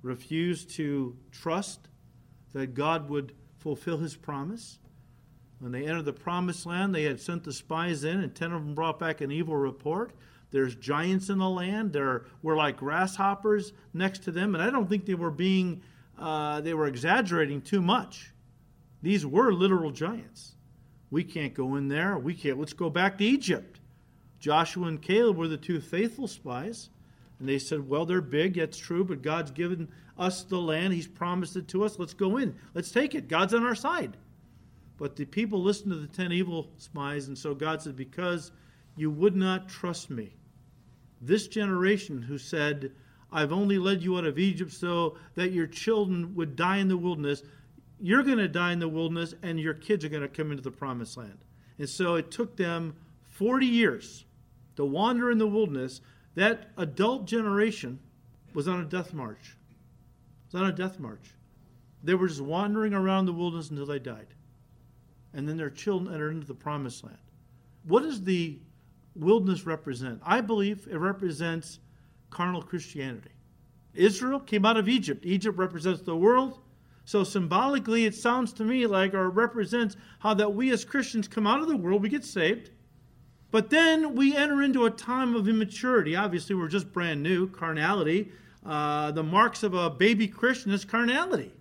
refused 0.01 0.69
to 0.71 1.15
trust 1.31 1.87
that 2.53 2.73
God 2.73 3.09
would 3.09 3.33
fulfill 3.59 3.97
his 3.97 4.15
promise. 4.15 4.79
When 5.59 5.71
they 5.71 5.85
entered 5.85 6.05
the 6.05 6.13
promised 6.13 6.65
land, 6.65 6.93
they 6.93 7.03
had 7.03 7.19
sent 7.19 7.43
the 7.43 7.53
spies 7.53 8.03
in, 8.03 8.21
and 8.21 8.33
10 8.33 8.51
of 8.51 8.63
them 8.63 8.75
brought 8.75 8.99
back 8.99 9.21
an 9.21 9.31
evil 9.31 9.55
report. 9.55 10.13
There's 10.51 10.75
giants 10.75 11.29
in 11.29 11.39
the 11.39 11.49
land. 11.49 11.93
There 11.93 12.25
were 12.41 12.55
like 12.55 12.77
grasshoppers 12.77 13.73
next 13.93 14.23
to 14.23 14.31
them, 14.31 14.55
and 14.55 14.63
I 14.63 14.69
don't 14.69 14.87
think 14.87 15.05
they 15.05 15.15
were 15.15 15.31
being, 15.31 15.81
uh, 16.17 16.61
they 16.61 16.73
were 16.73 16.87
exaggerating 16.87 17.61
too 17.61 17.81
much. 17.81 18.31
These 19.01 19.25
were 19.25 19.51
literal 19.51 19.91
giants. 19.91 20.55
We 21.09 21.23
can't 21.23 21.53
go 21.53 21.75
in 21.75 21.87
there. 21.87 22.17
We 22.17 22.33
can't. 22.33 22.59
Let's 22.59 22.73
go 22.73 22.89
back 22.89 23.17
to 23.17 23.25
Egypt. 23.25 23.79
Joshua 24.39 24.87
and 24.87 25.01
Caleb 25.01 25.37
were 25.37 25.47
the 25.47 25.57
two 25.57 25.79
faithful 25.79 26.27
spies. 26.27 26.89
And 27.39 27.47
they 27.47 27.59
said, 27.59 27.87
Well, 27.87 28.05
they're 28.05 28.21
big, 28.21 28.55
that's 28.55 28.77
true, 28.77 29.03
but 29.03 29.21
God's 29.21 29.51
given 29.51 29.89
us 30.17 30.43
the 30.43 30.59
land. 30.59 30.93
He's 30.93 31.07
promised 31.07 31.55
it 31.55 31.67
to 31.69 31.83
us. 31.83 31.99
Let's 31.99 32.13
go 32.13 32.37
in. 32.37 32.55
Let's 32.73 32.91
take 32.91 33.15
it. 33.15 33.27
God's 33.27 33.53
on 33.53 33.63
our 33.63 33.75
side. 33.75 34.17
But 34.97 35.15
the 35.15 35.25
people 35.25 35.61
listened 35.61 35.91
to 35.91 35.99
the 35.99 36.07
ten 36.07 36.31
evil 36.31 36.69
spies, 36.77 37.27
and 37.27 37.37
so 37.37 37.53
God 37.53 37.81
said, 37.81 37.95
Because 37.95 38.51
you 38.95 39.11
would 39.11 39.35
not 39.35 39.69
trust 39.69 40.09
me. 40.09 40.33
This 41.21 41.47
generation 41.47 42.21
who 42.21 42.37
said, 42.37 42.91
I've 43.31 43.51
only 43.51 43.77
led 43.77 44.01
you 44.01 44.17
out 44.17 44.25
of 44.25 44.39
Egypt 44.39 44.71
so 44.71 45.17
that 45.35 45.51
your 45.51 45.67
children 45.67 46.33
would 46.35 46.55
die 46.55 46.77
in 46.77 46.87
the 46.87 46.97
wilderness, 46.97 47.43
you're 47.99 48.23
going 48.23 48.37
to 48.37 48.47
die 48.47 48.73
in 48.73 48.79
the 48.79 48.87
wilderness 48.87 49.33
and 49.41 49.59
your 49.59 49.73
kids 49.73 50.05
are 50.05 50.09
going 50.09 50.21
to 50.21 50.27
come 50.27 50.51
into 50.51 50.63
the 50.63 50.71
promised 50.71 51.17
land. 51.17 51.37
And 51.77 51.89
so 51.89 52.15
it 52.15 52.31
took 52.31 52.57
them 52.57 52.95
40 53.23 53.65
years 53.65 54.25
to 54.75 54.85
wander 54.85 55.31
in 55.31 55.37
the 55.37 55.47
wilderness. 55.47 56.01
That 56.35 56.71
adult 56.77 57.25
generation 57.25 57.99
was 58.53 58.67
on 58.67 58.79
a 58.79 58.85
death 58.85 59.13
march. 59.13 59.57
It 60.47 60.53
was 60.53 60.61
on 60.61 60.69
a 60.69 60.73
death 60.73 60.99
march. 60.99 61.33
They 62.03 62.13
were 62.13 62.27
just 62.27 62.41
wandering 62.41 62.93
around 62.93 63.25
the 63.25 63.33
wilderness 63.33 63.69
until 63.69 63.85
they 63.85 63.99
died. 63.99 64.27
And 65.33 65.47
then 65.47 65.57
their 65.57 65.69
children 65.69 66.13
entered 66.13 66.31
into 66.31 66.47
the 66.47 66.53
promised 66.53 67.03
land. 67.03 67.17
What 67.83 68.03
does 68.03 68.23
the 68.23 68.59
wilderness 69.15 69.65
represent? 69.65 70.21
I 70.23 70.41
believe 70.41 70.87
it 70.89 70.97
represents 70.97 71.79
carnal 72.29 72.61
Christianity. 72.61 73.31
Israel 73.93 74.39
came 74.39 74.65
out 74.65 74.77
of 74.77 74.87
Egypt. 74.87 75.25
Egypt 75.25 75.57
represents 75.57 76.01
the 76.01 76.15
world. 76.15 76.59
So 77.07 77.23
symbolically, 77.23 78.03
it 78.03 78.15
sounds 78.15 78.51
to 78.51 78.65
me 78.65 78.85
like, 78.85 79.13
or 79.13 79.29
represents 79.29 79.95
how 80.19 80.33
that 80.33 80.53
we 80.53 80.71
as 80.71 80.83
Christians 80.83 81.25
come 81.25 81.47
out 81.47 81.61
of 81.61 81.69
the 81.69 81.77
world, 81.77 82.03
we 82.03 82.09
get 82.09 82.25
saved, 82.25 82.69
but 83.49 83.69
then 83.69 84.13
we 84.13 84.35
enter 84.35 84.61
into 84.61 84.85
a 84.85 84.91
time 84.91 85.33
of 85.33 85.47
immaturity. 85.47 86.17
Obviously, 86.17 86.53
we're 86.53 86.67
just 86.67 86.91
brand 86.91 87.23
new, 87.23 87.47
carnality. 87.47 88.29
Uh, 88.65 89.11
the 89.11 89.23
marks 89.23 89.63
of 89.63 89.73
a 89.73 89.89
baby 89.89 90.27
Christian 90.27 90.73
is 90.73 90.83
carnality. 90.83 91.53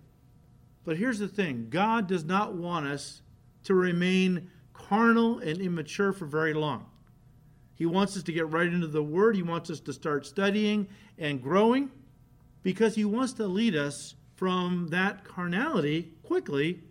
But 0.82 0.96
here's 0.96 1.20
the 1.20 1.28
thing 1.28 1.68
God 1.70 2.08
does 2.08 2.24
not 2.24 2.54
want 2.54 2.88
us 2.88 3.22
to 3.62 3.74
remain 3.74 4.50
carnal 4.72 5.38
and 5.38 5.60
immature 5.60 6.12
for 6.12 6.26
very 6.26 6.54
long. 6.54 6.86
He 7.76 7.86
wants 7.86 8.16
us 8.16 8.24
to 8.24 8.32
get 8.32 8.50
right 8.50 8.66
into 8.66 8.88
the 8.88 9.00
Word. 9.00 9.36
He 9.36 9.44
wants 9.44 9.70
us 9.70 9.78
to 9.78 9.92
start 9.92 10.26
studying 10.26 10.88
and 11.18 11.40
growing 11.40 11.92
because 12.64 12.96
He 12.96 13.04
wants 13.04 13.32
to 13.34 13.46
lead 13.46 13.76
us 13.76 14.16
from 14.36 14.88
that 14.88 15.24
carnality 15.24 16.12
quickly 16.22 16.82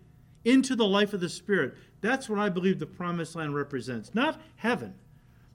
into 0.44 0.76
the 0.76 0.86
life 0.86 1.12
of 1.12 1.20
the 1.20 1.28
Spirit. 1.28 1.74
That's 2.00 2.28
what 2.28 2.38
I 2.38 2.48
believe 2.48 2.78
the 2.78 2.86
promised 2.86 3.34
land 3.34 3.54
represents, 3.54 4.14
not 4.14 4.40
heaven. 4.56 4.94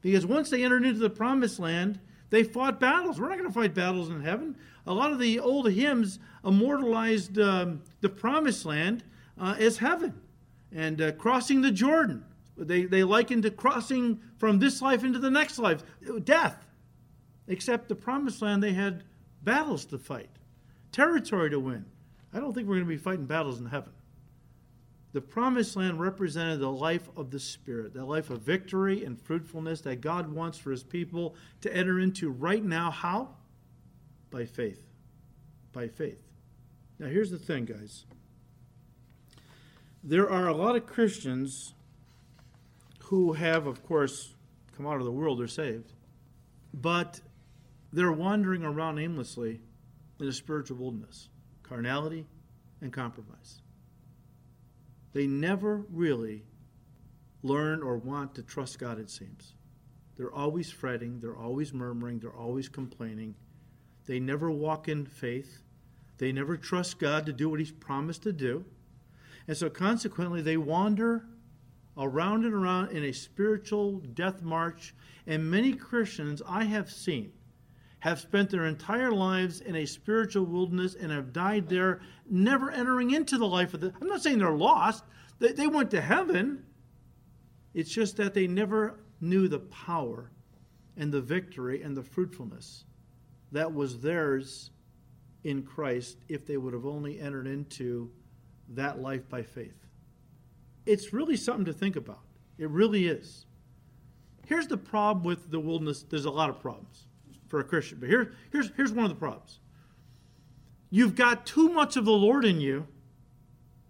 Because 0.02 0.26
once 0.26 0.50
they 0.50 0.64
entered 0.64 0.86
into 0.86 1.00
the 1.00 1.10
promised 1.10 1.60
land, 1.60 2.00
they 2.30 2.44
fought 2.44 2.80
battles. 2.80 3.20
We're 3.20 3.30
not 3.30 3.38
going 3.38 3.50
to 3.50 3.54
fight 3.54 3.76
battles 3.76 4.10
in 4.10 4.22
heaven. 4.22 4.56
A 4.88 4.94
lot 4.94 5.12
of 5.12 5.20
the 5.20 5.40
old 5.40 5.70
hymns 5.70 6.18
immortalized 6.44 7.38
um, 7.38 7.84
the 8.00 8.10
promised 8.10 8.66
land 8.66 9.04
uh, 9.40 9.56
as 9.60 9.78
heaven 9.78 10.20
and 10.74 11.02
uh, 11.02 11.12
crossing 11.12 11.62
the 11.62 11.72
Jordan. 11.72 12.26
They, 12.58 12.86
they 12.86 13.04
likened 13.04 13.44
to 13.44 13.52
crossing 13.52 14.20
from 14.38 14.60
this 14.60 14.82
life 14.82 15.04
into 15.04 15.20
the 15.20 15.30
next 15.30 15.60
life, 15.60 15.84
death. 16.24 16.66
Except 17.48 17.90
the 17.90 17.96
promised 17.96 18.42
land, 18.42 18.64
they 18.64 18.74
had 18.74 19.04
battles 19.44 19.86
to 19.86 19.98
fight 19.98 20.30
territory 20.92 21.50
to 21.50 21.60
win. 21.60 21.86
I 22.34 22.40
don't 22.40 22.54
think 22.54 22.68
we're 22.68 22.76
going 22.76 22.88
to 22.88 22.90
be 22.90 22.98
fighting 22.98 23.26
battles 23.26 23.60
in 23.60 23.68
heaven. 23.68 23.92
The 25.14 25.22
promised 25.22 25.76
land 25.76 26.00
represented 26.00 26.60
the 26.60 26.72
life 26.72 27.10
of 27.18 27.32
the 27.32 27.40
Spirit, 27.40 27.94
the 27.94 28.06
life 28.06 28.30
of 28.30 28.42
victory 28.42 29.04
and 29.04 29.20
fruitfulness 29.20 29.82
that 29.82 30.00
God 30.00 30.32
wants 30.32 30.58
for 30.58 30.72
His 30.72 30.84
people 30.84 31.36
to 31.62 31.76
enter 31.76 32.00
into 32.00 32.30
right 32.30 32.64
now. 32.64 32.92
How? 32.92 33.30
By 34.30 34.46
faith. 34.46 34.82
By 35.74 35.90
faith. 35.90 36.22
Now, 36.98 37.08
here's 37.08 37.32
the 37.32 37.38
thing, 37.38 37.66
guys. 37.66 38.06
There 40.04 40.30
are 40.30 40.48
a 40.48 40.54
lot 40.54 40.76
of 40.76 40.86
Christians 40.86 41.74
who 43.06 43.34
have, 43.34 43.68
of 43.68 43.84
course, 43.84 44.34
come 44.78 44.88
out 44.88 44.98
of 44.98 45.04
the 45.04 45.12
world, 45.12 45.40
they're 45.40 45.48
saved, 45.48 45.92
but 46.74 47.20
they're 47.92 48.12
wandering 48.12 48.64
around 48.64 49.00
aimlessly 49.00 49.60
in 50.22 50.28
a 50.28 50.34
spiritual 50.34 50.78
wilderness 50.78 51.30
carnality 51.64 52.26
and 52.82 52.92
compromise. 52.92 53.62
They 55.14 55.26
never 55.26 55.86
really 55.90 56.44
learn 57.44 57.82
or 57.82 57.98
want 57.98 58.36
to 58.36 58.44
trust 58.44 58.78
God, 58.78 59.00
it 59.00 59.10
seems. 59.10 59.54
They're 60.18 60.34
always 60.34 60.70
fretting, 60.70 61.20
they're 61.20 61.38
always 61.38 61.74
murmuring, 61.74 62.20
they're 62.20 62.32
always 62.32 62.68
complaining. 62.68 63.36
They 64.06 64.20
never 64.20 64.52
walk 64.52 64.90
in 64.90 65.06
faith. 65.06 65.62
They 66.18 66.32
never 66.32 66.58
trust 66.58 67.00
God 67.00 67.26
to 67.26 67.34
do 67.34 67.50
what 67.50 67.60
He's 67.60 67.72
promised 67.72 68.24
to 68.24 68.34
do. 68.34 68.66
And 69.48 69.56
so, 69.58 69.70
consequently, 69.70 70.42
they 70.42 70.58
wander 70.58 71.26
around 71.98 72.46
and 72.46 72.54
around 72.54 72.92
in 72.92 73.04
a 73.04 73.12
spiritual 73.12 74.00
death 74.14 74.42
march. 74.42 74.94
And 75.26 75.50
many 75.50 75.74
Christians 75.74 76.42
I 76.48 76.66
have 76.66 76.92
seen 76.92 77.32
have 78.02 78.20
spent 78.20 78.50
their 78.50 78.66
entire 78.66 79.12
lives 79.12 79.62
in 79.62 79.76
a 79.76 79.86
spiritual 79.86 80.44
wilderness 80.44 80.96
and 80.96 81.12
have 81.12 81.32
died 81.32 81.70
there, 81.70 82.02
never 82.28 82.72
entering 82.72 83.12
into 83.12 83.38
the 83.38 83.46
life 83.46 83.76
of 83.76 83.80
the. 83.80 83.94
I'm 84.02 84.08
not 84.08 84.24
saying 84.24 84.40
they're 84.40 84.52
lost, 84.52 85.04
they, 85.40 85.54
they 85.54 85.68
went 85.68 85.92
to 85.92 86.02
heaven. 86.02 86.64
It's 87.76 87.92
just 87.92 88.18
that 88.18 88.34
they 88.34 88.48
never 88.48 89.00
knew 89.22 89.48
the 89.48 89.60
power 89.60 90.32
and 90.98 91.12
the 91.12 91.22
victory 91.22 91.84
and 91.84 91.96
the 91.96 92.02
fruitfulness 92.02 92.86
that 93.52 93.72
was 93.72 94.00
theirs 94.00 94.72
in 95.44 95.62
Christ 95.62 96.18
if 96.28 96.46
they 96.46 96.58
would 96.58 96.74
have 96.74 96.88
only 96.88 97.20
entered 97.20 97.46
into 97.46 98.10
that 98.70 99.00
life 99.00 99.30
by 99.30 99.44
faith. 99.44 99.78
It's 100.88 101.14
really 101.14 101.38
something 101.38 101.66
to 101.66 101.74
think 101.74 101.96
about. 101.96 102.22
It 102.58 102.70
really 102.70 103.06
is. 103.06 103.46
Here's 104.48 104.68
the 104.68 104.78
problem 104.78 105.24
with 105.24 105.52
the 105.52 105.60
wilderness 105.60 106.02
there's 106.02 106.26
a 106.26 106.32
lot 106.32 106.50
of 106.50 106.60
problems 106.60 107.06
for 107.52 107.60
a 107.60 107.64
Christian. 107.64 108.00
But 108.00 108.10
here, 108.10 108.34
here's, 108.52 108.72
here's 108.76 108.92
one 108.92 109.06
of 109.06 109.12
the 109.12 109.18
problems 109.18 109.60
you've 110.90 111.16
got 111.16 111.46
too 111.46 111.70
much 111.70 111.96
of 111.96 112.06
the 112.06 112.12
Lord 112.12 112.44
in 112.44 112.60
you 112.60 112.88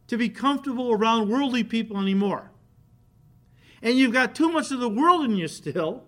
to 0.08 0.18
be 0.18 0.30
comfortable 0.30 0.92
around 0.92 1.30
worldly 1.30 1.64
people 1.64 1.98
anymore. 1.98 2.52
And 3.82 3.98
you've 3.98 4.14
got 4.14 4.36
too 4.36 4.52
much 4.52 4.72
of 4.72 4.80
the 4.80 4.90
world 4.90 5.24
in 5.24 5.36
you 5.36 5.48
still 5.48 6.04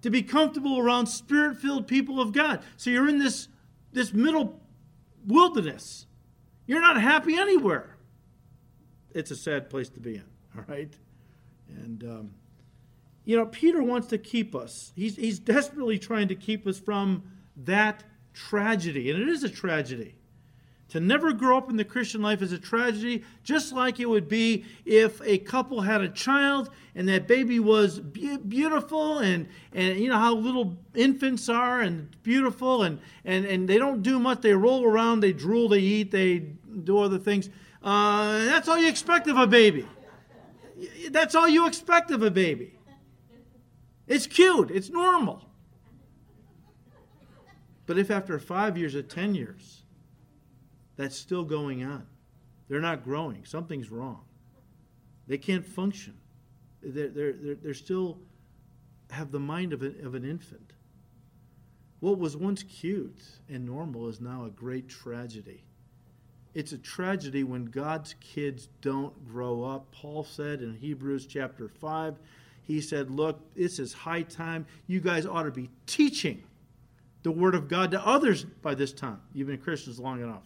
to 0.00 0.10
be 0.10 0.22
comfortable 0.22 0.78
around 0.78 1.06
spirit 1.06 1.58
filled 1.58 1.86
people 1.86 2.20
of 2.20 2.32
God. 2.32 2.62
So 2.76 2.90
you're 2.90 3.08
in 3.08 3.18
this, 3.18 3.46
this 3.92 4.12
middle 4.12 4.60
wilderness. 5.26 6.06
You're 6.66 6.80
not 6.80 7.00
happy 7.00 7.36
anywhere. 7.36 7.98
It's 9.14 9.30
a 9.30 9.36
sad 9.36 9.70
place 9.70 9.88
to 9.90 10.00
be 10.00 10.16
in, 10.16 10.24
all 10.56 10.64
right? 10.66 10.92
And 11.68 12.02
um, 12.02 12.30
you 13.24 13.36
know, 13.36 13.46
Peter 13.46 13.82
wants 13.82 14.08
to 14.08 14.18
keep 14.18 14.54
us. 14.54 14.92
He's, 14.96 15.16
he's 15.16 15.38
desperately 15.38 15.98
trying 15.98 16.28
to 16.28 16.34
keep 16.34 16.66
us 16.66 16.78
from 16.78 17.22
that 17.56 18.04
tragedy. 18.34 19.10
And 19.10 19.20
it 19.20 19.28
is 19.28 19.44
a 19.44 19.48
tragedy. 19.48 20.16
To 20.88 21.00
never 21.00 21.32
grow 21.32 21.56
up 21.56 21.70
in 21.70 21.76
the 21.76 21.86
Christian 21.86 22.20
life 22.20 22.42
is 22.42 22.52
a 22.52 22.58
tragedy, 22.58 23.24
just 23.44 23.72
like 23.72 23.98
it 23.98 24.06
would 24.06 24.28
be 24.28 24.66
if 24.84 25.22
a 25.22 25.38
couple 25.38 25.80
had 25.80 26.02
a 26.02 26.08
child 26.10 26.68
and 26.94 27.08
that 27.08 27.26
baby 27.26 27.60
was 27.60 27.98
be- 27.98 28.36
beautiful 28.36 29.20
and, 29.20 29.48
and 29.72 29.98
you 29.98 30.10
know 30.10 30.18
how 30.18 30.34
little 30.34 30.76
infants 30.94 31.48
are 31.48 31.80
and 31.80 32.10
beautiful 32.22 32.82
and, 32.82 32.98
and, 33.24 33.46
and 33.46 33.66
they 33.66 33.78
don't 33.78 34.02
do 34.02 34.18
much. 34.18 34.42
They 34.42 34.52
roll 34.52 34.84
around, 34.84 35.20
they 35.20 35.32
drool, 35.32 35.70
they 35.70 35.78
eat, 35.78 36.10
they 36.10 36.40
do 36.40 36.98
other 36.98 37.18
things. 37.18 37.48
Uh, 37.82 38.44
that's 38.44 38.68
all 38.68 38.76
you 38.76 38.90
expect 38.90 39.28
of 39.28 39.38
a 39.38 39.46
baby. 39.46 39.86
That's 41.10 41.34
all 41.34 41.48
you 41.48 41.66
expect 41.66 42.10
of 42.10 42.22
a 42.22 42.30
baby. 42.30 42.74
It's 44.12 44.26
cute, 44.26 44.70
it's 44.70 44.90
normal. 44.90 45.42
But 47.86 47.96
if 47.96 48.10
after 48.10 48.38
five 48.38 48.76
years 48.76 48.94
or 48.94 49.00
10 49.00 49.34
years, 49.34 49.84
that's 50.96 51.16
still 51.16 51.44
going 51.44 51.82
on, 51.82 52.06
they're 52.68 52.78
not 52.78 53.04
growing, 53.04 53.46
something's 53.46 53.90
wrong. 53.90 54.20
They 55.28 55.38
can't 55.38 55.64
function. 55.64 56.18
They're, 56.82 57.08
they're, 57.08 57.32
they're, 57.32 57.54
they're 57.54 57.74
still 57.74 58.18
have 59.10 59.32
the 59.32 59.40
mind 59.40 59.72
of, 59.72 59.82
a, 59.82 59.94
of 60.04 60.14
an 60.14 60.26
infant. 60.26 60.74
What 62.00 62.18
was 62.18 62.36
once 62.36 62.62
cute 62.64 63.22
and 63.48 63.64
normal 63.64 64.08
is 64.08 64.20
now 64.20 64.44
a 64.44 64.50
great 64.50 64.90
tragedy. 64.90 65.64
It's 66.52 66.72
a 66.72 66.78
tragedy 66.78 67.44
when 67.44 67.64
God's 67.64 68.14
kids 68.20 68.68
don't 68.82 69.26
grow 69.26 69.64
up. 69.64 69.90
Paul 69.90 70.22
said 70.22 70.60
in 70.60 70.74
Hebrews 70.74 71.24
chapter 71.24 71.66
5 71.66 72.18
he 72.62 72.80
said, 72.80 73.10
Look, 73.10 73.54
this 73.54 73.78
is 73.78 73.92
high 73.92 74.22
time. 74.22 74.66
You 74.86 75.00
guys 75.00 75.26
ought 75.26 75.44
to 75.44 75.50
be 75.50 75.70
teaching 75.86 76.42
the 77.22 77.30
Word 77.30 77.54
of 77.54 77.68
God 77.68 77.90
to 77.92 78.06
others 78.06 78.44
by 78.44 78.74
this 78.74 78.92
time. 78.92 79.20
You've 79.32 79.48
been 79.48 79.58
Christians 79.58 79.98
long 79.98 80.22
enough. 80.22 80.42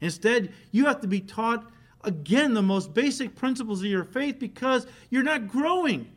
Instead, 0.00 0.52
you 0.70 0.86
have 0.86 1.00
to 1.02 1.06
be 1.06 1.20
taught 1.20 1.70
again 2.02 2.54
the 2.54 2.62
most 2.62 2.94
basic 2.94 3.36
principles 3.36 3.80
of 3.80 3.86
your 3.86 4.04
faith 4.04 4.38
because 4.38 4.86
you're 5.10 5.22
not 5.22 5.48
growing. 5.48 6.10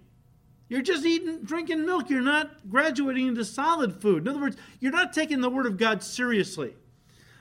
You're 0.70 0.82
just 0.82 1.06
eating, 1.06 1.44
drinking 1.44 1.86
milk. 1.86 2.10
You're 2.10 2.22
not 2.22 2.70
graduating 2.70 3.28
into 3.28 3.46
solid 3.46 4.02
food. 4.02 4.24
In 4.24 4.30
other 4.30 4.40
words, 4.40 4.58
you're 4.80 4.92
not 4.92 5.14
taking 5.14 5.42
the 5.42 5.50
Word 5.50 5.66
of 5.66 5.78
God 5.78 6.02
seriously. 6.02 6.74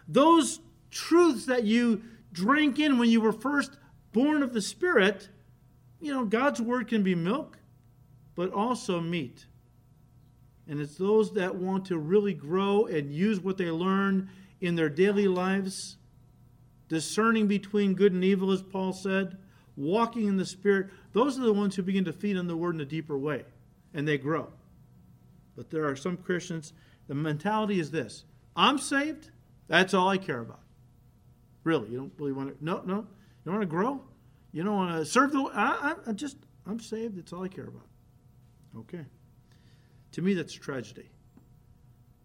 Those 0.08 0.60
truths 0.90 1.46
that 1.46 1.64
you 1.64 2.02
drank 2.32 2.78
in 2.78 2.98
when 2.98 3.08
you 3.08 3.20
were 3.20 3.32
first 3.32 3.78
born 4.12 4.42
of 4.42 4.52
the 4.52 4.60
Spirit, 4.60 5.28
you 6.00 6.12
know, 6.12 6.24
God's 6.24 6.60
Word 6.60 6.88
can 6.88 7.02
be 7.02 7.14
milk 7.14 7.58
but 8.34 8.52
also 8.52 9.00
meat. 9.00 9.46
And 10.68 10.80
it's 10.80 10.96
those 10.96 11.32
that 11.34 11.54
want 11.54 11.86
to 11.86 11.98
really 11.98 12.34
grow 12.34 12.86
and 12.86 13.12
use 13.12 13.40
what 13.40 13.58
they 13.58 13.70
learn 13.70 14.30
in 14.60 14.76
their 14.76 14.88
daily 14.88 15.28
lives, 15.28 15.96
discerning 16.88 17.48
between 17.48 17.94
good 17.94 18.12
and 18.12 18.24
evil, 18.24 18.52
as 18.52 18.62
Paul 18.62 18.92
said, 18.92 19.36
walking 19.76 20.26
in 20.28 20.36
the 20.36 20.46
Spirit. 20.46 20.88
Those 21.12 21.38
are 21.38 21.42
the 21.42 21.52
ones 21.52 21.74
who 21.74 21.82
begin 21.82 22.04
to 22.04 22.12
feed 22.12 22.36
on 22.36 22.46
the 22.46 22.56
Word 22.56 22.74
in 22.74 22.80
a 22.80 22.86
deeper 22.86 23.18
way, 23.18 23.44
and 23.92 24.06
they 24.06 24.18
grow. 24.18 24.48
But 25.56 25.70
there 25.70 25.86
are 25.86 25.96
some 25.96 26.16
Christians, 26.16 26.72
the 27.08 27.14
mentality 27.14 27.80
is 27.80 27.90
this 27.90 28.24
I'm 28.54 28.78
saved, 28.78 29.30
that's 29.68 29.94
all 29.94 30.08
I 30.08 30.18
care 30.18 30.40
about. 30.40 30.60
Really, 31.64 31.90
you 31.90 31.98
don't 31.98 32.12
really 32.18 32.32
want 32.32 32.58
to, 32.58 32.64
no, 32.64 32.82
no, 32.84 32.96
you 32.96 33.06
don't 33.46 33.54
want 33.54 33.62
to 33.62 33.66
grow? 33.66 34.00
You 34.52 34.62
don't 34.62 34.76
want 34.76 34.96
to 34.96 35.04
serve 35.04 35.32
the, 35.32 35.42
I, 35.54 35.90
I, 35.90 35.94
I 36.08 36.12
just, 36.12 36.36
I'm 36.66 36.78
saved, 36.78 37.16
that's 37.16 37.32
all 37.32 37.42
I 37.42 37.48
care 37.48 37.64
about. 37.64 37.86
Okay. 38.78 39.04
To 40.12 40.22
me, 40.22 40.34
that's 40.34 40.52
tragedy. 40.52 41.10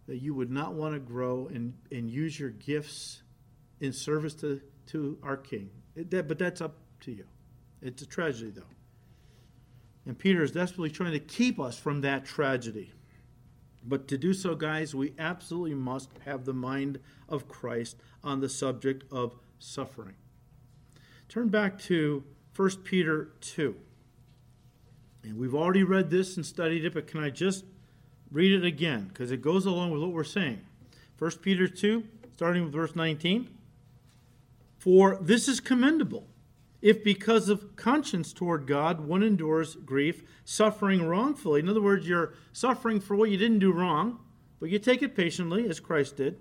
That 0.06 0.18
you 0.18 0.34
would 0.34 0.50
not 0.50 0.74
want 0.74 0.94
to 0.94 1.00
grow 1.00 1.48
and, 1.52 1.74
and 1.92 2.10
use 2.10 2.38
your 2.38 2.50
gifts 2.50 3.22
in 3.80 3.92
service 3.92 4.34
to, 4.34 4.60
to 4.86 5.18
our 5.22 5.36
King. 5.36 5.70
It, 5.94 6.10
that, 6.10 6.28
but 6.28 6.38
that's 6.38 6.60
up 6.60 6.76
to 7.00 7.12
you. 7.12 7.24
It's 7.82 8.02
a 8.02 8.06
tragedy, 8.06 8.50
though. 8.50 8.62
And 10.06 10.18
Peter 10.18 10.42
is 10.42 10.52
desperately 10.52 10.90
trying 10.90 11.12
to 11.12 11.20
keep 11.20 11.60
us 11.60 11.78
from 11.78 12.00
that 12.00 12.24
tragedy. 12.24 12.92
But 13.84 14.08
to 14.08 14.18
do 14.18 14.32
so, 14.32 14.54
guys, 14.54 14.94
we 14.94 15.14
absolutely 15.18 15.74
must 15.74 16.10
have 16.24 16.44
the 16.44 16.54
mind 16.54 16.98
of 17.28 17.48
Christ 17.48 17.96
on 18.24 18.40
the 18.40 18.48
subject 18.48 19.04
of 19.12 19.34
suffering. 19.58 20.14
Turn 21.28 21.48
back 21.48 21.78
to 21.80 22.24
1 22.56 22.70
Peter 22.84 23.32
2. 23.40 23.76
And 25.22 25.36
we've 25.36 25.54
already 25.54 25.82
read 25.82 26.10
this 26.10 26.36
and 26.36 26.46
studied 26.46 26.84
it, 26.84 26.94
but 26.94 27.06
can 27.06 27.22
I 27.22 27.30
just 27.30 27.64
read 28.30 28.52
it 28.52 28.64
again? 28.64 29.08
Because 29.08 29.30
it 29.30 29.42
goes 29.42 29.66
along 29.66 29.90
with 29.90 30.00
what 30.00 30.12
we're 30.12 30.24
saying. 30.24 30.60
1 31.18 31.30
Peter 31.42 31.66
2, 31.66 32.04
starting 32.34 32.64
with 32.64 32.72
verse 32.72 32.94
19. 32.94 33.48
For 34.78 35.18
this 35.20 35.48
is 35.48 35.60
commendable 35.60 36.26
if 36.80 37.02
because 37.02 37.48
of 37.48 37.74
conscience 37.76 38.32
toward 38.32 38.66
God 38.66 39.00
one 39.00 39.22
endures 39.22 39.74
grief, 39.74 40.22
suffering 40.44 41.04
wrongfully. 41.04 41.60
In 41.60 41.68
other 41.68 41.82
words, 41.82 42.06
you're 42.06 42.34
suffering 42.52 43.00
for 43.00 43.16
what 43.16 43.30
you 43.30 43.36
didn't 43.36 43.58
do 43.58 43.72
wrong, 43.72 44.20
but 44.60 44.70
you 44.70 44.78
take 44.78 45.02
it 45.02 45.16
patiently, 45.16 45.68
as 45.68 45.80
Christ 45.80 46.16
did. 46.16 46.38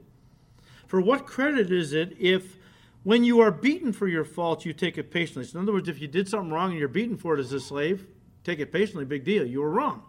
For 0.86 1.02
what 1.02 1.26
credit 1.26 1.72
is 1.72 1.94
it 1.94 2.16
if 2.20 2.58
when 3.04 3.24
you 3.24 3.40
are 3.40 3.52
beaten 3.52 3.92
for 3.92 4.08
your 4.08 4.24
fault 4.24 4.66
you 4.66 4.74
take 4.74 4.98
it 4.98 5.12
patiently? 5.12 5.46
So 5.46 5.58
in 5.58 5.64
other 5.64 5.74
words, 5.74 5.90
if 5.90 6.00
you 6.00 6.08
did 6.08 6.30
something 6.30 6.52
wrong 6.52 6.72
and 6.72 6.80
you're 6.80 6.88
beaten 6.88 7.18
for 7.18 7.36
it 7.36 7.40
as 7.40 7.52
a 7.52 7.60
slave, 7.60 8.06
take 8.48 8.60
it 8.60 8.72
patiently, 8.72 9.04
big 9.04 9.26
deal. 9.26 9.46
You 9.46 9.62
were 9.62 9.70
wrong. 9.70 10.04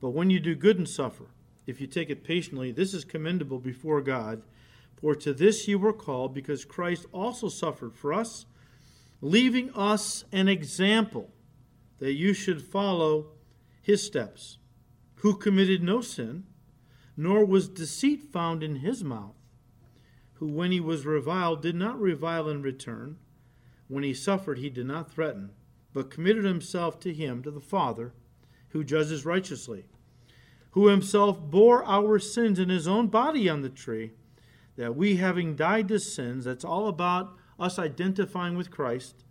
But 0.00 0.10
when 0.10 0.30
you 0.30 0.38
do 0.38 0.54
good 0.54 0.78
and 0.78 0.88
suffer, 0.88 1.26
if 1.66 1.80
you 1.80 1.88
take 1.88 2.10
it 2.10 2.22
patiently, 2.22 2.70
this 2.70 2.94
is 2.94 3.04
commendable 3.04 3.58
before 3.58 4.00
God. 4.00 4.42
For 5.00 5.14
to 5.16 5.34
this 5.34 5.66
you 5.66 5.78
were 5.78 5.92
called, 5.92 6.32
because 6.32 6.64
Christ 6.64 7.06
also 7.12 7.48
suffered 7.48 7.94
for 7.94 8.12
us 8.14 8.46
leaving 9.20 9.70
us 9.74 10.24
an 10.30 10.46
example 10.46 11.30
that 11.98 12.12
you 12.12 12.32
should 12.32 12.62
follow 12.62 13.26
his 13.82 14.04
steps, 14.04 14.58
who 15.16 15.34
committed 15.34 15.82
no 15.82 16.00
sin, 16.00 16.44
nor 17.16 17.44
was 17.44 17.68
deceit 17.68 18.22
found 18.32 18.62
in 18.62 18.76
his 18.76 19.02
mouth, 19.02 19.34
who, 20.34 20.46
when 20.46 20.70
he 20.70 20.80
was 20.80 21.06
reviled, 21.06 21.62
did 21.62 21.74
not 21.74 21.98
revile 21.98 22.48
in 22.48 22.62
return. 22.62 23.16
When 23.88 24.04
he 24.04 24.12
suffered, 24.12 24.58
he 24.58 24.68
did 24.68 24.86
not 24.86 25.10
threaten, 25.10 25.50
but 25.96 26.10
committed 26.10 26.44
himself 26.44 27.00
to 27.00 27.10
him, 27.10 27.42
to 27.42 27.50
the 27.50 27.58
Father, 27.58 28.12
who 28.68 28.84
judges 28.84 29.24
righteously, 29.24 29.86
who 30.72 30.88
himself 30.88 31.40
bore 31.40 31.82
our 31.86 32.18
sins 32.18 32.58
in 32.58 32.68
his 32.68 32.86
own 32.86 33.06
body 33.06 33.48
on 33.48 33.62
the 33.62 33.70
tree, 33.70 34.10
that 34.76 34.94
we, 34.94 35.16
having 35.16 35.56
died 35.56 35.88
to 35.88 35.98
sins, 35.98 36.44
that's 36.44 36.66
all 36.66 36.88
about 36.88 37.32
us 37.58 37.78
identifying 37.78 38.58
with 38.58 38.70
Christ, 38.70 39.24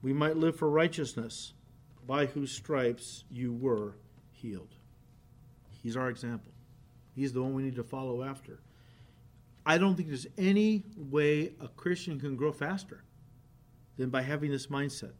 we 0.00 0.14
might 0.14 0.38
live 0.38 0.56
for 0.56 0.70
righteousness, 0.70 1.52
by 2.06 2.24
whose 2.24 2.52
stripes 2.52 3.24
you 3.30 3.52
were 3.52 3.98
healed. 4.32 4.76
He's 5.82 5.94
our 5.94 6.08
example. 6.08 6.52
He's 7.14 7.34
the 7.34 7.42
one 7.42 7.52
we 7.52 7.64
need 7.64 7.76
to 7.76 7.84
follow 7.84 8.22
after. 8.22 8.60
I 9.66 9.76
don't 9.76 9.94
think 9.94 10.08
there's 10.08 10.26
any 10.38 10.84
way 10.96 11.52
a 11.60 11.68
Christian 11.68 12.18
can 12.18 12.34
grow 12.34 12.50
faster 12.50 13.04
than 13.98 14.08
by 14.08 14.22
having 14.22 14.50
this 14.50 14.68
mindset 14.68 15.12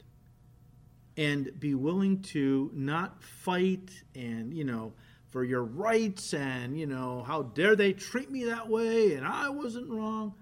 and 1.17 1.59
be 1.59 1.75
willing 1.75 2.21
to 2.21 2.71
not 2.75 3.23
fight 3.23 3.91
and, 4.15 4.53
you 4.53 4.65
know, 4.65 4.93
for 5.31 5.45
your 5.45 5.65
rights 5.65 6.35
and, 6.35 6.79
you 6.79 6.87
know, 6.87 7.23
how 7.27 7.43
dare 7.43 7.77
they 7.77 7.93
treat 7.93 8.31
me 8.31 8.45
that 8.45 8.69
way 8.69 9.15
and 9.15 9.27
I 9.27 9.49
wasn't 9.49 9.91
wrong. 9.91 10.35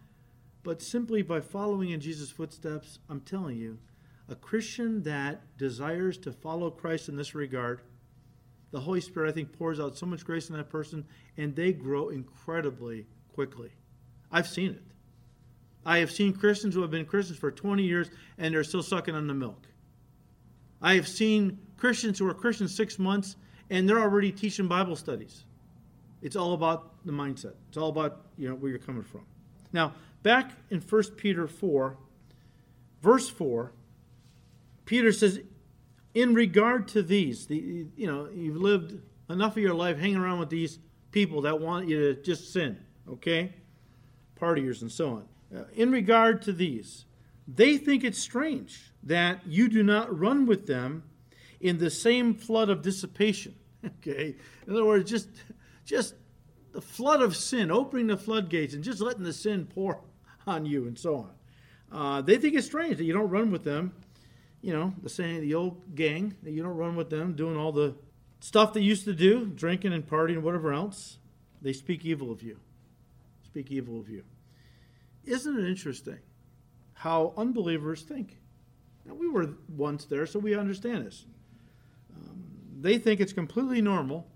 But 0.62 0.82
simply 0.82 1.22
by 1.22 1.40
following 1.40 1.90
in 1.90 2.00
Jesus' 2.00 2.30
footsteps, 2.30 2.98
I'm 3.08 3.20
telling 3.20 3.56
you, 3.56 3.78
a 4.28 4.34
Christian 4.34 5.02
that 5.02 5.56
desires 5.58 6.16
to 6.18 6.32
follow 6.32 6.70
Christ 6.70 7.08
in 7.08 7.16
this 7.16 7.34
regard, 7.34 7.82
the 8.70 8.80
Holy 8.80 9.00
Spirit, 9.00 9.28
I 9.28 9.32
think, 9.32 9.52
pours 9.52 9.78
out 9.78 9.96
so 9.96 10.06
much 10.06 10.24
grace 10.24 10.48
in 10.48 10.56
that 10.56 10.70
person, 10.70 11.04
and 11.36 11.54
they 11.54 11.72
grow 11.72 12.08
incredibly 12.08 13.06
quickly. 13.32 13.70
I've 14.32 14.48
seen 14.48 14.70
it. 14.70 14.82
I 15.86 15.98
have 15.98 16.10
seen 16.10 16.32
Christians 16.32 16.74
who 16.74 16.82
have 16.82 16.90
been 16.90 17.04
Christians 17.04 17.38
for 17.38 17.50
20 17.50 17.82
years 17.82 18.10
and 18.38 18.54
they're 18.54 18.64
still 18.64 18.82
sucking 18.82 19.14
on 19.14 19.26
the 19.26 19.34
milk. 19.34 19.66
I 20.84 20.96
have 20.96 21.08
seen 21.08 21.58
Christians 21.78 22.18
who 22.18 22.28
are 22.28 22.34
Christians 22.34 22.74
six 22.74 22.98
months 22.98 23.36
and 23.70 23.88
they're 23.88 23.98
already 23.98 24.30
teaching 24.30 24.68
Bible 24.68 24.96
studies. 24.96 25.44
It's 26.20 26.36
all 26.36 26.52
about 26.52 26.92
the 27.06 27.12
mindset. 27.12 27.54
It's 27.68 27.78
all 27.78 27.88
about 27.88 28.26
you 28.36 28.50
know 28.50 28.54
where 28.54 28.70
you're 28.70 28.78
coming 28.78 29.02
from. 29.02 29.22
Now, 29.72 29.94
back 30.22 30.52
in 30.70 30.82
1 30.82 31.02
Peter 31.16 31.48
4, 31.48 31.96
verse 33.00 33.30
4, 33.30 33.72
Peter 34.84 35.10
says, 35.10 35.40
in 36.12 36.34
regard 36.34 36.86
to 36.88 37.02
these, 37.02 37.46
the, 37.46 37.86
you 37.96 38.06
know, 38.06 38.28
you've 38.34 38.58
lived 38.58 39.00
enough 39.30 39.52
of 39.52 39.62
your 39.62 39.74
life 39.74 39.98
hanging 39.98 40.18
around 40.18 40.38
with 40.38 40.50
these 40.50 40.78
people 41.12 41.40
that 41.42 41.58
want 41.58 41.88
you 41.88 42.14
to 42.14 42.22
just 42.22 42.52
sin, 42.52 42.78
okay? 43.08 43.54
Partiers 44.38 44.82
and 44.82 44.92
so 44.92 45.24
on. 45.52 45.64
In 45.74 45.90
regard 45.90 46.42
to 46.42 46.52
these, 46.52 47.06
they 47.48 47.78
think 47.78 48.04
it's 48.04 48.18
strange 48.18 48.92
that 49.04 49.40
you 49.46 49.68
do 49.68 49.82
not 49.82 50.18
run 50.18 50.46
with 50.46 50.66
them 50.66 51.04
in 51.60 51.78
the 51.78 51.90
same 51.90 52.34
flood 52.34 52.70
of 52.70 52.82
dissipation. 52.82 53.54
Okay? 54.00 54.34
In 54.66 54.72
other 54.72 54.86
words, 54.86 55.10
just 55.10 55.28
just 55.84 56.14
the 56.72 56.80
flood 56.80 57.20
of 57.20 57.36
sin, 57.36 57.70
opening 57.70 58.06
the 58.06 58.16
floodgates 58.16 58.72
and 58.72 58.82
just 58.82 59.02
letting 59.02 59.24
the 59.24 59.32
sin 59.32 59.66
pour 59.66 60.00
on 60.46 60.64
you 60.64 60.86
and 60.86 60.98
so 60.98 61.16
on. 61.16 61.30
Uh, 61.92 62.22
they 62.22 62.38
think 62.38 62.54
it's 62.54 62.66
strange 62.66 62.96
that 62.96 63.04
you 63.04 63.12
don't 63.12 63.28
run 63.28 63.50
with 63.50 63.62
them. 63.62 63.92
You 64.62 64.72
know, 64.72 64.94
the 65.02 65.10
saying, 65.10 65.42
the 65.42 65.54
old 65.54 65.94
gang, 65.94 66.34
that 66.42 66.52
you 66.52 66.62
don't 66.62 66.76
run 66.76 66.96
with 66.96 67.10
them 67.10 67.34
doing 67.34 67.58
all 67.58 67.72
the 67.72 67.94
stuff 68.40 68.72
they 68.72 68.80
used 68.80 69.04
to 69.04 69.12
do, 69.12 69.46
drinking 69.46 69.92
and 69.92 70.06
partying 70.08 70.36
and 70.36 70.42
whatever 70.42 70.72
else. 70.72 71.18
They 71.60 71.74
speak 71.74 72.04
evil 72.04 72.32
of 72.32 72.42
you. 72.42 72.58
Speak 73.44 73.70
evil 73.70 74.00
of 74.00 74.08
you. 74.08 74.24
Isn't 75.24 75.58
it 75.58 75.68
interesting 75.68 76.18
how 76.94 77.34
unbelievers 77.36 78.02
think? 78.02 78.38
Now, 79.06 79.14
we 79.14 79.28
were 79.28 79.54
once 79.68 80.04
there, 80.04 80.26
so 80.26 80.38
we 80.38 80.54
understand 80.54 81.06
this 81.06 81.26
they 82.84 82.98
think 82.98 83.18
it's 83.18 83.32
completely 83.32 83.80
normal 83.80 84.26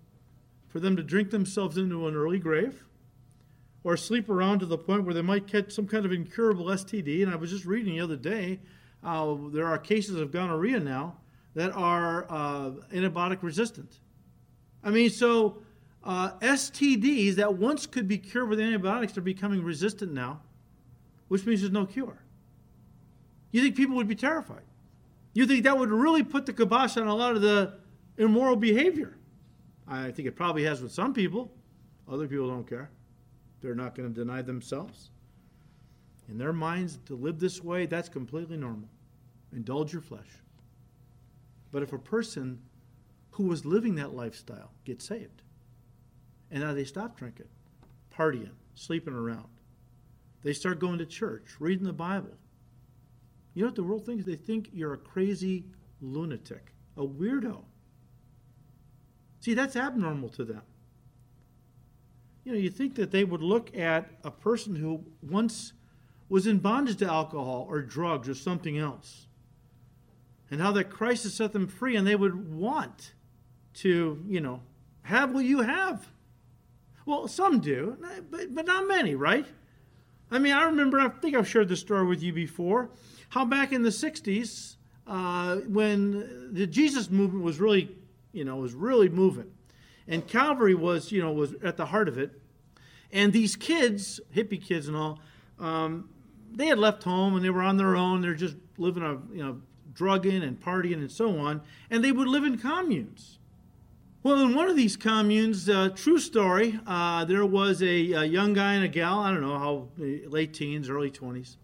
for 0.68 0.80
them 0.80 0.96
to 0.96 1.02
drink 1.02 1.30
themselves 1.30 1.76
into 1.76 2.06
an 2.08 2.16
early 2.16 2.38
grave 2.38 2.82
or 3.84 3.94
sleep 3.94 4.30
around 4.30 4.58
to 4.60 4.66
the 4.66 4.78
point 4.78 5.04
where 5.04 5.12
they 5.12 5.22
might 5.22 5.46
catch 5.46 5.70
some 5.70 5.86
kind 5.86 6.06
of 6.06 6.12
incurable 6.12 6.64
STD. 6.64 7.22
And 7.22 7.30
I 7.30 7.36
was 7.36 7.50
just 7.50 7.66
reading 7.66 7.94
the 7.94 8.00
other 8.00 8.16
day, 8.16 8.60
uh, 9.04 9.36
there 9.52 9.66
are 9.66 9.76
cases 9.76 10.16
of 10.16 10.32
gonorrhea 10.32 10.80
now 10.80 11.18
that 11.54 11.72
are 11.72 12.26
uh, 12.30 12.70
antibiotic 12.90 13.42
resistant. 13.42 14.00
I 14.82 14.90
mean, 14.90 15.10
so 15.10 15.58
uh, 16.02 16.32
STDs 16.38 17.34
that 17.34 17.54
once 17.54 17.86
could 17.86 18.08
be 18.08 18.16
cured 18.16 18.48
with 18.48 18.60
antibiotics 18.60 19.18
are 19.18 19.22
becoming 19.22 19.62
resistant 19.62 20.12
now, 20.12 20.40
which 21.28 21.44
means 21.44 21.60
there's 21.60 21.72
no 21.72 21.84
cure. 21.84 22.22
You 23.50 23.62
think 23.62 23.76
people 23.76 23.96
would 23.96 24.08
be 24.08 24.14
terrified? 24.14 24.62
You 25.34 25.46
think 25.46 25.64
that 25.64 25.78
would 25.78 25.90
really 25.90 26.22
put 26.22 26.46
the 26.46 26.52
kibosh 26.52 26.96
on 26.96 27.06
a 27.06 27.14
lot 27.14 27.36
of 27.36 27.42
the 27.42 27.74
immoral 28.16 28.56
behavior. 28.56 29.16
I 29.86 30.10
think 30.10 30.28
it 30.28 30.36
probably 30.36 30.64
has 30.64 30.82
with 30.82 30.92
some 30.92 31.14
people. 31.14 31.50
Other 32.10 32.26
people 32.26 32.48
don't 32.48 32.68
care. 32.68 32.90
They're 33.60 33.74
not 33.74 33.94
going 33.94 34.12
to 34.12 34.14
deny 34.14 34.42
themselves. 34.42 35.10
In 36.28 36.38
their 36.38 36.52
minds, 36.52 36.98
to 37.06 37.14
live 37.14 37.38
this 37.38 37.62
way, 37.62 37.86
that's 37.86 38.08
completely 38.08 38.56
normal. 38.56 38.88
Indulge 39.52 39.92
your 39.92 40.02
flesh. 40.02 40.28
But 41.72 41.82
if 41.82 41.92
a 41.92 41.98
person 41.98 42.60
who 43.30 43.44
was 43.44 43.64
living 43.64 43.94
that 43.94 44.14
lifestyle 44.14 44.72
gets 44.84 45.06
saved, 45.06 45.42
and 46.50 46.62
now 46.62 46.74
they 46.74 46.84
stop 46.84 47.16
drinking, 47.16 47.48
partying, 48.14 48.52
sleeping 48.74 49.14
around, 49.14 49.48
they 50.42 50.52
start 50.52 50.80
going 50.80 50.98
to 50.98 51.06
church, 51.06 51.56
reading 51.58 51.86
the 51.86 51.92
Bible. 51.92 52.36
You 53.54 53.62
know 53.62 53.68
what 53.68 53.76
the 53.76 53.82
world 53.82 54.06
thinks? 54.06 54.24
They 54.24 54.36
think 54.36 54.70
you're 54.72 54.94
a 54.94 54.98
crazy 54.98 55.64
lunatic, 56.00 56.72
a 56.96 57.02
weirdo. 57.02 57.64
See, 59.40 59.54
that's 59.54 59.76
abnormal 59.76 60.28
to 60.30 60.44
them. 60.44 60.62
You 62.44 62.52
know, 62.52 62.58
you 62.58 62.70
think 62.70 62.94
that 62.94 63.10
they 63.10 63.24
would 63.24 63.42
look 63.42 63.76
at 63.76 64.08
a 64.24 64.30
person 64.30 64.74
who 64.74 65.04
once 65.22 65.72
was 66.28 66.46
in 66.46 66.58
bondage 66.58 66.96
to 66.98 67.06
alcohol 67.06 67.66
or 67.68 67.82
drugs 67.82 68.28
or 68.28 68.34
something 68.34 68.78
else, 68.78 69.26
and 70.50 70.60
how 70.60 70.72
that 70.72 70.90
Christ 70.90 71.24
has 71.24 71.34
set 71.34 71.52
them 71.52 71.66
free, 71.66 71.96
and 71.96 72.06
they 72.06 72.16
would 72.16 72.54
want 72.54 73.12
to, 73.74 74.22
you 74.26 74.40
know, 74.40 74.62
have 75.02 75.32
what 75.32 75.44
you 75.44 75.60
have. 75.60 76.08
Well, 77.06 77.28
some 77.28 77.60
do, 77.60 77.96
but, 78.30 78.54
but 78.54 78.66
not 78.66 78.86
many, 78.86 79.14
right? 79.14 79.46
I 80.30 80.38
mean, 80.38 80.52
I 80.52 80.64
remember, 80.64 81.00
I 81.00 81.08
think 81.08 81.34
I've 81.34 81.48
shared 81.48 81.68
this 81.68 81.80
story 81.80 82.06
with 82.06 82.22
you 82.22 82.32
before, 82.32 82.90
how 83.28 83.44
back 83.44 83.72
in 83.72 83.82
the 83.82 83.90
60s, 83.90 84.76
uh, 85.06 85.56
when 85.68 86.52
the 86.52 86.66
Jesus 86.66 87.10
movement 87.10 87.44
was 87.44 87.60
really 87.60 87.94
you 88.32 88.44
know, 88.44 88.56
was 88.56 88.74
really 88.74 89.08
moving. 89.08 89.50
And 90.06 90.26
Calvary 90.26 90.74
was, 90.74 91.12
you 91.12 91.20
know, 91.20 91.32
was 91.32 91.54
at 91.62 91.76
the 91.76 91.86
heart 91.86 92.08
of 92.08 92.18
it. 92.18 92.40
And 93.12 93.32
these 93.32 93.56
kids, 93.56 94.20
hippie 94.34 94.62
kids 94.62 94.88
and 94.88 94.96
all, 94.96 95.18
um, 95.58 96.08
they 96.52 96.66
had 96.66 96.78
left 96.78 97.02
home 97.02 97.34
and 97.34 97.44
they 97.44 97.50
were 97.50 97.62
on 97.62 97.76
their 97.76 97.96
own. 97.96 98.20
They're 98.20 98.34
just 98.34 98.56
living 98.76 99.02
a, 99.02 99.18
you 99.34 99.42
know, 99.42 99.60
drugging 99.92 100.42
and 100.42 100.60
partying 100.60 100.94
and 100.94 101.10
so 101.10 101.38
on. 101.38 101.62
And 101.90 102.04
they 102.04 102.12
would 102.12 102.28
live 102.28 102.44
in 102.44 102.58
communes. 102.58 103.38
Well, 104.22 104.40
in 104.40 104.54
one 104.54 104.68
of 104.68 104.76
these 104.76 104.96
communes, 104.96 105.68
uh, 105.68 105.90
true 105.90 106.18
story, 106.18 106.78
uh, 106.86 107.24
there 107.24 107.46
was 107.46 107.82
a, 107.82 108.12
a, 108.12 108.24
young 108.24 108.52
guy 108.52 108.74
and 108.74 108.84
a 108.84 108.88
gal, 108.88 109.20
I 109.20 109.30
don't 109.30 109.40
know 109.40 109.58
how, 109.58 109.88
late 109.96 110.52
teens, 110.52 110.90
early 110.90 111.10
20s. 111.10 111.56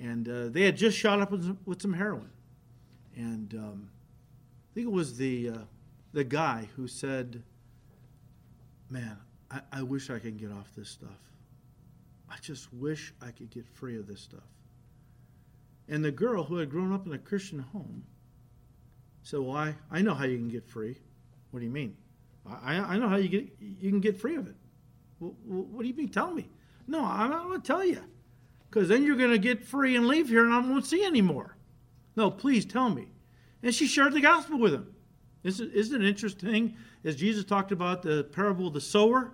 And 0.00 0.28
uh, 0.28 0.48
they 0.48 0.62
had 0.62 0.76
just 0.76 0.96
shot 0.98 1.20
up 1.20 1.30
with 1.30 1.44
some, 1.44 1.58
with 1.64 1.80
some 1.80 1.92
heroin. 1.92 2.30
And 3.16 3.54
um, 3.54 3.90
I 4.70 4.74
think 4.74 4.86
it 4.86 4.92
was 4.92 5.16
the, 5.16 5.50
uh, 5.50 5.58
the 6.12 6.24
guy 6.24 6.68
who 6.76 6.88
said, 6.88 7.42
Man, 8.90 9.16
I, 9.50 9.60
I 9.72 9.82
wish 9.82 10.10
I 10.10 10.18
could 10.18 10.36
get 10.36 10.52
off 10.52 10.68
this 10.76 10.88
stuff. 10.88 11.10
I 12.30 12.36
just 12.40 12.72
wish 12.72 13.14
I 13.22 13.30
could 13.30 13.50
get 13.50 13.66
free 13.66 13.96
of 13.98 14.06
this 14.06 14.20
stuff. 14.20 14.44
And 15.88 16.04
the 16.04 16.10
girl 16.10 16.44
who 16.44 16.56
had 16.56 16.70
grown 16.70 16.92
up 16.92 17.06
in 17.06 17.12
a 17.12 17.18
Christian 17.18 17.60
home 17.60 18.04
said, 19.22 19.40
Well, 19.40 19.56
I, 19.56 19.74
I 19.90 20.02
know 20.02 20.14
how 20.14 20.24
you 20.24 20.38
can 20.38 20.48
get 20.48 20.66
free. 20.66 20.96
What 21.50 21.60
do 21.60 21.66
you 21.66 21.72
mean? 21.72 21.96
I, 22.46 22.76
I 22.76 22.98
know 22.98 23.08
how 23.08 23.16
you 23.16 23.28
get 23.28 23.48
you 23.60 23.90
can 23.90 24.00
get 24.00 24.20
free 24.20 24.36
of 24.36 24.46
it. 24.46 24.56
Well, 25.18 25.34
what 25.46 25.82
do 25.82 25.88
you 25.88 25.94
mean? 25.94 26.08
Tell 26.08 26.30
me. 26.30 26.48
No, 26.86 27.02
I'm 27.02 27.30
not 27.30 27.44
going 27.44 27.60
to 27.60 27.66
tell 27.66 27.84
you. 27.84 28.02
Because 28.74 28.88
then 28.88 29.04
you're 29.04 29.14
going 29.14 29.30
to 29.30 29.38
get 29.38 29.62
free 29.62 29.94
and 29.94 30.08
leave 30.08 30.28
here 30.28 30.44
and 30.44 30.52
I 30.52 30.58
won't 30.58 30.84
see 30.84 31.02
you 31.02 31.06
anymore. 31.06 31.56
No, 32.16 32.28
please 32.28 32.64
tell 32.64 32.90
me. 32.90 33.06
And 33.62 33.72
she 33.72 33.86
shared 33.86 34.14
the 34.14 34.20
gospel 34.20 34.58
with 34.58 34.74
him. 34.74 34.92
Isn't, 35.44 35.72
isn't 35.72 36.02
it 36.02 36.08
interesting? 36.08 36.74
As 37.04 37.14
Jesus 37.14 37.44
talked 37.44 37.70
about 37.70 38.02
the 38.02 38.24
parable 38.24 38.66
of 38.66 38.74
the 38.74 38.80
sower, 38.80 39.30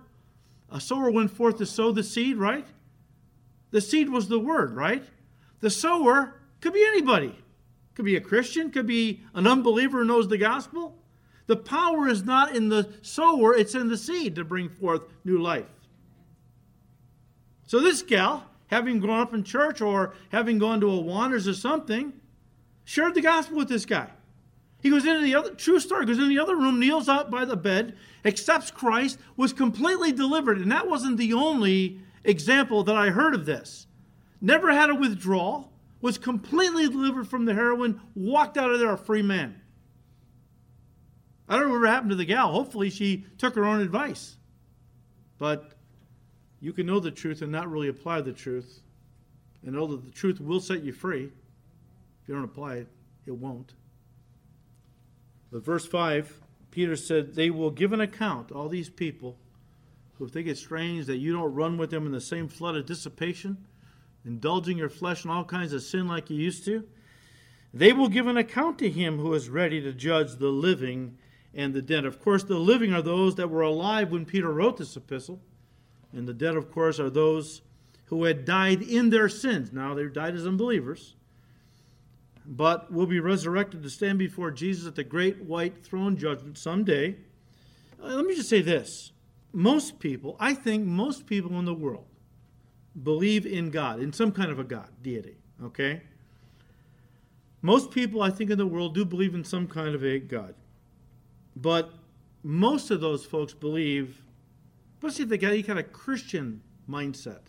a 0.69 0.79
sower 0.79 1.09
went 1.09 1.31
forth 1.31 1.57
to 1.57 1.65
sow 1.65 1.91
the 1.91 2.03
seed, 2.03 2.37
right? 2.37 2.67
The 3.71 3.81
seed 3.81 4.09
was 4.09 4.27
the 4.27 4.37
word, 4.37 4.75
right? 4.75 5.03
The 5.59 5.71
sower 5.71 6.39
could 6.59 6.73
be 6.73 6.85
anybody. 6.85 7.35
Could 7.95 8.05
be 8.05 8.17
a 8.17 8.21
Christian, 8.21 8.69
could 8.69 8.85
be 8.85 9.21
an 9.33 9.47
unbeliever 9.47 9.99
who 10.01 10.05
knows 10.05 10.27
the 10.27 10.37
gospel. 10.37 10.99
The 11.47 11.57
power 11.57 12.07
is 12.07 12.23
not 12.23 12.55
in 12.55 12.69
the 12.69 12.93
sower, 13.01 13.55
it's 13.55 13.73
in 13.73 13.87
the 13.87 13.97
seed 13.97 14.35
to 14.35 14.43
bring 14.43 14.69
forth 14.69 15.01
new 15.25 15.41
life. 15.41 15.65
So 17.65 17.79
this 17.79 18.03
gal, 18.03 18.45
having 18.71 18.99
grown 18.99 19.19
up 19.19 19.33
in 19.33 19.43
church 19.43 19.81
or 19.81 20.13
having 20.29 20.57
gone 20.57 20.79
to 20.79 20.87
Awanas 20.87 21.47
or 21.47 21.53
something, 21.53 22.13
shared 22.85 23.13
the 23.13 23.21
gospel 23.21 23.57
with 23.57 23.67
this 23.67 23.85
guy. 23.85 24.09
He 24.81 24.89
goes 24.89 25.05
into 25.05 25.21
the 25.21 25.35
other 25.35 25.53
true 25.53 25.79
story, 25.79 26.05
goes 26.05 26.17
in 26.17 26.29
the 26.29 26.39
other 26.39 26.55
room, 26.55 26.79
kneels 26.79 27.07
out 27.07 27.29
by 27.29 27.45
the 27.45 27.57
bed, 27.57 27.95
accepts 28.25 28.71
Christ, 28.71 29.19
was 29.35 29.53
completely 29.53 30.11
delivered. 30.11 30.57
And 30.57 30.71
that 30.71 30.87
wasn't 30.87 31.17
the 31.17 31.33
only 31.33 31.99
example 32.23 32.83
that 32.85 32.95
I 32.95 33.09
heard 33.09 33.35
of 33.35 33.45
this. 33.45 33.85
Never 34.39 34.71
had 34.71 34.89
a 34.89 34.95
withdrawal, 34.95 35.71
was 35.99 36.17
completely 36.17 36.87
delivered 36.87 37.27
from 37.27 37.45
the 37.45 37.53
heroin, 37.53 38.01
walked 38.15 38.57
out 38.57 38.71
of 38.71 38.79
there 38.79 38.91
a 38.91 38.97
free 38.97 39.21
man. 39.21 39.61
I 41.47 41.59
don't 41.59 41.67
know 41.67 41.79
what 41.79 41.87
happened 41.87 42.11
to 42.11 42.15
the 42.15 42.25
gal. 42.25 42.51
Hopefully, 42.51 42.89
she 42.89 43.25
took 43.37 43.53
her 43.55 43.65
own 43.65 43.81
advice. 43.81 44.37
But 45.37 45.70
you 46.61 46.71
can 46.71 46.85
know 46.85 46.99
the 46.99 47.11
truth 47.11 47.41
and 47.41 47.51
not 47.51 47.69
really 47.69 47.89
apply 47.89 48.21
the 48.21 48.31
truth, 48.31 48.81
and 49.63 49.73
know 49.73 49.87
that 49.87 50.05
the 50.05 50.11
truth 50.11 50.39
will 50.39 50.59
set 50.59 50.83
you 50.83 50.93
free. 50.93 51.25
If 51.25 52.29
you 52.29 52.35
don't 52.35 52.43
apply 52.43 52.75
it, 52.75 52.87
it 53.25 53.35
won't. 53.35 53.73
But 55.51 55.65
verse 55.65 55.85
5, 55.85 56.41
Peter 56.69 56.95
said, 56.95 57.35
They 57.35 57.49
will 57.49 57.71
give 57.71 57.93
an 57.93 58.01
account, 58.01 58.51
all 58.51 58.69
these 58.69 58.89
people 58.89 59.37
who 60.17 60.27
think 60.27 60.47
it 60.47 60.57
strange 60.57 61.07
that 61.07 61.17
you 61.17 61.33
don't 61.33 61.53
run 61.53 61.77
with 61.77 61.89
them 61.89 62.05
in 62.05 62.11
the 62.11 62.21
same 62.21 62.47
flood 62.47 62.75
of 62.75 62.85
dissipation, 62.85 63.57
indulging 64.23 64.77
your 64.77 64.89
flesh 64.89 65.25
in 65.25 65.31
all 65.31 65.43
kinds 65.43 65.73
of 65.73 65.81
sin 65.81 66.07
like 66.07 66.29
you 66.29 66.37
used 66.37 66.63
to. 66.65 66.87
They 67.73 67.91
will 67.91 68.07
give 68.07 68.27
an 68.27 68.37
account 68.37 68.77
to 68.79 68.89
him 68.89 69.17
who 69.17 69.33
is 69.33 69.49
ready 69.49 69.81
to 69.81 69.93
judge 69.93 70.35
the 70.35 70.49
living 70.49 71.17
and 71.53 71.73
the 71.73 71.81
dead. 71.81 72.05
Of 72.05 72.21
course, 72.21 72.43
the 72.43 72.59
living 72.59 72.93
are 72.93 73.01
those 73.01 73.35
that 73.35 73.49
were 73.49 73.61
alive 73.61 74.11
when 74.11 74.25
Peter 74.25 74.51
wrote 74.51 74.77
this 74.77 74.95
epistle, 74.95 75.41
and 76.13 76.27
the 76.27 76.33
dead, 76.33 76.55
of 76.55 76.71
course, 76.71 76.99
are 76.99 77.09
those 77.09 77.61
who 78.05 78.25
had 78.25 78.45
died 78.45 78.81
in 78.81 79.09
their 79.09 79.29
sins. 79.29 79.71
Now, 79.71 79.93
they've 79.93 80.11
died 80.11 80.35
as 80.35 80.45
unbelievers, 80.45 81.15
but 82.45 82.91
will 82.91 83.05
be 83.05 83.19
resurrected 83.19 83.83
to 83.83 83.89
stand 83.89 84.19
before 84.19 84.51
Jesus 84.51 84.87
at 84.87 84.95
the 84.95 85.03
great 85.03 85.41
white 85.43 85.83
throne 85.83 86.17
judgment 86.17 86.57
someday. 86.57 87.15
Uh, 88.01 88.07
let 88.07 88.25
me 88.25 88.35
just 88.35 88.49
say 88.49 88.61
this 88.61 89.11
most 89.53 89.99
people, 89.99 90.35
I 90.39 90.53
think 90.53 90.85
most 90.85 91.25
people 91.25 91.57
in 91.59 91.65
the 91.65 91.73
world, 91.73 92.05
believe 93.01 93.45
in 93.45 93.69
God, 93.69 94.01
in 94.01 94.11
some 94.11 94.31
kind 94.31 94.51
of 94.51 94.59
a 94.59 94.63
God, 94.63 94.89
deity, 95.01 95.37
okay? 95.63 96.01
Most 97.61 97.91
people, 97.91 98.21
I 98.21 98.29
think, 98.29 98.49
in 98.49 98.57
the 98.57 98.65
world 98.65 98.95
do 98.95 99.05
believe 99.05 99.35
in 99.35 99.43
some 99.43 99.67
kind 99.67 99.93
of 99.93 100.03
a 100.03 100.19
God. 100.19 100.55
But 101.55 101.93
most 102.43 102.91
of 102.91 103.01
those 103.01 103.23
folks 103.23 103.53
believe, 103.53 104.21
especially 105.01 105.23
if 105.23 105.29
they 105.29 105.37
got 105.37 105.51
any 105.51 105.63
kind 105.63 105.79
of 105.79 105.91
Christian 105.91 106.61
mindset, 106.87 107.41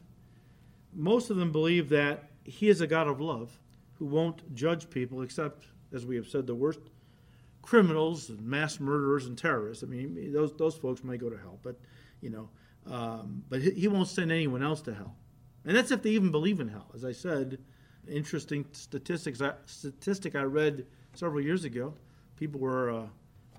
most 0.94 1.28
of 1.28 1.36
them 1.36 1.52
believe 1.52 1.90
that 1.90 2.30
He 2.44 2.70
is 2.70 2.80
a 2.80 2.86
God 2.86 3.08
of 3.08 3.20
love 3.20 3.58
who 3.98 4.06
won't 4.06 4.54
judge 4.54 4.88
people 4.88 5.20
except, 5.20 5.66
as 5.92 6.06
we 6.06 6.16
have 6.16 6.26
said, 6.26 6.46
the 6.46 6.54
worst 6.54 6.80
criminals 7.60 8.30
and 8.30 8.42
mass 8.42 8.80
murderers 8.80 9.26
and 9.26 9.36
terrorists. 9.36 9.84
I 9.84 9.86
mean, 9.86 10.32
those 10.32 10.54
those 10.56 10.76
folks 10.76 11.04
may 11.04 11.18
go 11.18 11.28
to 11.28 11.36
hell, 11.36 11.58
but 11.62 11.78
you 12.22 12.30
know, 12.30 12.48
um, 12.90 13.44
but 13.50 13.60
he 13.60 13.86
won't 13.86 14.08
send 14.08 14.32
anyone 14.32 14.62
else 14.62 14.80
to 14.82 14.94
hell, 14.94 15.14
and 15.66 15.76
that's 15.76 15.90
if 15.90 16.02
they 16.02 16.10
even 16.10 16.30
believe 16.30 16.58
in 16.58 16.68
hell. 16.68 16.90
As 16.94 17.04
I 17.04 17.12
said, 17.12 17.58
interesting 18.08 18.64
statistics 18.72 19.42
statistic 19.66 20.34
I 20.34 20.42
read 20.42 20.86
several 21.12 21.42
years 21.42 21.64
ago. 21.64 21.92
People 22.36 22.60
were 22.60 22.90
uh, 22.90 23.06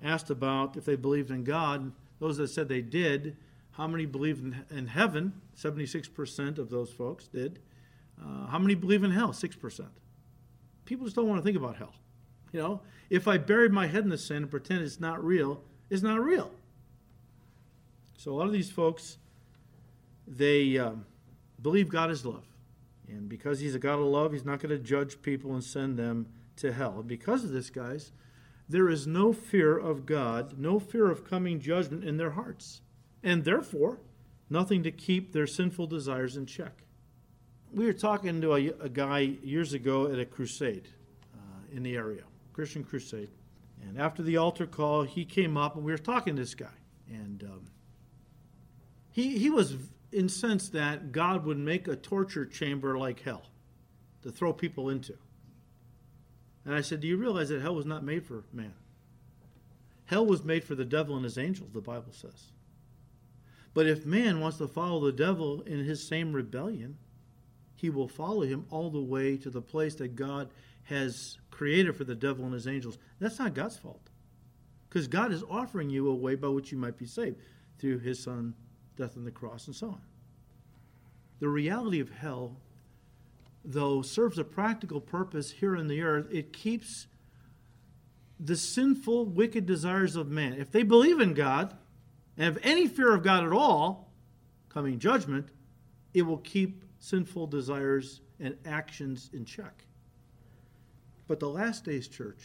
asked 0.02 0.30
about 0.30 0.76
if 0.76 0.84
they 0.84 0.96
believed 0.96 1.30
in 1.30 1.44
God. 1.44 1.92
Those 2.20 2.36
that 2.38 2.48
said 2.48 2.68
they 2.68 2.82
did, 2.82 3.36
how 3.76 3.86
many 3.86 4.06
believe 4.06 4.38
in, 4.38 4.64
in 4.70 4.86
heaven? 4.86 5.32
Seventy-six 5.54 6.08
percent 6.08 6.58
of 6.58 6.70
those 6.70 6.90
folks 6.90 7.26
did. 7.26 7.60
Uh, 8.20 8.46
how 8.46 8.58
many 8.58 8.74
believe 8.74 9.02
in 9.02 9.10
hell? 9.10 9.32
Six 9.32 9.56
percent. 9.56 9.90
People 10.84 11.06
just 11.06 11.16
don't 11.16 11.28
want 11.28 11.40
to 11.40 11.44
think 11.44 11.56
about 11.56 11.76
hell. 11.76 11.94
You 12.52 12.60
know, 12.60 12.80
if 13.10 13.26
I 13.26 13.38
buried 13.38 13.72
my 13.72 13.86
head 13.86 14.04
in 14.04 14.10
the 14.10 14.18
sand 14.18 14.42
and 14.42 14.50
pretend 14.50 14.82
it's 14.82 15.00
not 15.00 15.24
real, 15.24 15.62
it's 15.90 16.02
not 16.02 16.20
real. 16.22 16.52
So 18.16 18.30
a 18.30 18.34
lot 18.34 18.46
of 18.46 18.52
these 18.52 18.70
folks, 18.70 19.18
they 20.26 20.78
um, 20.78 21.04
believe 21.60 21.88
God 21.88 22.10
is 22.10 22.24
love. 22.24 22.44
And 23.08 23.28
because 23.28 23.60
he's 23.60 23.74
a 23.74 23.78
God 23.78 23.98
of 23.98 24.06
love, 24.06 24.32
he's 24.32 24.44
not 24.44 24.60
going 24.60 24.70
to 24.70 24.78
judge 24.78 25.20
people 25.20 25.52
and 25.52 25.64
send 25.64 25.98
them 25.98 26.28
to 26.56 26.72
hell. 26.72 27.00
And 27.00 27.08
because 27.08 27.44
of 27.44 27.50
this, 27.50 27.70
guys, 27.70 28.12
there 28.68 28.88
is 28.88 29.06
no 29.06 29.32
fear 29.32 29.76
of 29.76 30.06
God, 30.06 30.58
no 30.58 30.78
fear 30.78 31.10
of 31.10 31.28
coming 31.28 31.60
judgment 31.60 32.04
in 32.04 32.16
their 32.16 32.30
hearts. 32.30 32.80
And 33.24 33.42
therefore, 33.42 33.98
nothing 34.50 34.82
to 34.82 34.92
keep 34.92 35.32
their 35.32 35.46
sinful 35.46 35.86
desires 35.86 36.36
in 36.36 36.44
check. 36.44 36.82
We 37.72 37.86
were 37.86 37.94
talking 37.94 38.40
to 38.42 38.54
a, 38.54 38.66
a 38.82 38.88
guy 38.88 39.20
years 39.42 39.72
ago 39.72 40.12
at 40.12 40.18
a 40.20 40.26
crusade 40.26 40.88
uh, 41.34 41.76
in 41.76 41.82
the 41.82 41.96
area. 41.96 42.22
Christian 42.52 42.84
Crusade. 42.84 43.30
And 43.82 43.98
after 43.98 44.22
the 44.22 44.36
altar 44.36 44.66
call, 44.66 45.02
he 45.02 45.24
came 45.24 45.56
up 45.56 45.74
and 45.74 45.84
we 45.84 45.90
were 45.90 45.98
talking 45.98 46.36
to 46.36 46.42
this 46.42 46.54
guy. 46.54 46.66
And 47.08 47.42
um, 47.42 47.64
he, 49.10 49.38
he 49.38 49.50
was 49.50 49.74
incensed 50.12 50.72
that 50.72 51.10
God 51.10 51.44
would 51.46 51.58
make 51.58 51.88
a 51.88 51.96
torture 51.96 52.46
chamber 52.46 52.96
like 52.96 53.20
hell 53.20 53.42
to 54.22 54.30
throw 54.30 54.52
people 54.52 54.90
into. 54.90 55.14
And 56.64 56.74
I 56.74 56.82
said, 56.82 57.00
Do 57.00 57.08
you 57.08 57.16
realize 57.16 57.48
that 57.48 57.60
hell 57.60 57.74
was 57.74 57.86
not 57.86 58.04
made 58.04 58.24
for 58.24 58.44
man? 58.52 58.74
Hell 60.04 60.26
was 60.26 60.44
made 60.44 60.64
for 60.64 60.74
the 60.74 60.84
devil 60.84 61.16
and 61.16 61.24
his 61.24 61.38
angels, 61.38 61.70
the 61.72 61.80
Bible 61.80 62.12
says. 62.12 62.52
But 63.74 63.86
if 63.86 64.06
man 64.06 64.40
wants 64.40 64.58
to 64.58 64.68
follow 64.68 65.04
the 65.04 65.12
devil 65.12 65.62
in 65.62 65.84
his 65.84 66.06
same 66.06 66.32
rebellion, 66.32 66.96
he 67.74 67.90
will 67.90 68.08
follow 68.08 68.42
him 68.42 68.64
all 68.70 68.88
the 68.88 69.00
way 69.00 69.36
to 69.38 69.50
the 69.50 69.60
place 69.60 69.96
that 69.96 70.14
God 70.14 70.48
has 70.84 71.38
created 71.50 71.96
for 71.96 72.04
the 72.04 72.14
devil 72.14 72.44
and 72.44 72.54
his 72.54 72.68
angels. 72.68 72.98
That's 73.18 73.38
not 73.38 73.54
God's 73.54 73.76
fault. 73.76 74.10
Because 74.88 75.08
God 75.08 75.32
is 75.32 75.42
offering 75.50 75.90
you 75.90 76.08
a 76.08 76.14
way 76.14 76.36
by 76.36 76.48
which 76.48 76.70
you 76.70 76.78
might 76.78 76.96
be 76.96 77.06
saved 77.06 77.36
through 77.78 77.98
his 77.98 78.22
son, 78.22 78.54
death 78.96 79.16
on 79.16 79.24
the 79.24 79.30
cross, 79.30 79.66
and 79.66 79.74
so 79.74 79.88
on. 79.88 80.00
The 81.40 81.48
reality 81.48 81.98
of 81.98 82.10
hell, 82.10 82.56
though, 83.64 84.02
serves 84.02 84.38
a 84.38 84.44
practical 84.44 85.00
purpose 85.00 85.50
here 85.50 85.76
on 85.76 85.88
the 85.88 86.02
earth. 86.02 86.26
It 86.30 86.52
keeps 86.52 87.08
the 88.38 88.56
sinful, 88.56 89.26
wicked 89.26 89.66
desires 89.66 90.14
of 90.14 90.28
man. 90.30 90.52
If 90.52 90.70
they 90.70 90.84
believe 90.84 91.18
in 91.18 91.34
God 91.34 91.76
and 92.36 92.44
have 92.44 92.58
any 92.62 92.86
fear 92.86 93.14
of 93.14 93.22
God 93.22 93.44
at 93.44 93.52
all, 93.52 94.12
coming 94.68 94.98
judgment, 94.98 95.48
it 96.12 96.22
will 96.22 96.38
keep 96.38 96.84
sinful 96.98 97.46
desires 97.46 98.20
and 98.40 98.56
actions 98.64 99.30
in 99.32 99.44
check. 99.44 99.84
But 101.26 101.40
the 101.40 101.48
last 101.48 101.84
days 101.84 102.08
church, 102.08 102.42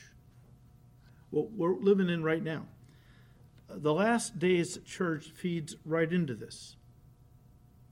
what 1.31 1.51
we're 1.51 1.75
living 1.75 2.09
in 2.09 2.23
right 2.23 2.43
now, 2.43 2.65
the 3.67 3.93
last 3.93 4.39
days 4.39 4.79
church 4.85 5.31
feeds 5.31 5.75
right 5.85 6.11
into 6.11 6.33
this 6.33 6.75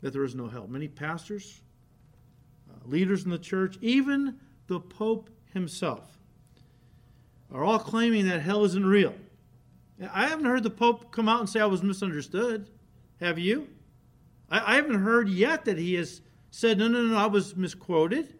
that 0.01 0.13
there 0.13 0.23
is 0.23 0.35
no 0.35 0.47
hell. 0.47 0.67
Many 0.67 0.87
pastors, 0.87 1.61
uh, 2.69 2.87
leaders 2.87 3.23
in 3.23 3.31
the 3.31 3.39
church, 3.39 3.77
even 3.81 4.39
the 4.67 4.79
Pope 4.79 5.29
himself, 5.53 6.19
are 7.51 7.63
all 7.63 7.79
claiming 7.79 8.27
that 8.27 8.41
hell 8.41 8.63
isn't 8.63 8.85
real. 8.85 9.15
I 9.99 10.27
haven't 10.27 10.45
heard 10.45 10.63
the 10.63 10.69
Pope 10.69 11.11
come 11.11 11.27
out 11.27 11.39
and 11.39 11.49
say 11.49 11.59
I 11.59 11.65
was 11.65 11.81
misunderstood. 11.81 12.69
Have 13.19 13.39
you? 13.39 13.67
I, 14.49 14.73
I 14.73 14.75
haven't 14.75 15.01
heard 15.01 15.29
yet 15.29 15.65
that 15.65 15.77
he 15.77 15.95
has 15.95 16.21
said, 16.51 16.77
no, 16.77 16.87
no, 16.87 17.01
no, 17.01 17.17
I 17.17 17.25
was 17.25 17.55
misquoted. 17.55 18.35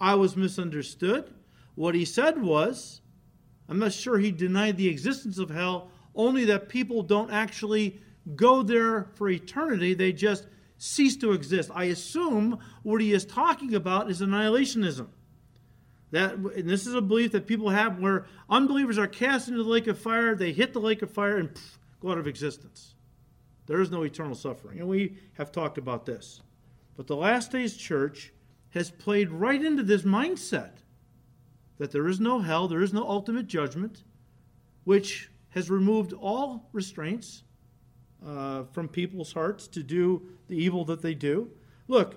I 0.00 0.14
was 0.14 0.36
misunderstood. 0.36 1.32
What 1.74 1.94
he 1.94 2.04
said 2.04 2.40
was, 2.40 3.00
I'm 3.68 3.78
not 3.78 3.92
sure 3.92 4.18
he 4.18 4.30
denied 4.30 4.76
the 4.76 4.88
existence 4.88 5.38
of 5.38 5.50
hell, 5.50 5.90
only 6.14 6.44
that 6.46 6.68
people 6.68 7.02
don't 7.02 7.30
actually 7.30 8.00
go 8.34 8.62
there 8.62 9.04
for 9.14 9.28
eternity. 9.28 9.94
They 9.94 10.12
just 10.12 10.46
cease 10.78 11.16
to 11.18 11.32
exist. 11.32 11.70
I 11.74 11.84
assume 11.84 12.58
what 12.82 13.00
he 13.00 13.12
is 13.12 13.24
talking 13.24 13.74
about 13.74 14.10
is 14.10 14.20
annihilationism. 14.20 15.06
That 16.12 16.34
and 16.34 16.68
this 16.68 16.86
is 16.86 16.94
a 16.94 17.00
belief 17.00 17.32
that 17.32 17.46
people 17.46 17.70
have 17.70 17.98
where 17.98 18.26
unbelievers 18.48 18.98
are 18.98 19.08
cast 19.08 19.48
into 19.48 19.62
the 19.62 19.68
lake 19.68 19.86
of 19.86 19.98
fire, 19.98 20.34
they 20.34 20.52
hit 20.52 20.72
the 20.72 20.80
lake 20.80 21.02
of 21.02 21.10
fire 21.10 21.36
and 21.36 21.50
pff, 21.50 21.78
go 22.00 22.10
out 22.10 22.18
of 22.18 22.26
existence. 22.26 22.94
There 23.66 23.80
is 23.80 23.90
no 23.90 24.02
eternal 24.02 24.36
suffering. 24.36 24.78
And 24.78 24.88
we 24.88 25.18
have 25.34 25.50
talked 25.50 25.78
about 25.78 26.06
this. 26.06 26.40
But 26.96 27.08
the 27.08 27.16
last 27.16 27.50
days 27.50 27.76
church 27.76 28.32
has 28.70 28.90
played 28.90 29.30
right 29.30 29.62
into 29.62 29.82
this 29.82 30.02
mindset 30.02 30.78
that 31.78 31.92
there 31.92 32.08
is 32.08 32.20
no 32.20 32.40
hell, 32.40 32.68
there 32.68 32.82
is 32.82 32.92
no 32.92 33.06
ultimate 33.06 33.46
judgment, 33.46 34.04
which 34.84 35.30
has 35.50 35.68
removed 35.68 36.12
all 36.12 36.68
restraints 36.72 37.42
uh, 38.26 38.64
from 38.72 38.88
people's 38.88 39.32
hearts 39.32 39.66
to 39.68 39.82
do 39.82 40.22
the 40.48 40.56
evil 40.56 40.84
that 40.84 41.02
they 41.02 41.14
do. 41.14 41.50
Look, 41.88 42.16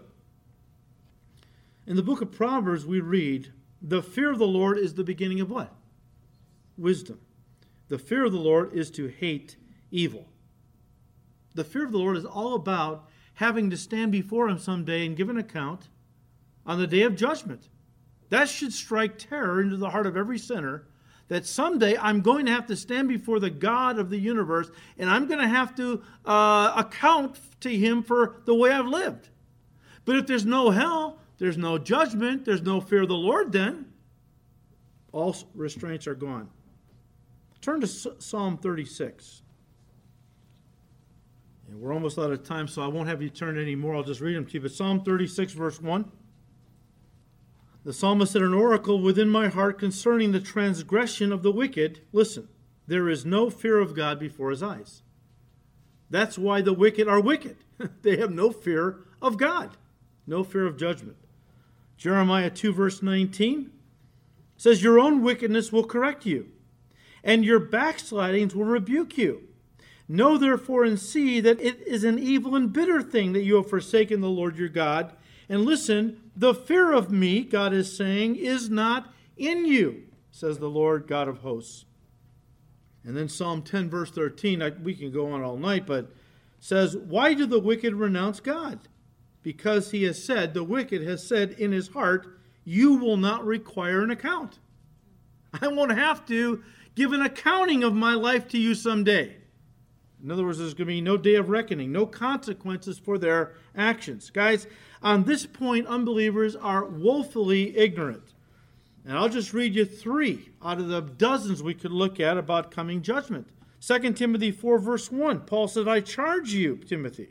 in 1.87 1.95
the 1.95 2.03
book 2.03 2.21
of 2.21 2.31
Proverbs, 2.31 2.85
we 2.85 2.99
read, 2.99 3.51
The 3.81 4.03
fear 4.03 4.31
of 4.31 4.39
the 4.39 4.47
Lord 4.47 4.77
is 4.77 4.93
the 4.93 5.03
beginning 5.03 5.39
of 5.39 5.49
what? 5.49 5.73
Wisdom. 6.77 7.19
The 7.87 7.97
fear 7.97 8.25
of 8.25 8.31
the 8.31 8.39
Lord 8.39 8.73
is 8.73 8.91
to 8.91 9.07
hate 9.07 9.55
evil. 9.91 10.27
The 11.55 11.63
fear 11.63 11.85
of 11.85 11.91
the 11.91 11.97
Lord 11.97 12.17
is 12.17 12.25
all 12.25 12.55
about 12.55 13.09
having 13.35 13.69
to 13.69 13.77
stand 13.77 14.11
before 14.11 14.49
Him 14.49 14.59
someday 14.59 15.05
and 15.05 15.15
give 15.15 15.29
an 15.29 15.37
account 15.37 15.87
on 16.65 16.77
the 16.77 16.87
day 16.87 17.03
of 17.03 17.15
judgment. 17.15 17.69
That 18.29 18.49
should 18.49 18.73
strike 18.73 19.17
terror 19.17 19.61
into 19.61 19.77
the 19.77 19.89
heart 19.89 20.05
of 20.05 20.15
every 20.15 20.37
sinner 20.37 20.87
that 21.29 21.45
someday 21.45 21.97
I'm 21.97 22.21
going 22.21 22.45
to 22.47 22.51
have 22.51 22.67
to 22.67 22.75
stand 22.75 23.07
before 23.07 23.39
the 23.39 23.49
God 23.49 23.97
of 23.97 24.09
the 24.09 24.19
universe 24.19 24.69
and 24.97 25.09
I'm 25.09 25.27
going 25.27 25.39
to 25.39 25.47
have 25.47 25.75
to 25.75 26.01
uh, 26.25 26.73
account 26.75 27.39
to 27.61 27.75
Him 27.75 28.03
for 28.03 28.41
the 28.45 28.53
way 28.53 28.71
I've 28.71 28.87
lived. 28.87 29.29
But 30.05 30.17
if 30.17 30.27
there's 30.27 30.45
no 30.45 30.71
hell, 30.71 31.18
there's 31.39 31.57
no 31.57 31.77
judgment, 31.77 32.45
there's 32.45 32.61
no 32.61 32.79
fear 32.81 33.03
of 33.03 33.07
the 33.07 33.15
Lord, 33.15 33.51
then 33.51 33.85
all 35.11 35.35
restraints 35.55 36.05
are 36.05 36.15
gone. 36.15 36.49
Turn 37.61 37.81
to 37.81 37.87
Psalm 37.87 38.57
36. 38.57 39.41
And 41.69 41.81
we're 41.81 41.93
almost 41.93 42.17
out 42.17 42.31
of 42.31 42.43
time, 42.43 42.67
so 42.67 42.81
I 42.81 42.87
won't 42.87 43.09
have 43.09 43.21
you 43.21 43.29
turn 43.29 43.57
anymore. 43.57 43.95
I'll 43.95 44.03
just 44.03 44.21
read 44.21 44.35
them 44.35 44.45
to 44.45 44.53
you. 44.53 44.61
But 44.61 44.71
Psalm 44.71 45.01
36, 45.01 45.53
verse 45.53 45.81
1. 45.81 46.11
The 47.83 47.93
psalmist 47.93 48.33
said, 48.33 48.41
An 48.41 48.53
oracle 48.53 49.01
within 49.01 49.29
my 49.29 49.47
heart 49.47 49.79
concerning 49.79 50.31
the 50.31 50.39
transgression 50.39 51.31
of 51.31 51.43
the 51.43 51.51
wicked. 51.51 52.01
Listen, 52.11 52.47
there 52.87 53.07
is 53.07 53.25
no 53.25 53.49
fear 53.49 53.79
of 53.79 53.95
God 53.95 54.19
before 54.19 54.49
his 54.49 54.63
eyes. 54.63 55.03
That's 56.09 56.37
why 56.37 56.61
the 56.61 56.73
wicked 56.73 57.07
are 57.07 57.21
wicked. 57.21 57.57
they 58.01 58.17
have 58.17 58.31
no 58.31 58.51
fear 58.51 59.05
of 59.21 59.37
God, 59.37 59.77
no 60.25 60.43
fear 60.43 60.65
of 60.65 60.77
judgment. 60.77 61.17
Jeremiah 61.99 62.49
2, 62.49 62.71
verse 62.71 63.03
19 63.03 63.71
says, 64.55 64.81
Your 64.81 64.99
own 64.99 65.21
wickedness 65.21 65.73
will 65.73 65.83
correct 65.83 66.25
you, 66.25 66.47
and 67.25 67.43
your 67.43 67.59
backslidings 67.59 68.55
will 68.55 68.63
rebuke 68.63 69.17
you. 69.17 69.43
Know 70.07 70.37
therefore 70.37 70.85
and 70.85 70.97
see 70.97 71.41
that 71.41 71.59
it 71.59 71.85
is 71.85 72.05
an 72.05 72.17
evil 72.17 72.55
and 72.55 72.71
bitter 72.71 73.01
thing 73.01 73.33
that 73.33 73.43
you 73.43 73.57
have 73.57 73.69
forsaken 73.69 74.21
the 74.21 74.29
Lord 74.29 74.57
your 74.57 74.69
God. 74.69 75.13
And 75.49 75.65
listen, 75.65 76.21
the 76.35 76.53
fear 76.53 76.93
of 76.93 77.11
me, 77.11 77.43
God 77.43 77.73
is 77.73 77.95
saying, 77.95 78.37
is 78.37 78.69
not 78.69 79.13
in 79.35 79.65
you, 79.65 80.03
says 80.31 80.57
the 80.57 80.69
Lord 80.69 81.05
God 81.05 81.27
of 81.27 81.39
hosts. 81.39 81.83
And 83.03 83.15
then 83.15 83.27
Psalm 83.27 83.61
10, 83.61 83.89
verse 83.89 84.09
13, 84.11 84.77
we 84.83 84.95
can 84.95 85.11
go 85.11 85.31
on 85.31 85.43
all 85.43 85.57
night, 85.57 85.85
but 85.85 86.11
says, 86.59 86.95
Why 86.95 87.33
do 87.33 87.45
the 87.45 87.59
wicked 87.59 87.93
renounce 87.93 88.39
God? 88.39 88.87
Because 89.41 89.91
he 89.91 90.03
has 90.03 90.21
said, 90.23 90.53
the 90.53 90.63
wicked 90.63 91.01
has 91.03 91.25
said 91.25 91.51
in 91.51 91.71
his 91.71 91.89
heart, 91.89 92.27
You 92.65 92.95
will 92.95 93.17
not 93.17 93.45
require 93.45 94.01
an 94.01 94.11
account. 94.11 94.59
I 95.61 95.67
won't 95.67 95.97
have 95.97 96.25
to 96.27 96.63
give 96.95 97.13
an 97.13 97.21
accounting 97.21 97.83
of 97.83 97.93
my 97.93 98.13
life 98.13 98.47
to 98.49 98.57
you 98.57 98.75
someday. 98.75 99.37
In 100.21 100.31
other 100.31 100.43
words, 100.43 100.57
there's 100.57 100.73
going 100.73 100.87
to 100.87 100.93
be 100.93 101.01
no 101.01 101.15
day 101.15 101.35
of 101.35 101.49
reckoning, 101.49 101.91
no 101.91 102.05
consequences 102.05 102.99
for 102.99 103.17
their 103.17 103.53
actions. 103.75 104.29
Guys, 104.29 104.67
on 105.01 105.23
this 105.23 105.45
point, 105.45 105.87
unbelievers 105.87 106.57
are 106.57 106.85
woefully 106.85 107.77
ignorant. 107.77 108.33
And 109.05 109.17
I'll 109.17 109.29
just 109.29 109.53
read 109.53 109.75
you 109.75 109.85
three 109.85 110.49
out 110.63 110.79
of 110.79 110.89
the 110.89 111.01
dozens 111.01 111.63
we 111.63 111.73
could 111.73 111.93
look 111.93 112.19
at 112.19 112.37
about 112.37 112.69
coming 112.69 113.01
judgment. 113.01 113.47
2 113.81 114.11
Timothy 114.13 114.51
4, 114.51 114.77
verse 114.77 115.09
1, 115.09 115.41
Paul 115.41 115.69
said, 115.69 115.87
I 115.87 116.01
charge 116.01 116.51
you, 116.51 116.75
Timothy, 116.75 117.29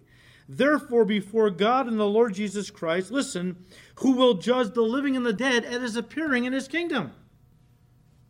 therefore 0.49 1.05
before 1.05 1.51
God 1.51 1.87
and 1.87 2.01
the 2.01 2.07
Lord 2.07 2.35
Jesus 2.35 2.71
Christ, 2.71 3.11
listen, 3.11 3.65
who 3.97 4.13
will 4.13 4.35
judge 4.35 4.73
the 4.73 4.83
living 4.83 5.17
and 5.17 5.27
the 5.27 5.33
dead 5.33 5.65
at 5.65 5.83
his 5.83 5.97
appearing 5.97 6.45
in 6.45 6.53
his 6.53 6.69
kingdom. 6.69 7.13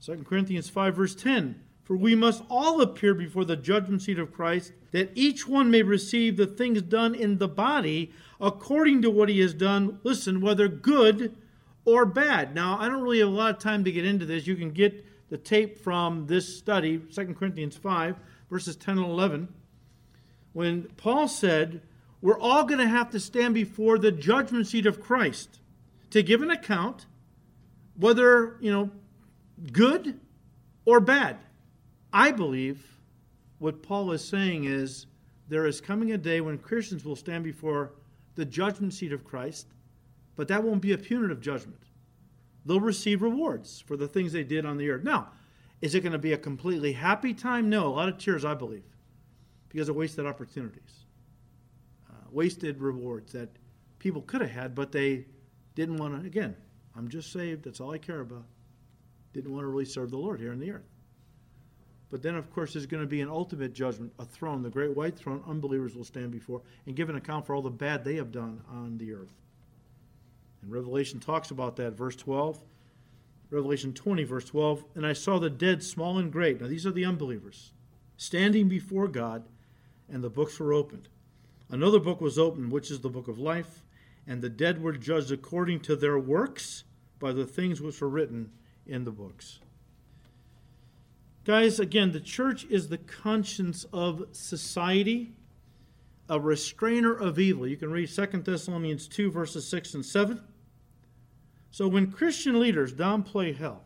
2 0.05 0.25
Corinthians 0.25 0.69
5, 0.69 0.95
verse 0.95 1.15
10, 1.15 1.61
for 1.85 1.97
we 1.97 2.15
must 2.15 2.43
all 2.49 2.81
appear 2.81 3.15
before 3.15 3.45
the 3.45 3.57
judgment 3.57 4.03
seat 4.03 4.19
of 4.19 4.33
Christ, 4.33 4.73
that 4.93 5.11
each 5.15 5.47
one 5.47 5.71
may 5.71 5.83
receive 5.83 6.37
the 6.37 6.47
things 6.47 6.83
done 6.83 7.15
in 7.15 7.39
the 7.39 7.49
body 7.49 8.13
according 8.41 9.03
to 9.03 9.11
what 9.11 9.29
he 9.29 9.41
has 9.41 9.55
done, 9.55 9.99
listen, 10.03 10.41
whether 10.41 10.69
good 10.69 11.37
or 11.85 12.05
bad. 12.05 12.55
Now, 12.55 12.79
I 12.79 12.89
don't 12.89 13.03
really 13.03 13.19
have 13.21 13.29
a 13.29 13.33
lot 13.33 13.55
of 13.55 13.59
time 13.61 13.85
to 13.85 13.93
get 13.93 14.05
into 14.05 14.27
this. 14.27 14.47
You 14.47 14.57
can 14.57 14.71
get 14.71 15.05
the 15.31 15.39
tape 15.39 15.79
from 15.79 16.27
this 16.27 16.57
study, 16.57 16.99
2 16.99 17.35
Corinthians 17.35 17.77
5, 17.77 18.17
verses 18.51 18.77
10 18.77 18.99
and 18.99 19.07
11, 19.07 19.49
when 20.53 20.85
Paul 20.97 21.29
said, 21.29 21.83
We're 22.21 22.39
all 22.39 22.65
going 22.65 22.81
to 22.81 22.89
have 22.89 23.11
to 23.11 23.21
stand 23.21 23.55
before 23.55 23.99
the 23.99 24.11
judgment 24.11 24.67
seat 24.67 24.87
of 24.87 25.01
Christ 25.01 25.61
to 26.11 26.23
give 26.23 26.43
an 26.43 26.51
account, 26.51 27.07
whether, 27.97 28.57
you 28.61 28.73
know, 28.73 28.91
good 29.73 30.19
or 30.85 31.01
bad. 31.01 31.37
I 32.13 32.33
believe 32.33 32.99
what 33.59 33.83
Paul 33.83 34.13
is 34.13 34.25
saying 34.25 34.65
is 34.65 35.07
there 35.49 35.67
is 35.67 35.81
coming 35.81 36.13
a 36.13 36.19
day 36.19 36.41
when 36.41 36.59
Christians 36.59 37.05
will 37.05 37.17
stand 37.17 37.45
before 37.45 37.93
the 38.35 38.45
judgment 38.45 38.95
seat 38.95 39.13
of 39.13 39.25
Christ, 39.25 39.67
but 40.37 40.49
that 40.49 40.63
won't 40.63 40.83
be 40.83 40.93
a 40.93 40.99
punitive 40.99 41.41
judgment. 41.41 41.83
They'll 42.65 42.81
receive 42.81 43.23
rewards 43.23 43.81
for 43.81 43.97
the 43.97 44.09
things 44.09 44.33
they 44.33 44.45
did 44.45 44.67
on 44.67 44.77
the 44.77 44.91
earth. 44.91 45.05
Now, 45.05 45.29
is 45.81 45.95
it 45.95 46.01
going 46.01 46.13
to 46.13 46.19
be 46.19 46.33
a 46.33 46.39
completely 46.39 46.93
happy 46.93 47.33
time? 47.33 47.71
No, 47.71 47.87
a 47.87 47.95
lot 47.95 48.09
of 48.09 48.19
tears, 48.19 48.45
I 48.45 48.55
believe, 48.55 48.85
because 49.69 49.89
of 49.89 49.97
wasted 49.97 50.27
opportunities, 50.27 51.05
wasted 52.33 52.81
rewards 52.81 53.33
that 53.33 53.49
people 53.99 54.23
could 54.23 54.41
have 54.41 54.51
had, 54.51 54.75
but 54.75 54.93
they 54.93 55.27
didn't 55.75 55.97
want 55.97 56.21
to. 56.21 56.27
Again, 56.27 56.57
I'm 56.97 57.09
just 57.09 57.33
saved. 57.33 57.65
That's 57.65 57.81
all 57.81 57.93
I 57.93 57.99
care 57.99 58.21
about. 58.21 58.45
Didn't 59.33 59.53
want 59.53 59.65
to 59.65 59.69
really 59.69 59.85
serve 59.85 60.11
the 60.11 60.19
Lord 60.19 60.41
here 60.41 60.53
on 60.53 60.59
the 60.59 60.73
earth. 60.73 60.89
But 62.11 62.23
then, 62.23 62.37
of 62.37 62.51
course, 62.51 62.73
there's 62.73 62.87
going 62.87 63.03
to 63.03 63.09
be 63.09 63.21
an 63.21 63.29
ultimate 63.29 63.75
judgment, 63.75 64.13
a 64.19 64.25
throne, 64.25 64.63
the 64.63 64.71
great 64.71 64.97
white 64.97 65.17
throne, 65.17 65.45
unbelievers 65.47 65.95
will 65.95 66.05
stand 66.05 66.31
before 66.31 66.63
and 66.87 66.97
give 66.97 67.11
an 67.11 67.17
account 67.17 67.47
for 67.47 67.55
all 67.55 67.61
the 67.61 67.71
bad 67.71 68.03
they 68.03 68.17
have 68.17 68.33
done 68.33 68.63
on 68.71 68.97
the 68.97 69.13
earth. 69.13 69.35
And 70.63 70.73
Revelation 70.73 71.21
talks 71.21 71.51
about 71.51 71.77
that, 71.77 71.93
verse 71.93 72.17
12. 72.17 72.65
Revelation 73.51 73.93
20, 73.93 74.25
verse 74.25 74.45
12. 74.47 74.85
And 74.95 75.07
I 75.07 75.13
saw 75.13 75.39
the 75.39 75.51
dead, 75.51 75.83
small 75.83 76.19
and 76.19 76.33
great. 76.33 76.61
Now, 76.61 76.67
these 76.67 76.87
are 76.87 76.91
the 76.91 77.05
unbelievers, 77.05 77.73
standing 78.17 78.69
before 78.69 79.09
God, 79.09 79.45
and 80.09 80.25
the 80.25 80.31
books 80.31 80.59
were 80.59 80.73
opened. 80.73 81.09
Another 81.71 81.99
book 81.99 82.21
was 82.21 82.39
opened, 82.39 82.73
which 82.73 82.91
is 82.91 83.01
the 83.01 83.11
book 83.11 83.29
of 83.29 83.39
life, 83.39 83.83
and 84.27 84.41
the 84.41 84.49
dead 84.49 84.83
were 84.83 84.93
judged 84.93 85.31
according 85.31 85.81
to 85.81 85.97
their 85.97 86.19
works 86.19 86.85
by 87.19 87.33
the 87.33 87.47
things 87.47 87.81
which 87.81 88.01
were 88.01 88.09
written 88.09 88.51
in 88.87 89.05
the 89.05 89.11
books. 89.11 89.61
Guys, 91.45 91.81
again, 91.81 92.13
the 92.13 92.21
church 92.21 92.67
is 92.67 92.89
the 92.89 92.99
conscience 92.99 93.87
of 93.93 94.25
society, 94.33 95.33
a 96.29 96.39
restrainer 96.39 97.15
of 97.15 97.39
evil. 97.39 97.67
You 97.67 97.77
can 97.77 97.91
read 97.91 98.11
2 98.11 98.27
Thessalonians 98.27 99.09
2, 99.09 99.31
verses 99.31 99.67
6 99.67 99.95
and 99.95 100.05
7. 100.05 100.43
So 101.71 101.89
when 101.89 102.11
Christian 102.11 102.61
leaders 102.61 102.93
downplay 102.93 103.57
hell 103.57 103.85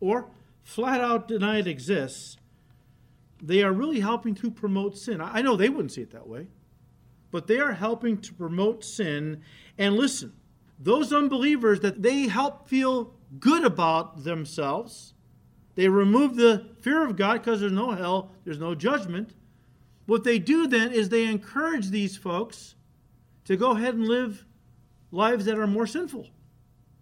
or 0.00 0.30
flat 0.62 1.00
out 1.00 1.28
deny 1.28 1.58
it 1.58 1.66
exists, 1.66 2.36
they 3.42 3.62
are 3.62 3.72
really 3.72 4.00
helping 4.00 4.34
to 4.36 4.50
promote 4.50 4.96
sin. 4.96 5.20
I 5.20 5.42
know 5.42 5.56
they 5.56 5.68
wouldn't 5.68 5.92
see 5.92 6.02
it 6.02 6.12
that 6.12 6.28
way, 6.28 6.46
but 7.32 7.48
they 7.48 7.58
are 7.58 7.72
helping 7.72 8.18
to 8.18 8.32
promote 8.34 8.84
sin. 8.84 9.42
And 9.76 9.96
listen, 9.96 10.32
those 10.78 11.12
unbelievers 11.12 11.80
that 11.80 12.02
they 12.02 12.28
help 12.28 12.68
feel 12.68 13.14
good 13.40 13.64
about 13.64 14.22
themselves. 14.22 15.14
They 15.74 15.88
remove 15.88 16.36
the 16.36 16.66
fear 16.80 17.04
of 17.04 17.16
God 17.16 17.34
because 17.34 17.60
there's 17.60 17.72
no 17.72 17.92
hell, 17.92 18.30
there's 18.44 18.58
no 18.60 18.74
judgment. 18.74 19.34
What 20.06 20.22
they 20.22 20.38
do 20.38 20.66
then 20.66 20.92
is 20.92 21.08
they 21.08 21.24
encourage 21.24 21.88
these 21.88 22.16
folks 22.16 22.74
to 23.46 23.56
go 23.56 23.72
ahead 23.72 23.94
and 23.94 24.06
live 24.06 24.44
lives 25.10 25.46
that 25.46 25.58
are 25.58 25.66
more 25.66 25.86
sinful 25.86 26.28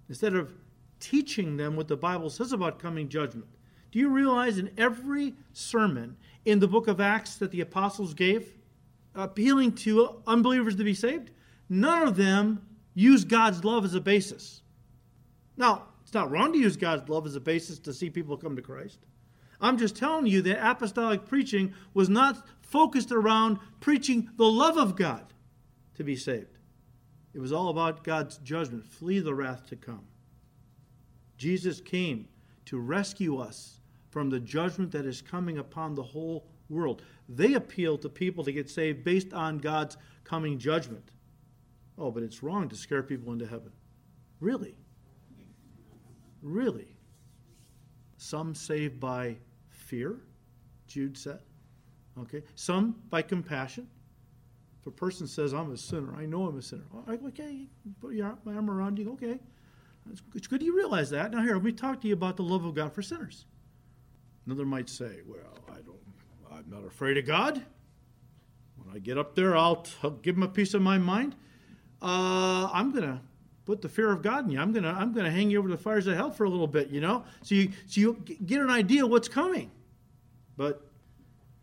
instead 0.09 0.35
of 0.35 0.53
teaching 1.01 1.57
them 1.57 1.77
what 1.77 1.89
the 1.89 1.97
Bible 1.97 2.31
says 2.31 2.53
about 2.53 2.79
coming 2.79 3.09
judgment. 3.09 3.49
Do 3.91 3.99
you 3.99 4.09
realize 4.09 4.59
in 4.59 4.71
every 4.79 5.35
sermon 5.53 6.17
in 6.45 6.61
the 6.61 6.69
book 6.69 6.87
of 6.87 7.01
Acts 7.01 7.37
that 7.37 7.51
the 7.51 7.61
apostles 7.61 8.15
gave, 8.15 8.55
appealing 9.15 9.73
to 9.73 10.23
unbelievers 10.27 10.77
to 10.77 10.85
be 10.85 10.95
saved, 10.95 11.31
none 11.69 12.07
of 12.07 12.17
them 12.17 12.63
use 12.95 13.25
God's 13.25 13.65
love 13.65 13.85
as 13.85 13.95
a 13.95 14.01
basis. 14.01 14.63
Now, 15.57 15.87
it's 16.03 16.15
not 16.15 16.31
wrong 16.31 16.53
to 16.53 16.59
use 16.59 16.77
God's 16.77 17.09
love 17.09 17.27
as 17.27 17.37
a 17.37 17.41
basis 17.41 17.79
to 17.81 17.93
see 17.93 18.11
people 18.11 18.37
come 18.37 18.57
to 18.57 18.63
Christ. 18.63 18.99
I'm 19.61 19.79
just 19.79 19.97
telling 19.97 20.27
you 20.27 20.43
that 20.43 20.67
apostolic 20.67 21.27
preaching 21.27 21.75
was 21.93 22.09
not 22.09 22.47
focused 22.63 23.13
around 23.13 23.59
preaching 23.81 24.31
the 24.37 24.47
love 24.47 24.77
of 24.77 24.97
God 24.97 25.33
to 25.95 26.05
be 26.05 26.17
saved. 26.17 26.59
It 27.35 27.41
was 27.41 27.53
all 27.53 27.69
about 27.69 28.03
God's 28.03 28.39
judgment. 28.39 28.87
Flee 28.87 29.21
the 29.21 29.35
wrath 29.35 29.67
to 29.69 29.77
come. 29.77 30.07
Jesus 31.37 31.81
came 31.81 32.29
to 32.67 32.79
rescue 32.79 33.39
us 33.39 33.81
from 34.09 34.31
the 34.31 34.41
judgment 34.41 34.93
that 34.93 35.07
is 35.07 35.23
coming 35.23 35.59
upon 35.59 35.95
the 35.95 36.03
whole 36.03 36.47
world. 36.71 37.03
They 37.29 37.55
appeal 37.55 37.99
to 37.99 38.09
people 38.09 38.45
to 38.45 38.53
get 38.53 38.71
saved 38.71 39.05
based 39.05 39.35
on 39.35 39.59
God's 39.59 39.97
coming 40.25 40.59
judgment. 40.59 41.11
Oh, 41.99 42.11
but 42.11 42.23
it's 42.23 42.43
wrong 42.43 42.69
to 42.69 42.77
scare 42.77 43.03
people 43.03 43.33
into 43.33 43.47
heaven. 43.47 43.73
Really? 44.39 44.75
Really? 46.41 46.97
Some 48.17 48.55
saved 48.55 48.99
by 48.99 49.37
fear, 49.69 50.21
Jude 50.87 51.19
said. 51.19 51.41
Okay. 52.19 52.43
Some 52.55 52.97
by 53.11 53.23
compassion. 53.23 53.87
If 54.81 54.87
a 54.87 54.91
person 54.91 55.27
says, 55.27 55.53
I'm 55.53 55.73
a 55.73 55.77
sinner, 55.77 56.15
I 56.17 56.25
know 56.25 56.47
I'm 56.47 56.57
a 56.57 56.63
sinner. 56.63 56.85
Oh, 56.95 57.05
okay, 57.27 57.69
put 58.01 58.15
your 58.15 58.39
arm 58.47 58.71
around 58.71 58.99
you. 58.99 59.13
Okay. 59.13 59.39
It's 60.35 60.47
good 60.47 60.63
you 60.63 60.75
realize 60.75 61.11
that. 61.11 61.33
Now, 61.33 61.43
here, 61.43 61.55
let 61.55 61.63
me 61.63 61.73
talk 61.73 62.01
to 62.01 62.09
you 62.09 62.15
about 62.15 62.39
the 62.39 62.43
love 62.43 62.65
of 62.65 62.75
God 62.75 62.95
for 62.95 63.03
sinners. 63.03 63.45
Another 64.47 64.65
might 64.65 64.89
say, 64.89 65.21
well, 65.27 65.59
I 65.69 65.83
don't, 65.83 66.00
I'm 66.61 66.71
not 66.71 66.87
afraid 66.87 67.19
of 67.19 67.27
God. 67.27 67.63
When 68.77 68.95
I 68.95 68.99
get 68.99 69.19
up 69.19 69.35
there, 69.35 69.57
I'll, 69.57 69.87
I'll 70.03 70.11
give 70.11 70.37
him 70.37 70.43
a 70.43 70.49
piece 70.49 70.75
of 70.75 70.83
my 70.83 70.99
mind 70.99 71.35
uh, 72.03 72.71
I'm 72.73 72.93
going 72.93 73.05
to 73.05 73.21
put 73.67 73.83
the 73.83 73.89
fear 73.89 74.11
of 74.11 74.23
God 74.23 74.47
in 74.47 74.53
you. 74.53 74.61
I'm 74.61 74.73
going 74.73 74.85
to 74.85 74.91
I'm 74.91 75.13
going 75.13 75.27
to 75.27 75.31
hang 75.31 75.51
you 75.51 75.59
over 75.59 75.69
the 75.69 75.77
fires 75.77 76.07
of 76.07 76.17
hell 76.17 76.31
for 76.31 76.45
a 76.45 76.49
little 76.49 76.67
bit, 76.67 76.89
you 76.89 77.01
know? 77.01 77.25
So 77.43 77.55
you, 77.55 77.73
so 77.87 78.01
you 78.01 78.15
get 78.47 78.61
an 78.61 78.71
idea 78.71 79.07
what's 79.07 79.29
coming. 79.29 79.71
But 80.57 80.87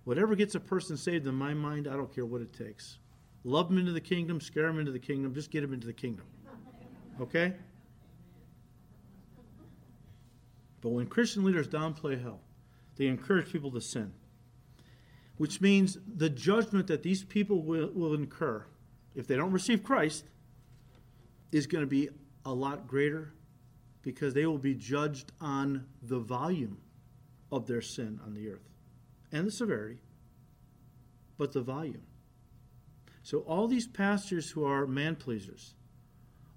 whatever 0.04 0.36
gets 0.36 0.56
a 0.56 0.60
person 0.60 0.95
saved 0.98 1.28
in 1.28 1.36
my 1.36 1.54
mind, 1.54 1.88
I 1.88 1.93
don't 1.93 2.14
care 2.14 2.26
what 2.26 2.41
it 2.41 2.54
takes. 2.54 2.98
Love 3.43 3.70
them 3.70 3.78
into 3.78 3.91
the 3.91 4.02
kingdom, 4.02 4.41
scare 4.41 4.68
them 4.68 4.80
into 4.80 4.91
the 4.91 5.00
kingdom, 5.00 5.34
just 5.34 5.52
get 5.52 5.62
them 5.62 5.74
into 5.74 5.88
the 5.88 5.93
kingdom. 5.93 6.26
Okay? 7.20 7.54
But 10.82 10.89
when 10.89 11.08
Christian 11.08 11.43
leaders 11.43 11.68
downplay 11.68 12.22
hell, 12.22 12.39
they 12.95 13.08
encourage 13.08 13.52
people 13.52 13.72
to 13.72 13.82
sin, 13.82 14.14
which 15.38 15.61
means 15.61 15.97
the 16.07 16.29
judgment 16.29 16.88
that 16.88 17.03
these 17.03 17.23
people 17.23 17.61
will, 17.61 17.91
will 17.93 18.13
incur 18.13 18.65
if 19.15 19.27
they 19.27 19.35
don't 19.35 19.51
receive 19.51 19.83
Christ, 19.83 20.25
is 21.51 21.65
going 21.65 21.83
to 21.83 21.89
be 21.89 22.09
a 22.45 22.53
lot 22.53 22.88
greater 22.88 23.33
because 24.03 24.33
they 24.33 24.45
will 24.45 24.57
be 24.57 24.75
judged 24.75 25.31
on 25.41 25.85
the 26.01 26.19
volume 26.19 26.77
of 27.51 27.67
their 27.67 27.81
sin 27.81 28.19
on 28.25 28.33
the 28.33 28.49
earth 28.49 28.69
and 29.31 29.47
the 29.47 29.51
severity, 29.51 29.99
but 31.38 31.51
the 31.51 31.61
volume. 31.61 32.03
So, 33.23 33.39
all 33.39 33.67
these 33.67 33.88
pastors 33.88 34.51
who 34.51 34.63
are 34.63 34.88
man 34.88 35.15
pleasers, 35.15 35.73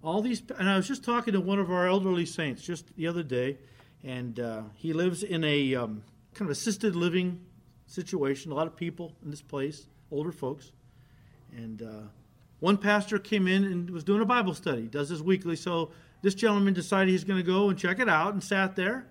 all 0.03 0.23
these, 0.23 0.43
and 0.57 0.69
I 0.69 0.77
was 0.77 0.87
just 0.87 1.03
talking 1.05 1.33
to 1.33 1.41
one 1.41 1.59
of 1.59 1.71
our 1.71 1.87
elderly 1.87 2.27
saints 2.27 2.63
just 2.63 2.95
the 2.97 3.07
other 3.07 3.23
day, 3.23 3.59
and 4.05 4.39
uh, 4.39 4.63
he 4.75 4.93
lives 4.93 5.23
in 5.23 5.43
a 5.45 5.75
um, 5.75 6.05
kind 6.35 6.49
of 6.49 6.57
assisted 6.57 6.95
living 6.95 7.41
situation, 7.91 8.53
a 8.53 8.55
lot 8.55 8.67
of 8.67 8.77
people 8.77 9.17
in 9.25 9.31
this 9.31 9.43
place, 9.43 9.87
older 10.11 10.33
folks. 10.33 10.73
And 11.57 11.83
uh, 11.83 12.09
one 12.61 12.77
pastor 12.77 13.19
came 13.19 13.49
in 13.49 13.65
and 13.65 13.91
was 13.91 14.05
doing 14.05 14.23
a 14.23 14.27
Bible 14.27 14.55
study, 14.55 14.83
does 14.83 15.09
this 15.09 15.21
weekly. 15.21 15.57
So 15.57 15.91
this 16.23 16.35
gentleman 16.35 16.73
decided 16.73 17.11
he's 17.11 17.25
going 17.25 17.41
to 17.41 17.47
go 17.47 17.69
and 17.69 17.79
check 17.79 17.99
it 17.99 18.09
out 18.09 18.33
and 18.33 18.43
sat 18.43 18.77
there. 18.77 19.09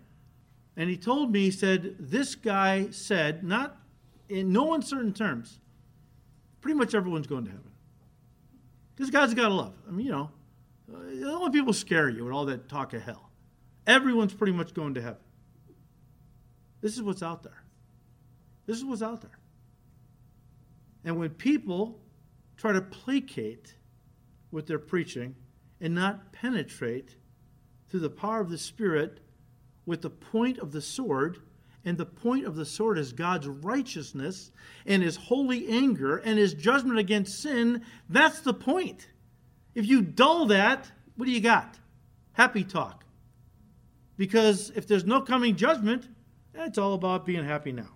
And 0.77 0.89
he 0.89 0.95
told 0.95 1.31
me, 1.31 1.41
he 1.41 1.51
said, 1.51 1.95
This 1.99 2.35
guy 2.35 2.89
said, 2.91 3.43
not 3.43 3.77
in 4.29 4.53
no 4.53 4.73
uncertain 4.73 5.13
terms, 5.13 5.59
pretty 6.61 6.77
much 6.77 6.95
everyone's 6.95 7.27
going 7.27 7.45
to 7.45 7.51
heaven. 7.51 7.71
Because 8.95 9.09
God's 9.09 9.33
got 9.33 9.49
to 9.49 9.53
love. 9.53 9.73
I 9.87 9.91
mean, 9.91 10.05
you 10.05 10.11
know, 10.11 10.29
the 10.87 11.29
only 11.29 11.51
people 11.51 11.73
scare 11.73 12.09
you 12.09 12.23
with 12.23 12.33
all 12.33 12.45
that 12.45 12.69
talk 12.69 12.93
of 12.93 13.01
hell. 13.01 13.29
Everyone's 13.87 14.33
pretty 14.33 14.53
much 14.53 14.73
going 14.73 14.93
to 14.93 15.01
heaven. 15.01 15.21
This 16.81 16.95
is 16.95 17.01
what's 17.01 17.23
out 17.23 17.43
there. 17.43 17.63
This 18.69 18.77
is 18.77 18.85
what's 18.85 19.01
out 19.01 19.21
there. 19.21 19.39
And 21.03 21.17
when 21.17 21.31
people 21.31 21.99
try 22.55 22.71
to 22.71 22.81
placate 22.81 23.73
with 24.51 24.67
their 24.67 24.77
preaching 24.77 25.35
and 25.81 25.95
not 25.95 26.31
penetrate 26.33 27.15
through 27.89 28.01
the 28.01 28.11
power 28.11 28.39
of 28.39 28.51
the 28.51 28.59
Spirit 28.59 29.21
with 29.87 30.03
the 30.03 30.11
point 30.11 30.59
of 30.59 30.71
the 30.71 30.81
sword. 30.81 31.39
And 31.83 31.97
the 31.97 32.05
point 32.05 32.45
of 32.45 32.55
the 32.55 32.65
sword 32.65 32.99
is 32.99 33.11
God's 33.11 33.47
righteousness 33.47 34.51
and 34.85 35.01
his 35.01 35.15
holy 35.15 35.67
anger 35.67 36.17
and 36.17 36.37
his 36.37 36.53
judgment 36.53 36.99
against 36.99 37.41
sin. 37.41 37.81
That's 38.07 38.41
the 38.41 38.53
point. 38.53 39.07
If 39.73 39.87
you 39.87 40.03
dull 40.03 40.45
that, 40.47 40.91
what 41.15 41.25
do 41.25 41.31
you 41.31 41.41
got? 41.41 41.79
Happy 42.33 42.63
talk. 42.63 43.03
Because 44.15 44.71
if 44.75 44.85
there's 44.85 45.05
no 45.05 45.21
coming 45.21 45.55
judgment, 45.55 46.07
it's 46.53 46.77
all 46.77 46.93
about 46.93 47.25
being 47.25 47.43
happy 47.43 47.71
now. 47.71 47.89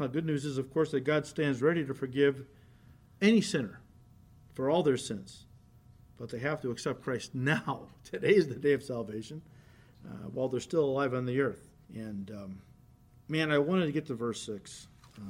Well, 0.00 0.08
good 0.08 0.24
news 0.24 0.46
is, 0.46 0.56
of 0.56 0.72
course, 0.72 0.92
that 0.92 1.00
God 1.00 1.26
stands 1.26 1.60
ready 1.60 1.84
to 1.84 1.92
forgive 1.92 2.46
any 3.20 3.42
sinner 3.42 3.82
for 4.54 4.70
all 4.70 4.82
their 4.82 4.96
sins. 4.96 5.44
But 6.16 6.30
they 6.30 6.38
have 6.38 6.62
to 6.62 6.70
accept 6.70 7.02
Christ 7.02 7.34
now. 7.34 7.88
Today 8.02 8.30
is 8.30 8.48
the 8.48 8.54
day 8.54 8.72
of 8.72 8.82
salvation 8.82 9.42
uh, 10.08 10.28
while 10.32 10.48
they're 10.48 10.58
still 10.58 10.86
alive 10.86 11.12
on 11.12 11.26
the 11.26 11.38
earth. 11.42 11.68
And 11.94 12.30
um, 12.30 12.62
man, 13.28 13.52
I 13.52 13.58
wanted 13.58 13.86
to 13.86 13.92
get 13.92 14.06
to 14.06 14.14
verse 14.14 14.40
6. 14.40 14.88
Uh, 15.18 15.20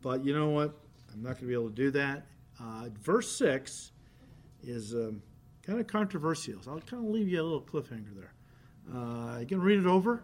but 0.00 0.24
you 0.24 0.34
know 0.34 0.48
what? 0.48 0.74
I'm 1.12 1.22
not 1.22 1.32
going 1.32 1.40
to 1.40 1.46
be 1.46 1.52
able 1.52 1.68
to 1.68 1.74
do 1.74 1.90
that. 1.90 2.24
Uh, 2.58 2.88
verse 3.02 3.30
6 3.36 3.92
is 4.62 4.94
um, 4.94 5.20
kind 5.62 5.80
of 5.80 5.86
controversial. 5.86 6.62
So 6.62 6.70
I'll 6.70 6.80
kind 6.80 7.04
of 7.04 7.10
leave 7.10 7.28
you 7.28 7.42
a 7.42 7.44
little 7.44 7.60
cliffhanger 7.60 8.16
there. 8.16 8.32
Uh, 8.90 9.40
you 9.40 9.46
can 9.46 9.60
read 9.60 9.78
it 9.78 9.86
over. 9.86 10.22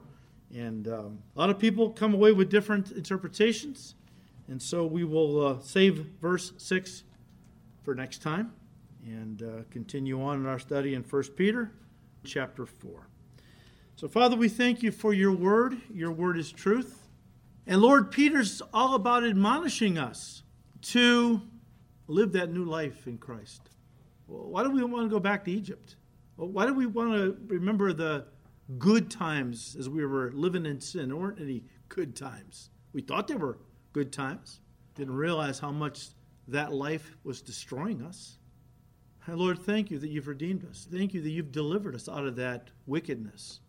And 0.55 0.87
um, 0.87 1.19
a 1.35 1.39
lot 1.41 1.51
of 1.51 1.59
people 1.59 1.91
come 1.91 2.15
away 2.15 2.31
with 2.33 2.49
different 2.49 2.93
interpretations. 2.93 3.97
And 4.47 4.63
so 4.63 4.87
we 4.87 5.05
will 5.05 5.47
uh, 5.47 5.59
save 5.61 6.07
verse 6.21 6.53
6 6.59 7.03
for 7.83 7.95
next 7.95 8.23
time 8.23 8.53
and 9.05 9.43
uh, 9.43 9.47
continue 9.71 10.23
on 10.23 10.39
in 10.39 10.47
our 10.47 10.59
study 10.59 10.95
in 10.95 11.03
1 11.03 11.23
Peter 11.37 11.73
chapter 12.25 12.65
4. 12.65 13.09
So, 13.97 14.09
Father, 14.09 14.37
we 14.37 14.49
thank 14.49 14.83
you 14.83 14.91
for 14.91 15.13
your 15.13 15.33
word. 15.33 15.77
Your 15.93 16.13
word 16.13 16.39
is 16.39 16.51
truth. 16.51 17.09
And 17.67 17.81
Lord, 17.81 18.11
Peter's 18.11 18.63
all 18.73 18.95
about 18.95 19.25
admonishing 19.25 19.99
us 19.99 20.43
to 20.83 21.43
live 22.07 22.33
that 22.33 22.53
new 22.53 22.65
life 22.65 23.07
in 23.07 23.19
Christ. 23.19 23.63
Why 24.27 24.63
do 24.63 24.71
we 24.71 24.85
want 24.85 25.07
to 25.07 25.11
go 25.11 25.21
back 25.21 25.45
to 25.45 25.51
Egypt? 25.51 25.97
Why 26.37 26.67
do 26.67 26.75
we 26.75 26.87
want 26.87 27.13
to 27.13 27.37
remember 27.47 27.93
the 27.93 28.27
good 28.79 29.11
times 29.11 29.77
as 29.79 29.89
we 29.89 30.05
were 30.05 30.33
living 30.33 30.67
in 30.67 30.81
sin? 30.81 31.09
There 31.09 31.17
weren't 31.17 31.41
any 31.41 31.65
good 31.89 32.17
times. 32.17 32.71
We 32.93 33.03
thought 33.03 33.29
they 33.29 33.35
were 33.35 33.59
good 33.93 34.13
times. 34.13 34.61
Didn't 34.95 35.15
realize 35.15 35.59
how 35.59 35.73
much 35.73 36.09
that 36.49 36.73
life 36.73 37.17
was 37.25 37.43
destroying 37.43 38.03
us. 38.03 38.39
And 39.27 39.39
Lord, 39.39 39.59
thank 39.59 39.91
you 39.91 39.99
that 39.99 40.11
you've 40.11 40.29
redeemed 40.29 40.67
us. 40.69 40.87
Thank 40.91 41.15
you 41.15 41.23
that 41.23 41.31
you've 41.31 41.53
delivered 41.53 41.95
us 41.95 42.09
out 42.09 42.27
of 42.27 42.37
that 42.37 42.71
wickedness. 42.87 43.61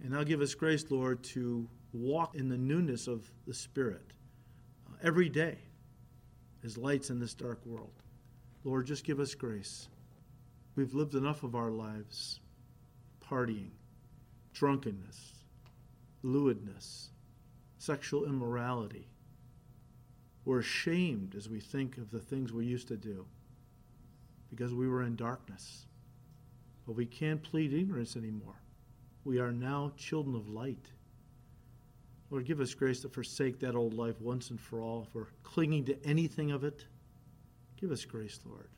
And 0.00 0.10
now 0.10 0.22
give 0.22 0.40
us 0.40 0.54
grace, 0.54 0.90
Lord, 0.90 1.22
to 1.24 1.68
walk 1.92 2.36
in 2.36 2.48
the 2.48 2.56
newness 2.56 3.08
of 3.08 3.30
the 3.46 3.54
Spirit 3.54 4.12
uh, 4.88 4.94
every 5.02 5.28
day 5.28 5.58
as 6.64 6.78
lights 6.78 7.10
in 7.10 7.18
this 7.18 7.34
dark 7.34 7.64
world. 7.66 7.92
Lord, 8.64 8.86
just 8.86 9.04
give 9.04 9.20
us 9.20 9.34
grace. 9.34 9.88
We've 10.76 10.94
lived 10.94 11.14
enough 11.14 11.42
of 11.42 11.54
our 11.54 11.70
lives 11.70 12.40
partying, 13.20 13.70
drunkenness, 14.52 15.32
lewdness, 16.22 17.10
sexual 17.78 18.24
immorality, 18.24 19.08
we're 20.44 20.60
ashamed 20.60 21.34
as 21.36 21.48
we 21.48 21.60
think 21.60 21.96
of 21.98 22.10
the 22.10 22.18
things 22.18 22.52
we 22.52 22.64
used 22.64 22.88
to 22.88 22.96
do 22.96 23.26
because 24.48 24.74
we 24.74 24.88
were 24.88 25.02
in 25.02 25.16
darkness. 25.16 25.86
But 26.86 26.96
we 26.96 27.06
can't 27.06 27.42
plead 27.42 27.72
ignorance 27.72 28.16
anymore. 28.16 28.60
We 29.24 29.38
are 29.38 29.52
now 29.52 29.92
children 29.96 30.34
of 30.34 30.48
light. 30.48 30.90
Lord, 32.30 32.46
give 32.46 32.60
us 32.60 32.74
grace 32.74 33.00
to 33.02 33.08
forsake 33.08 33.60
that 33.60 33.74
old 33.74 33.94
life 33.94 34.20
once 34.20 34.50
and 34.50 34.60
for 34.60 34.80
all. 34.80 35.04
If 35.06 35.14
we're 35.14 35.26
clinging 35.42 35.84
to 35.86 36.06
anything 36.06 36.52
of 36.52 36.64
it, 36.64 36.86
give 37.76 37.90
us 37.90 38.04
grace, 38.04 38.40
Lord, 38.44 38.70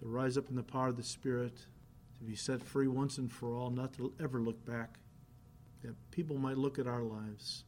to 0.00 0.06
rise 0.06 0.36
up 0.36 0.48
in 0.50 0.56
the 0.56 0.62
power 0.62 0.88
of 0.88 0.96
the 0.96 1.02
Spirit, 1.02 1.66
to 2.18 2.24
be 2.24 2.34
set 2.34 2.62
free 2.62 2.88
once 2.88 3.18
and 3.18 3.30
for 3.30 3.54
all, 3.54 3.70
not 3.70 3.92
to 3.94 4.12
ever 4.20 4.40
look 4.40 4.64
back. 4.64 4.98
That 5.86 5.94
people 6.10 6.36
might 6.36 6.58
look 6.58 6.80
at 6.80 6.88
our 6.88 7.02
lives 7.02 7.62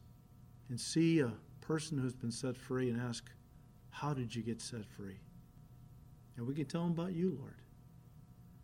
and 0.67 0.77
see 0.77 1.21
a 1.21 1.31
person 1.61 1.97
who's 1.97 2.13
been 2.13 2.31
set 2.31 2.57
free 2.57 2.89
and 2.89 2.99
ask, 2.99 3.31
How 3.91 4.13
did 4.13 4.35
you 4.35 4.43
get 4.43 4.61
set 4.61 4.85
free? 4.85 5.19
And 6.35 6.45
we 6.45 6.53
can 6.53 6.65
tell 6.65 6.83
them 6.83 6.91
about 6.91 7.13
you, 7.13 7.37
Lord. 7.39 7.55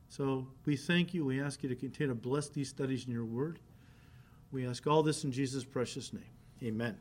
So 0.10 0.48
we 0.66 0.76
thank 0.76 1.14
you. 1.14 1.24
We 1.24 1.42
ask 1.42 1.64
you 1.64 1.70
to 1.70 1.76
continue 1.76 2.14
to 2.14 2.20
bless 2.20 2.50
these 2.50 2.68
studies 2.68 3.06
in 3.06 3.14
your 3.14 3.26
word. 3.26 3.60
We 4.52 4.68
ask 4.68 4.86
all 4.88 5.04
this 5.04 5.24
in 5.24 5.32
Jesus' 5.32 5.64
precious 5.64 6.12
name. 6.12 6.24
Amen. 6.62 6.98